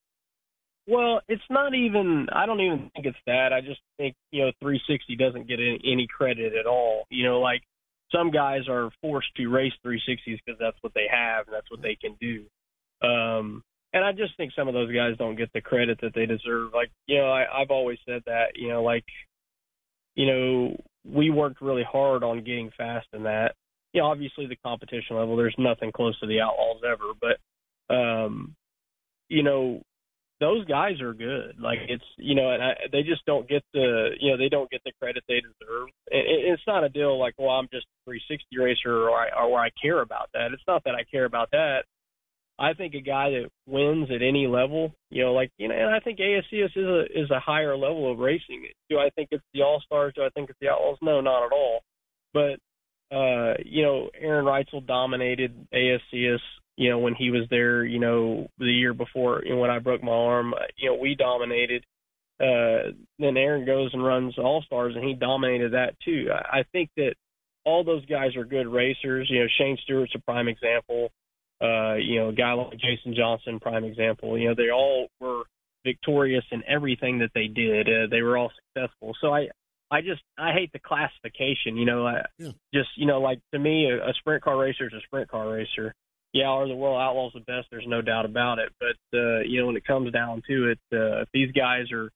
Well, 0.86 1.22
it's 1.28 1.44
not 1.50 1.74
even. 1.74 2.28
I 2.32 2.46
don't 2.46 2.60
even 2.60 2.92
think 2.94 3.08
it's 3.08 3.18
that. 3.26 3.52
I 3.52 3.62
just 3.62 3.80
think 3.98 4.16
you 4.32 4.46
know 4.46 4.52
360 4.62 5.16
doesn't 5.16 5.48
get 5.48 5.60
any, 5.60 5.82
any 5.86 6.08
credit 6.08 6.54
at 6.54 6.68
all. 6.68 7.06
You 7.10 7.26
know, 7.26 7.40
like 7.40 7.64
some 8.14 8.30
guys 8.30 8.68
are 8.70 8.92
forced 9.02 9.34
to 9.38 9.48
race 9.48 9.74
360s 9.84 10.40
because 10.46 10.60
that's 10.60 10.78
what 10.82 10.94
they 10.94 11.08
have 11.10 11.48
and 11.48 11.56
that's 11.56 11.72
what 11.72 11.82
they 11.82 11.96
can 11.96 12.16
do. 12.22 12.46
Um, 13.08 13.64
and 13.94 14.04
I 14.04 14.12
just 14.12 14.36
think 14.38 14.52
some 14.56 14.68
of 14.68 14.74
those 14.74 14.92
guys 14.94 15.18
don't 15.18 15.36
get 15.36 15.52
the 15.54 15.62
credit 15.62 16.00
that 16.02 16.14
they 16.16 16.26
deserve. 16.26 16.74
Like 16.74 16.92
you 17.08 17.18
know, 17.18 17.30
I, 17.32 17.62
I've 17.62 17.72
always 17.72 18.00
said 18.08 18.24
that. 18.26 18.56
You 18.56 18.70
know, 18.70 18.84
like 18.84 19.06
you 20.16 20.28
know, 20.28 20.76
we 21.06 21.30
worked 21.30 21.62
really 21.62 21.84
hard 21.90 22.24
on 22.24 22.44
getting 22.44 22.72
fast 22.78 23.08
in 23.14 23.24
that. 23.24 23.56
You 23.94 24.02
know, 24.02 24.08
obviously 24.08 24.48
the 24.48 24.56
competition 24.58 25.16
level, 25.18 25.36
there's 25.36 25.56
nothing 25.58 25.92
close 25.92 26.20
to 26.20 26.28
the 26.28 26.42
Outlaws 26.42 26.82
ever, 26.84 27.14
but 27.20 27.94
um, 27.94 28.56
you 29.30 29.44
know, 29.44 29.82
those 30.40 30.66
guys 30.66 31.00
are 31.02 31.14
good. 31.14 31.56
Like 31.60 31.80
it's 31.88 32.04
you 32.18 32.36
know, 32.36 32.52
and 32.52 32.64
I, 32.64 32.74
they 32.92 33.04
just 33.04 33.26
don't 33.26 33.48
get 33.48 33.64
the 33.74 34.10
you 34.20 34.32
know 34.32 34.38
they 34.38 34.50
don't 34.50 34.70
get 34.72 34.82
the 34.84 34.92
credit 35.00 35.24
they 35.28 35.42
deserve. 35.42 35.90
It, 36.08 36.26
it- 36.26 36.54
it's 36.54 36.64
not 36.68 36.84
a 36.84 36.90
deal 36.90 37.20
like 37.20 37.36
well 37.38 37.52
I'm 37.52 37.68
just 37.72 37.86
a 37.86 38.12
360 38.12 38.58
racer 38.58 39.10
or 39.10 39.12
I 39.12 39.30
or 39.48 39.60
I 39.60 39.70
care 39.82 40.02
about 40.02 40.30
that. 40.34 40.52
It's 40.52 40.64
not 40.68 40.84
that 40.86 40.96
I 40.96 41.04
care 41.10 41.26
about 41.26 41.50
that. 41.52 41.84
I 42.60 42.74
think 42.74 42.94
a 42.94 43.02
guy 43.02 43.32
that 43.32 43.50
wins 43.66 44.10
at 44.12 44.22
any 44.22 44.48
level, 44.48 44.94
you 45.10 45.24
know, 45.24 45.34
like 45.34 45.52
you 45.58 45.68
know, 45.68 45.76
and 45.76 45.94
I 45.94 46.00
think 46.00 46.20
ASCS 46.20 46.76
is 46.76 46.86
a 46.86 47.04
is 47.06 47.32
a 47.32 47.40
higher 47.40 47.76
level 47.76 48.12
of 48.12 48.20
racing. 48.20 48.68
Do 48.90 49.00
I 49.00 49.10
think 49.16 49.30
it's 49.32 49.44
the 49.54 49.64
All 49.64 49.82
Stars? 49.86 50.14
Do 50.16 50.24
I 50.24 50.30
think 50.30 50.50
it's 50.50 50.60
the 50.62 50.70
Outlaws? 50.70 50.98
No, 51.02 51.20
not 51.22 51.46
at 51.46 51.52
all. 51.52 51.82
But 52.34 52.60
uh, 53.16 53.56
you 53.66 53.84
know, 53.84 54.10
Aaron 54.20 54.46
Reutzel 54.46 54.86
dominated 54.86 55.68
ASCS. 55.74 56.40
You 56.76 56.90
know, 56.90 57.00
when 57.00 57.14
he 57.16 57.30
was 57.30 57.48
there, 57.50 57.84
you 57.84 58.00
know, 58.00 58.48
the 58.58 58.66
year 58.66 58.94
before, 58.96 59.44
you 59.44 59.54
know, 59.54 59.60
when 59.60 59.70
I 59.70 59.78
broke 59.78 60.04
my 60.04 60.12
arm, 60.12 60.54
uh, 60.54 60.66
you 60.78 60.90
know, 60.90 60.96
we 60.96 61.16
dominated. 61.16 61.86
Uh, 62.40 62.92
then 63.20 63.38
Aaron 63.38 63.66
goes 63.66 63.92
and 63.94 64.04
runs 64.04 64.38
All 64.38 64.64
Stars, 64.66 64.96
and 64.96 65.06
he 65.06 65.14
dominated 65.14 65.74
that 65.74 65.96
too. 66.04 66.30
I, 66.32 66.60
I 66.60 66.64
think 66.72 66.90
that 66.98 67.14
all 67.66 67.84
those 67.84 68.06
guys 68.06 68.36
are 68.36 68.46
good 68.46 68.68
racers. 68.68 69.28
You 69.30 69.42
know, 69.42 69.48
Shane 69.58 69.78
Stewart's 69.84 70.16
a 70.16 70.20
prime 70.20 70.48
example. 70.48 71.10
Uh, 71.64 71.96
you 71.96 72.20
know, 72.20 72.30
a 72.30 72.34
guy 72.34 72.52
like 72.54 72.72
Jason 72.78 73.16
Johnson, 73.16 73.60
prime 73.60 73.86
example. 73.86 74.38
You 74.38 74.50
know, 74.50 74.56
they 74.56 74.70
all 74.70 75.08
were 75.22 75.44
victorious 75.86 76.44
in 76.52 76.62
everything 76.68 77.20
that 77.20 77.32
they 77.34 77.48
did. 77.48 77.88
Uh, 77.88 78.08
they 78.12 78.22
were 78.22 78.38
all 78.38 78.52
successful. 78.76 79.14
So 79.22 79.34
I, 79.34 79.48
I 79.90 80.02
just 80.02 80.22
I 80.38 80.52
hate 80.52 80.72
the 80.74 80.80
classification. 80.80 81.78
You 81.78 81.86
know, 81.86 82.06
I, 82.08 82.26
Yeah. 82.38 82.52
just 82.74 82.90
you 82.98 83.06
know, 83.06 83.22
like 83.22 83.40
to 83.54 83.60
me, 83.60 83.90
a, 83.90 84.10
a 84.10 84.14
sprint 84.20 84.44
car 84.44 84.58
racer 84.58 84.88
is 84.88 84.94
a 84.94 85.02
sprint 85.06 85.30
car 85.30 85.48
racer. 85.50 85.94
Yeah, 86.34 86.48
are 86.48 86.68
the 86.68 86.76
World 86.76 87.00
Outlaws 87.00 87.34
the 87.34 87.42
best? 87.42 87.68
There's 87.70 87.86
no 87.88 88.02
doubt 88.02 88.26
about 88.26 88.58
it. 88.60 88.72
But 88.80 89.18
uh, 89.18 89.40
you 89.42 89.62
know, 89.62 89.68
when 89.68 89.78
it 89.78 89.86
comes 89.86 90.12
down 90.12 90.42
to 90.48 90.72
it, 90.72 90.80
uh, 90.92 91.22
if 91.22 91.28
these 91.34 91.52
guys 91.52 91.92
are 91.92 92.10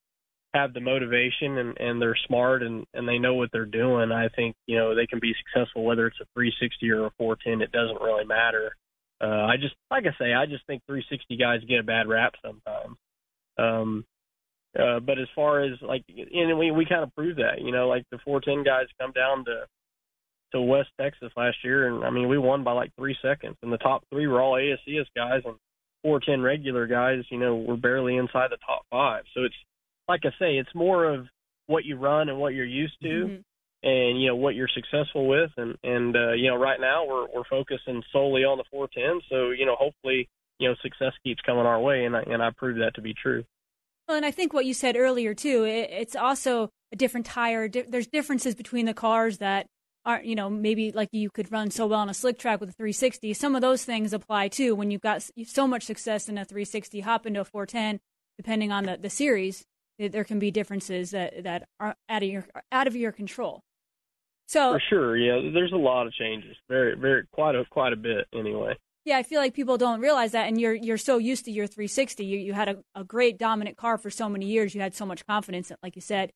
have 0.53 0.73
the 0.73 0.79
motivation 0.81 1.57
and, 1.59 1.77
and 1.79 2.01
they're 2.01 2.17
smart 2.25 2.63
and, 2.63 2.85
and 2.93 3.07
they 3.07 3.19
know 3.19 3.35
what 3.35 3.49
they're 3.53 3.65
doing, 3.65 4.11
I 4.11 4.27
think 4.29 4.55
you 4.65 4.75
know 4.77 4.95
they 4.95 5.05
can 5.07 5.19
be 5.19 5.33
successful. 5.45 5.83
Whether 5.85 6.07
it's 6.07 6.19
a 6.19 6.25
360 6.33 6.89
or 6.91 7.05
a 7.05 7.11
410, 7.17 7.61
it 7.61 7.71
doesn't 7.71 8.01
really 8.01 8.25
matter. 8.25 8.75
Uh, 9.21 9.45
I 9.45 9.57
just 9.57 9.75
like 9.89 10.03
I 10.05 10.15
say, 10.19 10.33
I 10.33 10.45
just 10.45 10.65
think 10.67 10.83
360 10.85 11.37
guys 11.37 11.61
get 11.67 11.79
a 11.79 11.83
bad 11.83 12.07
rap 12.07 12.33
sometimes. 12.43 12.97
Um, 13.57 14.05
uh, 14.77 14.99
but 14.99 15.17
as 15.17 15.27
far 15.33 15.63
as 15.63 15.71
like, 15.81 16.03
and 16.07 16.57
we 16.57 16.71
we 16.71 16.85
kind 16.85 17.03
of 17.03 17.13
proved 17.15 17.39
that, 17.39 17.61
you 17.61 17.71
know, 17.71 17.87
like 17.87 18.03
the 18.11 18.19
410 18.23 18.63
guys 18.63 18.85
come 18.99 19.11
down 19.11 19.45
to 19.45 19.65
to 20.53 20.61
West 20.61 20.89
Texas 21.01 21.31
last 21.35 21.57
year, 21.63 21.87
and 21.87 22.05
I 22.05 22.09
mean 22.09 22.27
we 22.27 22.37
won 22.37 22.63
by 22.63 22.73
like 22.73 22.91
three 22.95 23.17
seconds, 23.21 23.57
and 23.63 23.73
the 23.73 23.77
top 23.77 24.03
three 24.11 24.27
were 24.27 24.41
all 24.41 24.53
ASCS 24.53 25.07
guys, 25.15 25.41
and 25.45 25.55
410 26.03 26.41
regular 26.41 26.85
guys, 26.87 27.23
you 27.31 27.39
know, 27.39 27.55
were 27.55 27.75
barely 27.75 28.17
inside 28.17 28.51
the 28.51 28.57
top 28.65 28.83
five. 28.91 29.23
So 29.33 29.43
it's 29.43 29.55
like 30.07 30.21
I 30.23 30.29
say, 30.39 30.57
it's 30.57 30.73
more 30.75 31.05
of 31.05 31.27
what 31.65 31.83
you 31.85 31.97
run 31.97 32.29
and 32.29 32.39
what 32.39 32.53
you're 32.53 32.65
used 32.65 32.99
to 33.01 33.07
Mhm. 33.07 33.43
And 33.87 34.21
you 34.21 34.27
know 34.27 34.35
what 34.35 34.53
you're 34.53 34.67
successful 34.67 35.27
with 35.27 35.49
and 35.55 35.75
and 35.83 36.15
uh, 36.15 36.33
you 36.33 36.49
know 36.49 36.57
right 36.57 36.79
now 36.79 37.05
we're 37.05 37.27
we're 37.33 37.45
focusing 37.49 38.03
solely 38.11 38.43
on 38.43 38.57
the 38.57 38.65
410 38.69 39.21
so 39.29 39.51
you 39.51 39.65
know 39.65 39.75
hopefully 39.75 40.27
you 40.59 40.67
know 40.67 40.75
success 40.81 41.13
keeps 41.23 41.41
coming 41.41 41.65
our 41.65 41.79
way 41.79 42.03
and 42.03 42.15
I, 42.15 42.21
and 42.23 42.43
I 42.43 42.51
proved 42.55 42.81
that 42.81 42.95
to 42.95 43.01
be 43.01 43.13
true 43.13 43.45
Well, 44.07 44.17
and 44.17 44.25
I 44.25 44.31
think 44.31 44.53
what 44.53 44.65
you 44.65 44.73
said 44.73 44.97
earlier 44.97 45.33
too, 45.33 45.63
it, 45.63 45.89
it's 45.91 46.15
also 46.15 46.69
a 46.91 46.95
different 46.95 47.25
tire. 47.25 47.67
Di- 47.67 47.85
there's 47.87 48.07
differences 48.07 48.55
between 48.55 48.85
the 48.85 48.93
cars 48.93 49.37
that 49.39 49.67
aren't, 50.05 50.25
you 50.25 50.35
know, 50.35 50.49
maybe 50.49 50.91
like 50.91 51.09
you 51.11 51.29
could 51.29 51.51
run 51.51 51.69
so 51.71 51.87
well 51.87 51.99
on 51.99 52.09
a 52.09 52.13
slick 52.13 52.39
track 52.39 52.59
with 52.59 52.69
a 52.69 52.73
360. 52.73 53.33
Some 53.33 53.55
of 53.55 53.61
those 53.61 53.83
things 53.83 54.13
apply 54.13 54.47
too. 54.47 54.75
When 54.75 54.91
you've 54.91 55.01
got 55.01 55.21
so 55.45 55.67
much 55.67 55.83
success 55.83 56.29
in 56.29 56.37
a 56.37 56.45
360, 56.45 57.01
hop 57.01 57.25
into 57.25 57.41
a 57.41 57.45
410, 57.45 57.99
depending 58.37 58.71
on 58.71 58.85
the, 58.85 58.97
the 58.97 59.09
series, 59.09 59.65
there 59.99 60.23
can 60.23 60.39
be 60.39 60.51
differences 60.51 61.11
that, 61.11 61.43
that 61.43 61.67
are 61.79 61.95
out 62.07 62.23
of 62.23 62.29
your 62.29 62.45
out 62.71 62.87
of 62.87 62.95
your 62.95 63.11
control. 63.11 63.61
So 64.47 64.73
for 64.73 64.81
sure 64.89 65.17
yeah 65.17 65.51
there's 65.53 65.73
a 65.73 65.77
lot 65.77 66.07
of 66.07 66.13
changes 66.13 66.55
very 66.69 66.95
very 66.95 67.23
quite 67.31 67.55
a 67.55 67.65
quite 67.69 67.93
a 67.93 67.97
bit 67.97 68.27
anyway 68.33 68.75
Yeah, 69.05 69.17
I 69.17 69.23
feel 69.23 69.39
like 69.39 69.53
people 69.53 69.77
don't 69.77 70.01
realize 70.01 70.31
that, 70.33 70.47
and 70.47 70.59
you're 70.59 70.73
you're 70.73 70.97
so 70.97 71.17
used 71.17 71.45
to 71.45 71.51
your 71.51 71.67
360. 71.67 72.25
You 72.25 72.37
you 72.39 72.53
had 72.53 72.67
a, 72.69 72.77
a 72.93 73.03
great 73.03 73.37
dominant 73.37 73.77
car 73.77 73.97
for 73.97 74.09
so 74.09 74.27
many 74.27 74.45
years. 74.47 74.75
You 74.75 74.81
had 74.81 74.93
so 74.95 75.05
much 75.05 75.25
confidence, 75.25 75.71
like 75.81 75.95
you 75.95 76.01
said. 76.01 76.31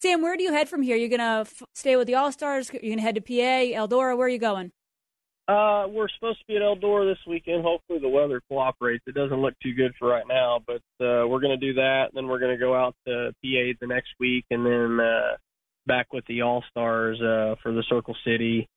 Sam, 0.00 0.22
where 0.22 0.36
do 0.36 0.42
you 0.42 0.52
head 0.52 0.68
from 0.68 0.82
here? 0.82 0.96
You're 0.96 1.10
gonna 1.16 1.40
f- 1.42 1.62
stay 1.74 1.94
with 1.96 2.06
the 2.06 2.14
All 2.14 2.32
Stars. 2.32 2.70
You're 2.72 2.94
gonna 2.94 3.02
head 3.02 3.16
to 3.16 3.20
PA, 3.20 3.58
Eldora. 3.80 4.16
Where 4.16 4.26
are 4.26 4.30
you 4.30 4.38
going? 4.38 4.72
uh 5.48 5.86
we're 5.88 6.08
supposed 6.08 6.38
to 6.40 6.44
be 6.48 6.56
at 6.56 6.62
Eldora 6.62 7.08
this 7.08 7.22
weekend 7.24 7.62
hopefully 7.62 8.00
the 8.00 8.08
weather 8.08 8.40
cooperates 8.48 9.04
it 9.06 9.14
doesn't 9.14 9.40
look 9.40 9.54
too 9.62 9.74
good 9.74 9.92
for 9.96 10.08
right 10.08 10.26
now 10.26 10.58
but 10.66 10.82
uh 11.00 11.22
we're 11.28 11.38
going 11.38 11.56
to 11.60 11.66
do 11.68 11.72
that 11.74 12.06
then 12.14 12.26
we're 12.26 12.40
going 12.40 12.50
to 12.58 12.58
go 12.58 12.74
out 12.74 12.96
to 13.06 13.30
PA 13.44 13.64
the 13.80 13.86
next 13.86 14.08
week 14.18 14.44
and 14.50 14.66
then 14.66 14.98
uh 14.98 15.36
back 15.86 16.12
with 16.12 16.24
the 16.26 16.42
All 16.42 16.62
Stars 16.70 17.20
uh 17.20 17.56
for 17.62 17.72
the 17.72 17.84
Circle 17.88 18.16
City 18.24 18.68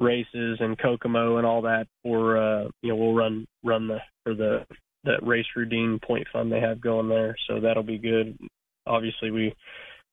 races 0.00 0.58
and 0.60 0.78
Kokomo 0.78 1.36
and 1.36 1.46
all 1.46 1.62
that 1.62 1.86
for 2.02 2.36
uh 2.36 2.68
you 2.82 2.90
know 2.90 2.96
we'll 2.96 3.14
run 3.14 3.46
run 3.62 3.88
the 3.88 3.98
for 4.24 4.34
the 4.34 4.66
that 5.04 5.22
race 5.22 5.46
routine 5.54 6.00
point 6.04 6.26
fund 6.32 6.50
they 6.50 6.60
have 6.60 6.80
going 6.80 7.08
there 7.08 7.36
so 7.48 7.60
that'll 7.60 7.82
be 7.82 7.98
good 7.98 8.36
obviously 8.86 9.30
we 9.30 9.54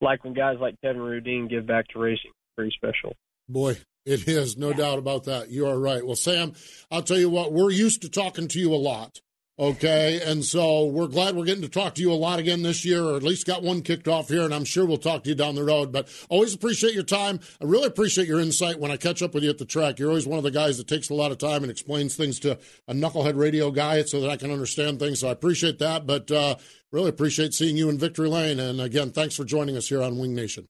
like 0.02 0.24
when 0.24 0.34
guys 0.34 0.58
like 0.60 0.76
Kevin 0.84 1.02
Rudeen 1.02 1.50
give 1.50 1.66
back 1.66 1.88
to 1.90 2.00
racing 2.00 2.32
pretty 2.56 2.72
special 2.76 3.16
Boy, 3.52 3.78
it 4.06 4.28
is, 4.28 4.56
no 4.56 4.72
doubt 4.72 4.98
about 4.98 5.26
that. 5.26 5.50
You 5.50 5.68
are 5.68 5.78
right. 5.78 6.06
Well, 6.06 6.16
Sam, 6.16 6.54
I'll 6.90 7.02
tell 7.02 7.18
you 7.18 7.30
what, 7.30 7.52
we're 7.52 7.72
used 7.72 8.02
to 8.04 8.10
talking 8.10 8.48
to 8.50 8.60
you 8.60 8.74
a 8.74 8.78
lot. 8.78 9.20
Okay. 9.62 10.20
And 10.26 10.44
so 10.44 10.86
we're 10.88 11.06
glad 11.06 11.36
we're 11.36 11.46
getting 11.46 11.62
to 11.62 11.70
talk 11.70 11.94
to 11.94 12.02
you 12.02 12.12
a 12.12 12.16
lot 12.16 12.40
again 12.40 12.64
this 12.64 12.84
year, 12.84 13.04
or 13.04 13.16
at 13.16 13.22
least 13.22 13.46
got 13.46 13.62
one 13.62 13.84
kicked 13.84 14.08
off 14.08 14.28
here. 14.28 14.42
And 14.42 14.56
I'm 14.56 14.66
sure 14.66 14.88
we'll 14.88 14.98
talk 14.98 15.22
to 15.24 15.30
you 15.30 15.36
down 15.36 15.54
the 15.54 15.64
road. 15.64 15.92
But 15.92 16.08
always 16.30 16.56
appreciate 16.56 16.96
your 16.96 17.04
time. 17.04 17.40
I 17.62 17.66
really 17.66 17.86
appreciate 17.86 18.28
your 18.28 18.40
insight 18.40 18.80
when 18.80 18.90
I 18.90 18.98
catch 18.98 19.22
up 19.22 19.36
with 19.36 19.44
you 19.44 19.52
at 19.52 19.60
the 19.60 19.66
track. 19.66 20.00
You're 20.00 20.10
always 20.10 20.26
one 20.26 20.40
of 20.40 20.44
the 20.44 20.50
guys 20.50 20.80
that 20.80 20.88
takes 20.88 21.12
a 21.12 21.14
lot 21.14 21.32
of 21.32 21.38
time 21.38 21.62
and 21.62 21.70
explains 21.72 22.16
things 22.16 22.40
to 22.40 22.58
a 22.88 22.94
knucklehead 22.96 23.38
radio 23.38 23.70
guy 23.70 24.02
so 24.02 24.20
that 24.22 24.32
I 24.32 24.36
can 24.38 24.50
understand 24.50 24.98
things. 25.00 25.20
So 25.20 25.28
I 25.28 25.32
appreciate 25.32 25.78
that. 25.78 26.08
But 26.08 26.32
uh, 26.32 26.56
really 26.92 27.10
appreciate 27.10 27.54
seeing 27.54 27.78
you 27.78 27.88
in 27.90 28.00
Victory 28.00 28.30
Lane. 28.30 28.60
And 28.60 28.82
again, 28.82 29.12
thanks 29.12 29.36
for 29.36 29.46
joining 29.46 29.78
us 29.78 29.88
here 29.90 30.02
on 30.02 30.18
Wing 30.18 30.34
Nation. 30.34 30.68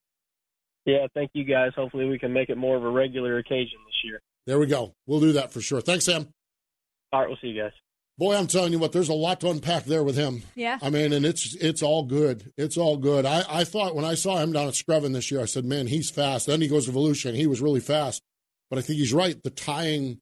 yeah 0.85 1.07
thank 1.13 1.29
you 1.33 1.45
guys 1.45 1.71
hopefully 1.77 2.05
we 2.09 2.19
can 2.19 2.33
make 2.33 2.49
it 2.49 2.57
more 2.57 2.75
of 2.75 2.83
a 2.83 2.89
regular 2.89 3.37
occasion 3.37 3.77
this 3.85 3.95
year 4.03 4.19
There 4.47 4.59
we 4.59 4.65
go. 4.67 4.95
We'll 5.05 5.21
do 5.21 5.31
that 5.33 5.53
for 5.53 5.61
sure. 5.61 5.79
Thanks, 5.79 6.03
Sam. 6.05 6.27
all 7.13 7.21
right 7.21 7.29
we'll 7.29 7.37
see 7.41 7.47
you 7.47 7.61
guys 7.61 7.71
Boy, 8.17 8.35
I'm 8.35 8.47
telling 8.47 8.71
you 8.71 8.77
what, 8.79 8.91
there's 8.91 9.09
a 9.09 9.13
lot 9.13 9.39
to 9.41 9.49
unpack 9.49 9.85
there 9.85 10.03
with 10.03 10.15
him. 10.15 10.43
Yeah. 10.55 10.77
I 10.81 10.89
mean, 10.91 11.11
and 11.13 11.25
it's 11.25 11.55
it's 11.55 11.81
all 11.81 12.03
good. 12.03 12.51
It's 12.57 12.77
all 12.77 12.97
good. 12.97 13.25
I, 13.25 13.43
I 13.49 13.63
thought 13.63 13.95
when 13.95 14.05
I 14.05 14.13
saw 14.15 14.37
him 14.37 14.53
down 14.53 14.67
at 14.67 14.73
Screven 14.75 15.13
this 15.13 15.31
year, 15.31 15.41
I 15.41 15.45
said, 15.45 15.65
man, 15.65 15.87
he's 15.87 16.09
fast. 16.11 16.45
Then 16.47 16.61
he 16.61 16.67
goes 16.67 16.85
to 16.85 16.91
Volusia, 16.91 17.29
and 17.29 17.37
he 17.37 17.47
was 17.47 17.61
really 17.61 17.79
fast. 17.79 18.21
But 18.69 18.77
I 18.79 18.83
think 18.83 18.99
he's 18.99 19.13
right. 19.13 19.41
The 19.41 19.49
tying, 19.49 20.19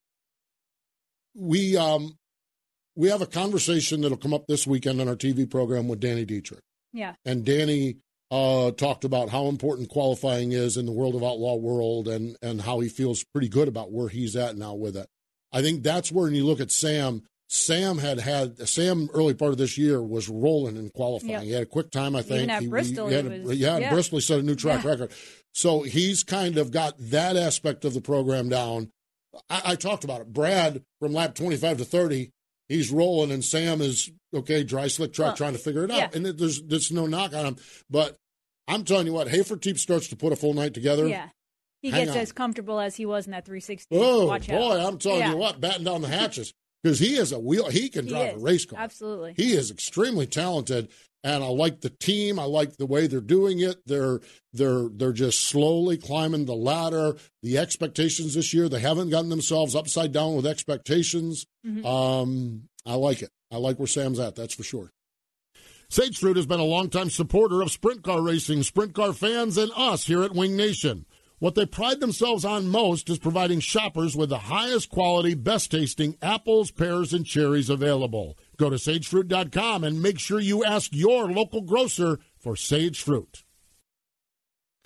we 1.35 1.75
um, 1.77 2.17
we 2.95 3.09
have 3.09 3.21
a 3.21 3.25
conversation 3.27 4.01
that'll 4.01 4.17
come 4.17 4.33
up 4.33 4.45
this 4.47 4.65
weekend 4.67 5.01
on 5.01 5.07
our 5.07 5.15
TV 5.15 5.49
program 5.49 5.87
with 5.87 5.99
Danny 5.99 6.25
Dietrich, 6.25 6.63
Yeah. 6.93 7.15
and 7.25 7.43
Danny 7.45 7.97
uh, 8.31 8.71
talked 8.71 9.03
about 9.03 9.29
how 9.29 9.47
important 9.47 9.89
qualifying 9.89 10.51
is 10.51 10.77
in 10.77 10.85
the 10.85 10.91
world 10.91 11.15
of 11.15 11.23
outlaw 11.23 11.55
world, 11.55 12.07
and 12.07 12.37
and 12.41 12.61
how 12.61 12.79
he 12.79 12.89
feels 12.89 13.23
pretty 13.33 13.49
good 13.49 13.67
about 13.67 13.91
where 13.91 14.09
he's 14.09 14.35
at 14.35 14.55
now 14.57 14.73
with 14.73 14.95
it. 14.95 15.07
I 15.51 15.61
think 15.61 15.83
that's 15.83 16.11
where 16.11 16.25
when 16.25 16.35
you 16.35 16.45
look 16.45 16.59
at 16.61 16.71
Sam, 16.71 17.23
Sam 17.51 17.97
had 17.97 18.19
had 18.19 18.67
Sam 18.69 19.09
early 19.11 19.33
part 19.33 19.51
of 19.51 19.57
this 19.57 19.75
year 19.75 20.03
was 20.03 20.29
rolling 20.29 20.77
in 20.77 20.89
qualifying. 20.91 21.31
Yep. 21.31 21.41
He 21.43 21.51
had 21.51 21.63
a 21.63 21.65
quick 21.65 21.89
time, 21.89 22.15
I 22.15 22.21
think. 22.21 22.37
Even 22.43 22.49
at 22.51 22.61
he, 22.61 22.67
Bristol, 22.67 23.07
he 23.07 23.15
had 23.15 23.25
a- 23.25 23.41
was- 23.41 23.57
yeah, 23.57 23.77
yeah. 23.79 23.89
Bristol 23.91 24.17
he 24.19 24.21
set 24.21 24.39
a 24.39 24.43
new 24.43 24.53
track 24.55 24.83
Yeah. 24.83 24.91
record. 24.91 25.11
So 25.51 25.81
he's 25.81 26.23
kind 26.23 26.57
of 26.59 26.69
got 26.69 26.93
that 26.99 27.35
aspect 27.35 27.85
of 27.85 27.95
the 27.95 28.01
program 28.01 28.49
down. 28.49 28.91
I, 29.49 29.61
I 29.65 29.75
talked 29.75 30.03
about 30.03 30.21
it. 30.21 30.31
Brad 30.31 30.83
from 30.99 31.13
lap 31.13 31.33
twenty 31.33 31.57
five 31.57 31.77
to 31.79 31.85
thirty, 31.85 32.29
he's 32.67 32.91
rolling, 32.91 33.31
and 33.31 33.43
Sam 33.43 33.81
is 33.81 34.11
okay, 34.33 34.63
dry 34.63 34.87
slick 34.87 35.11
track, 35.11 35.29
Well, 35.29 35.35
trying 35.37 35.53
to 35.53 35.59
figure 35.59 35.83
it 35.85 35.89
out. 35.91 35.97
yeah. 35.97 36.09
And 36.13 36.27
it, 36.27 36.37
there's 36.37 36.61
there's 36.61 36.91
no 36.91 37.07
knock 37.07 37.33
on 37.33 37.45
him, 37.47 37.55
but 37.89 38.15
I'm 38.67 38.83
telling 38.83 39.07
you 39.07 39.13
what, 39.13 39.27
Hafertepe 39.27 39.79
starts 39.79 40.07
to 40.09 40.15
put 40.15 40.31
a 40.33 40.35
full 40.35 40.53
night 40.53 40.75
together. 40.75 41.07
Yeah. 41.07 41.29
He 41.81 41.89
Hang 41.89 42.05
gets 42.05 42.15
on. 42.15 42.21
as 42.21 42.31
comfortable 42.31 42.79
as 42.79 42.95
he 42.97 43.07
was 43.07 43.25
in 43.25 43.31
that 43.31 43.45
360. 43.45 43.87
Oh 43.97 44.27
Watch 44.27 44.49
out. 44.49 44.59
boy, 44.59 44.85
I'm 44.85 44.99
telling 44.99 45.19
Yeah. 45.21 45.31
you 45.31 45.37
what, 45.37 45.59
batten 45.59 45.83
down 45.85 46.01
the 46.03 46.09
hatches 46.09 46.53
because 46.83 46.99
he 46.99 47.15
is 47.17 47.31
a 47.31 47.39
wheel. 47.39 47.69
He 47.69 47.89
can 47.89 48.05
He 48.05 48.11
drive 48.11 48.35
a 48.35 48.39
race 48.39 48.65
car. 48.65 48.79
Absolutely. 48.79 49.33
He 49.37 49.53
is 49.53 49.71
extremely 49.71 50.25
talented, 50.27 50.89
and 51.23 51.43
I 51.43 51.47
like 51.47 51.81
the 51.81 51.89
team. 51.89 52.39
I 52.39 52.43
like 52.45 52.77
the 52.77 52.85
way 52.85 53.07
they're 53.07 53.21
doing 53.21 53.59
it. 53.59 53.77
They're 53.85 54.19
they're 54.53 54.87
they're 54.89 55.13
just 55.13 55.47
slowly 55.47 55.97
climbing 55.97 56.45
the 56.45 56.55
ladder. 56.55 57.15
The 57.43 57.57
expectations 57.57 58.33
this 58.35 58.53
year, 58.53 58.69
they 58.69 58.79
haven't 58.79 59.09
gotten 59.09 59.29
themselves 59.29 59.75
upside 59.75 60.11
down 60.11 60.35
with 60.35 60.45
expectations. 60.47 61.45
Mhm. 61.65 61.85
Um, 61.85 62.63
I 62.85 62.95
like 62.95 63.21
it. 63.21 63.29
I 63.51 63.57
like 63.57 63.77
where 63.79 63.87
Sam's 63.87 64.19
at. 64.19 64.35
That's 64.35 64.53
for 64.53 64.63
sure. 64.63 64.91
Sage 65.91 66.19
Fruit 66.19 66.37
has 66.37 66.45
been 66.45 66.59
a 66.59 66.63
longtime 66.65 67.09
supporter 67.09 67.61
of 67.63 67.71
sprint 67.71 68.03
car 68.03 68.21
racing, 68.21 68.61
sprint 68.61 68.93
car 68.93 69.11
fans, 69.11 69.57
and 69.57 69.71
us 69.75 70.05
here 70.05 70.21
at 70.21 70.35
Wing 70.35 70.55
Nation. 70.55 71.05
What 71.39 71.55
they 71.55 71.65
pride 71.65 72.01
themselves 72.01 72.43
on 72.43 72.67
most 72.67 73.09
is 73.09 73.17
providing 73.17 73.61
shoppers 73.61 74.13
with 74.13 74.27
the 74.27 74.39
highest 74.39 74.89
quality, 74.89 75.35
best 75.35 75.71
tasting 75.71 76.17
apples, 76.21 76.69
pears, 76.69 77.13
and 77.13 77.25
cherries 77.25 77.69
available. 77.69 78.37
Go 78.57 78.69
to 78.69 78.75
sagefruit.com 78.75 79.85
and 79.85 80.01
make 80.01 80.19
sure 80.19 80.41
you 80.41 80.65
ask 80.65 80.91
your 80.93 81.31
local 81.31 81.61
grocer 81.61 82.19
for 82.37 82.57
Sage 82.57 83.01
Fruit. 83.01 83.43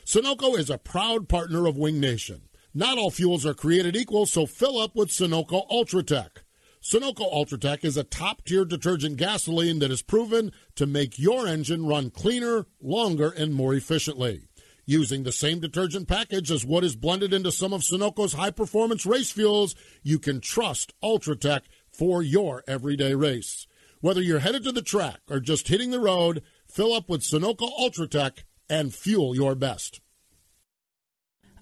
Sunoco 0.06 0.56
is 0.58 0.70
a 0.70 0.78
proud 0.78 1.28
partner 1.28 1.66
of 1.66 1.76
Wing 1.76 2.00
Nation. 2.00 2.44
Not 2.72 3.00
all 3.00 3.10
fuels 3.10 3.48
are 3.48 3.56
created 3.56 3.96
equal, 3.96 4.28
so 4.28 4.46
fill 4.46 4.78
up 4.78 4.96
with 4.96 5.10
Sunoco 5.10 5.68
Ultratech. 5.72 6.44
Sunoco 6.84 7.34
Ultratech 7.34 7.84
is 7.84 7.98
a 7.98 8.04
top 8.04 8.44
tier 8.46 8.66
detergent 8.66 9.18
gasoline 9.18 9.80
that 9.80 9.90
is 9.90 10.02
proven 10.04 10.52
to 10.76 10.86
make 10.86 11.18
your 11.18 11.48
engine 11.48 11.88
run 11.88 12.12
cleaner, 12.12 12.68
longer, 12.80 13.30
and 13.30 13.54
more 13.56 13.74
efficiently. 13.74 14.50
Using 14.86 15.24
the 15.24 15.32
same 15.32 15.62
detergent 15.62 16.10
package 16.10 16.52
as 16.52 16.66
what 16.66 16.84
is 16.84 16.98
blended 16.98 17.34
into 17.34 17.54
some 17.54 17.72
of 17.72 17.82
Sunoco's 17.82 18.34
high 18.34 18.52
performance 18.52 19.06
race 19.06 19.32
fuels, 19.32 19.76
you 20.02 20.20
can 20.20 20.42
trust 20.42 20.94
Ultratech 21.02 21.62
for 21.90 22.22
your 22.22 22.64
everyday 22.68 23.16
race. 23.16 23.66
Whether 24.02 24.22
you're 24.22 24.40
headed 24.40 24.66
to 24.66 24.74
the 24.74 24.82
track 24.82 25.22
or 25.30 25.40
just 25.40 25.70
hitting 25.70 25.92
the 25.92 26.02
road, 26.02 26.44
fill 26.68 26.92
up 26.92 27.08
with 27.08 27.22
Sunoco 27.22 27.70
Ultratech 27.80 28.44
and 28.70 28.94
fuel 28.94 29.34
your 29.34 29.56
best. 29.56 30.02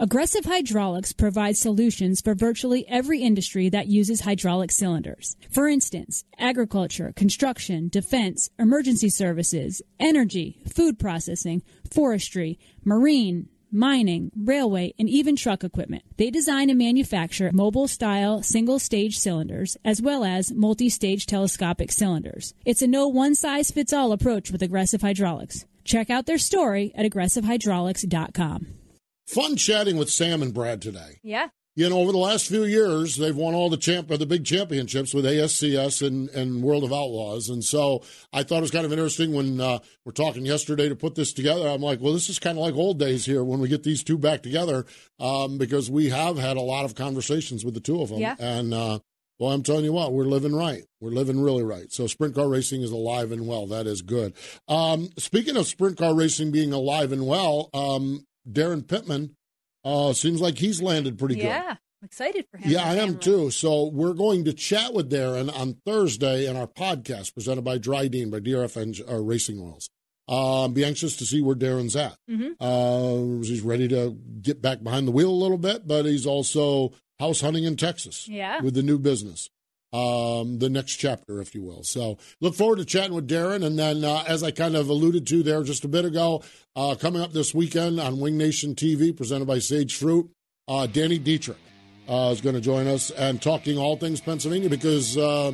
Aggressive 0.04 0.46
Hydraulics 0.46 1.14
provides 1.14 1.60
solutions 1.60 2.22
for 2.22 2.34
virtually 2.34 2.88
every 2.88 3.22
industry 3.22 3.70
that 3.70 3.86
uses 3.86 4.22
hydraulic 4.22 4.72
cylinders. 4.72 5.38
For 5.52 5.68
instance, 5.68 6.26
agriculture, 6.40 7.14
construction, 7.16 7.88
defense, 7.88 8.50
emergency 8.58 9.10
services, 9.10 9.80
energy, 10.00 10.58
food 10.68 10.98
processing, 10.98 11.62
forestry, 11.94 12.58
marine, 12.84 13.48
mining, 13.72 14.32
railway, 14.36 14.96
and 14.98 15.08
even 15.08 15.36
truck 15.36 15.64
equipment. 15.64 16.02
They 16.18 16.32
design 16.32 16.72
and 16.72 16.80
manufacture 16.80 17.52
mobile 17.54 17.88
style 17.88 18.42
single 18.42 18.80
stage 18.80 19.20
cylinders 19.20 19.78
as 19.86 20.02
well 20.02 20.24
as 20.24 20.52
multi 20.52 20.90
stage 20.90 21.28
telescopic 21.28 21.92
cylinders. 21.92 22.56
It's 22.66 22.82
a 22.82 22.88
no 22.88 23.08
one 23.08 23.36
size 23.36 23.70
fits 23.70 23.94
all 23.94 24.14
approach 24.14 24.50
with 24.50 24.64
Aggressive 24.64 25.04
Hydraulics. 25.04 25.68
Check 25.84 26.10
out 26.10 26.26
their 26.26 26.40
story 26.40 26.92
at 26.96 27.06
aggressivehydraulics.com. 27.06 28.81
Fun 29.34 29.56
chatting 29.56 29.98
with 29.98 30.10
Sam 30.10 30.42
and 30.42 30.54
Brad 30.54 30.82
today. 30.82 31.20
Yeah. 31.24 31.48
You 31.74 31.90
know, 31.90 32.00
over 32.00 32.12
the 32.12 32.18
last 32.18 32.48
few 32.50 32.66
years, 32.66 33.16
they've 33.16 33.36
won 33.36 33.54
all 33.54 33.70
the 33.70 33.78
champ, 33.78 34.10
the 34.10 34.26
big 34.26 34.44
championships 34.44 35.14
with 35.14 35.24
ASCS 35.24 36.06
and, 36.06 36.28
and 36.32 36.62
World 36.62 36.84
of 36.84 36.92
Outlaws, 36.92 37.48
and 37.48 37.64
so 37.64 38.04
I 38.34 38.44
thought 38.44 38.58
it 38.58 38.62
was 38.62 38.72
kind 38.72 38.86
of 38.86 38.92
interesting 38.92 39.32
when 39.34 39.62
uh, 39.62 39.80
we're 40.04 40.12
talking 40.12 40.46
yesterday 40.46 40.90
to 40.90 40.98
put 40.98 41.16
this 41.16 41.32
together. 41.32 41.66
I'm 41.70 41.80
like, 41.82 42.02
well, 42.02 42.12
this 42.12 42.28
is 42.28 42.40
kind 42.40 42.58
of 42.58 42.64
like 42.66 42.74
old 42.76 43.00
days 43.00 43.26
here 43.26 43.42
when 43.46 43.62
we 43.62 43.70
get 43.70 43.84
these 43.84 44.04
two 44.04 44.18
back 44.18 44.44
together, 44.44 44.86
um, 45.18 45.58
because 45.58 45.90
we 45.90 46.10
have 46.10 46.38
had 46.38 46.58
a 46.58 46.62
lot 46.62 46.84
of 46.84 46.96
conversations 46.96 47.64
with 47.64 47.74
the 47.74 47.80
two 47.80 48.02
of 48.02 48.10
them, 48.10 48.20
Yeah. 48.20 48.36
and 48.38 48.74
uh, 48.74 49.00
well, 49.40 49.52
I'm 49.54 49.64
telling 49.64 49.86
you 49.86 49.94
what, 49.94 50.12
we're 50.12 50.26
living 50.26 50.54
right. 50.54 50.84
We're 51.00 51.12
living 51.12 51.42
really 51.42 51.64
right. 51.64 51.90
So 51.90 52.06
sprint 52.06 52.36
car 52.36 52.50
racing 52.50 52.82
is 52.82 52.92
alive 52.92 53.32
and 53.32 53.48
well. 53.48 53.66
That 53.68 53.88
is 53.88 54.02
good. 54.02 54.34
Um, 54.68 55.10
speaking 55.18 55.56
of 55.56 55.68
sprint 55.68 55.98
car 55.98 56.14
racing 56.14 56.52
being 56.52 56.74
alive 56.74 57.14
and 57.14 57.26
well, 57.26 57.70
um, 57.74 58.26
Daryn 58.50 58.88
Pittman 58.88 59.36
uh, 59.84 60.14
seems 60.14 60.42
like 60.42 60.58
he's 60.58 60.82
landed 60.82 61.18
pretty 61.20 61.36
good. 61.36 61.44
Yeah. 61.46 61.76
I'm 62.02 62.06
excited 62.06 62.46
for 62.50 62.58
him. 62.58 62.72
Yeah, 62.72 62.84
I 62.84 62.96
am 62.96 63.20
too. 63.20 63.52
So 63.52 63.86
we're 63.86 64.14
going 64.14 64.46
to 64.46 64.54
chat 64.54 64.94
with 64.94 65.12
Daryn 65.12 65.56
on 65.56 65.76
Thursday 65.86 66.48
in 66.48 66.56
our 66.56 66.66
podcast 66.66 67.34
presented 67.36 67.62
by 67.64 67.78
Driven 67.78 68.32
by 68.32 68.40
DRF 68.40 69.08
uh, 69.08 69.20
Racing 69.22 69.60
Oils. 69.62 69.90
Um, 70.28 70.74
be 70.74 70.84
anxious 70.86 71.16
to 71.18 71.26
see 71.26 71.42
where 71.42 71.56
Daryn's 71.56 71.96
at. 71.96 72.16
Mhm. 72.30 72.56
Uh, 72.60 73.44
he's 73.44 73.62
ready 73.62 73.88
to 73.90 74.18
get 74.42 74.62
back 74.62 74.82
behind 74.82 75.08
the 75.08 75.12
wheel 75.12 75.30
a 75.30 75.32
little 75.44 75.58
bit, 75.60 75.88
but 75.88 76.06
he's 76.06 76.26
also 76.26 76.92
house 77.20 77.42
hunting 77.42 77.66
in 77.66 77.76
Texas 77.76 78.28
Yeah. 78.28 78.62
with 78.62 78.74
the 78.74 78.82
new 78.84 78.98
business. 78.98 79.50
Um, 79.94 80.60
the 80.60 80.70
next 80.70 80.96
chapter, 80.96 81.42
if 81.42 81.54
you 81.54 81.64
will. 81.64 81.84
So 81.84 82.18
look 82.40 82.56
forward 82.56 82.78
to 82.78 82.86
chatting 82.86 83.14
with 83.14 83.28
Daryn. 83.28 83.66
And 83.66 83.78
then, 83.78 84.06
uh, 84.06 84.24
as 84.26 84.42
I 84.42 84.52
kind 84.52 84.78
of 84.78 84.88
alluded 84.88 85.28
to 85.28 85.44
there 85.44 85.64
just 85.64 85.84
a 85.84 85.90
bit 85.90 86.06
ago, 86.06 86.44
uh, 86.78 86.96
coming 86.98 87.22
up 87.22 87.34
this 87.34 87.54
weekend 87.54 88.00
on 88.00 88.22
Wing 88.22 88.38
Nation 88.38 88.74
TV, 88.74 89.16
presented 89.16 89.48
by 89.50 89.60
Sage 89.60 89.98
Fruit, 89.98 90.32
uh, 90.70 90.88
Danny 90.88 91.18
Dietrich 91.20 91.58
uh, 92.08 92.30
is 92.32 92.42
going 92.42 92.56
to 92.56 92.62
join 92.62 92.88
us 92.88 93.12
and 93.12 93.42
talking 93.42 93.78
all 93.78 93.98
things 93.98 94.22
Pennsylvania 94.22 94.70
because 94.70 95.18
uh, 95.18 95.52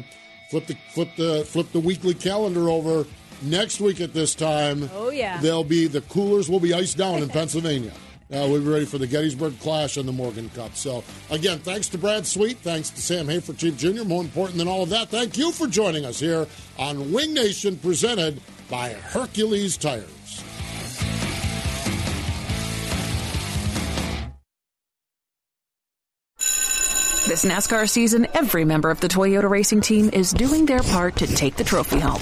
flip 0.49 0.67
the 0.67 0.77
flip 0.93 1.09
the 1.17 1.43
flip 1.45 1.71
the 1.71 1.79
weekly 1.79 2.13
calendar 2.13 2.69
over 2.69 3.05
next 3.41 3.79
week 3.79 4.01
at 4.01 4.13
this 4.13 4.35
time. 4.35 4.89
Oh, 4.93 5.09
yeah. 5.09 5.39
they'll 5.41 5.63
be 5.63 5.88
the 5.88 6.01
coolers 6.01 6.49
will 6.49 6.59
be 6.59 6.73
iced 6.73 6.97
down 6.97 7.21
in 7.21 7.29
Pennsylvania. 7.39 7.91
Uh, 8.30 8.45
we'll 8.49 8.59
be 8.59 8.67
ready 8.67 8.86
for 8.86 8.97
the 8.97 9.07
Gettysburg 9.07 9.57
Clash 9.61 9.95
and 9.95 10.07
the 10.07 10.11
Morgan 10.11 10.49
Cup. 10.49 10.75
So, 10.75 11.03
again, 11.30 11.59
thanks 11.59 11.88
to 11.89 11.97
Brad 11.97 12.25
Sweet. 12.25 12.57
Thanks 12.57 12.89
to 12.89 13.01
Sam 13.01 13.28
Hafertepe 13.28 13.78
Jr. 13.78 14.03
More 14.03 14.21
important 14.21 14.57
than 14.57 14.67
all 14.67 14.84
of 14.84 14.89
that, 14.89 15.07
thank 15.07 15.38
you 15.38 15.53
for 15.53 15.65
joining 15.65 16.03
us 16.03 16.19
here 16.19 16.45
on 16.78 17.13
Wing 17.13 17.34
Nation, 17.34 17.78
presented 17.78 18.41
by 18.69 18.89
Hercules 18.89 19.78
Tires. 19.78 20.09
This 27.28 27.43
NASCAR 27.43 27.89
season, 27.89 28.25
every 28.34 28.63
member 28.63 28.89
of 28.89 29.01
the 29.01 29.09
Toyota 29.09 29.49
racing 29.49 29.82
team 29.82 30.09
is 30.13 30.32
doing 30.32 30.65
their 30.65 30.80
part 30.80 31.17
to 31.17 31.28
take 31.28 31.57
the 31.57 31.63
trophy 31.63 31.99
home. 31.99 32.21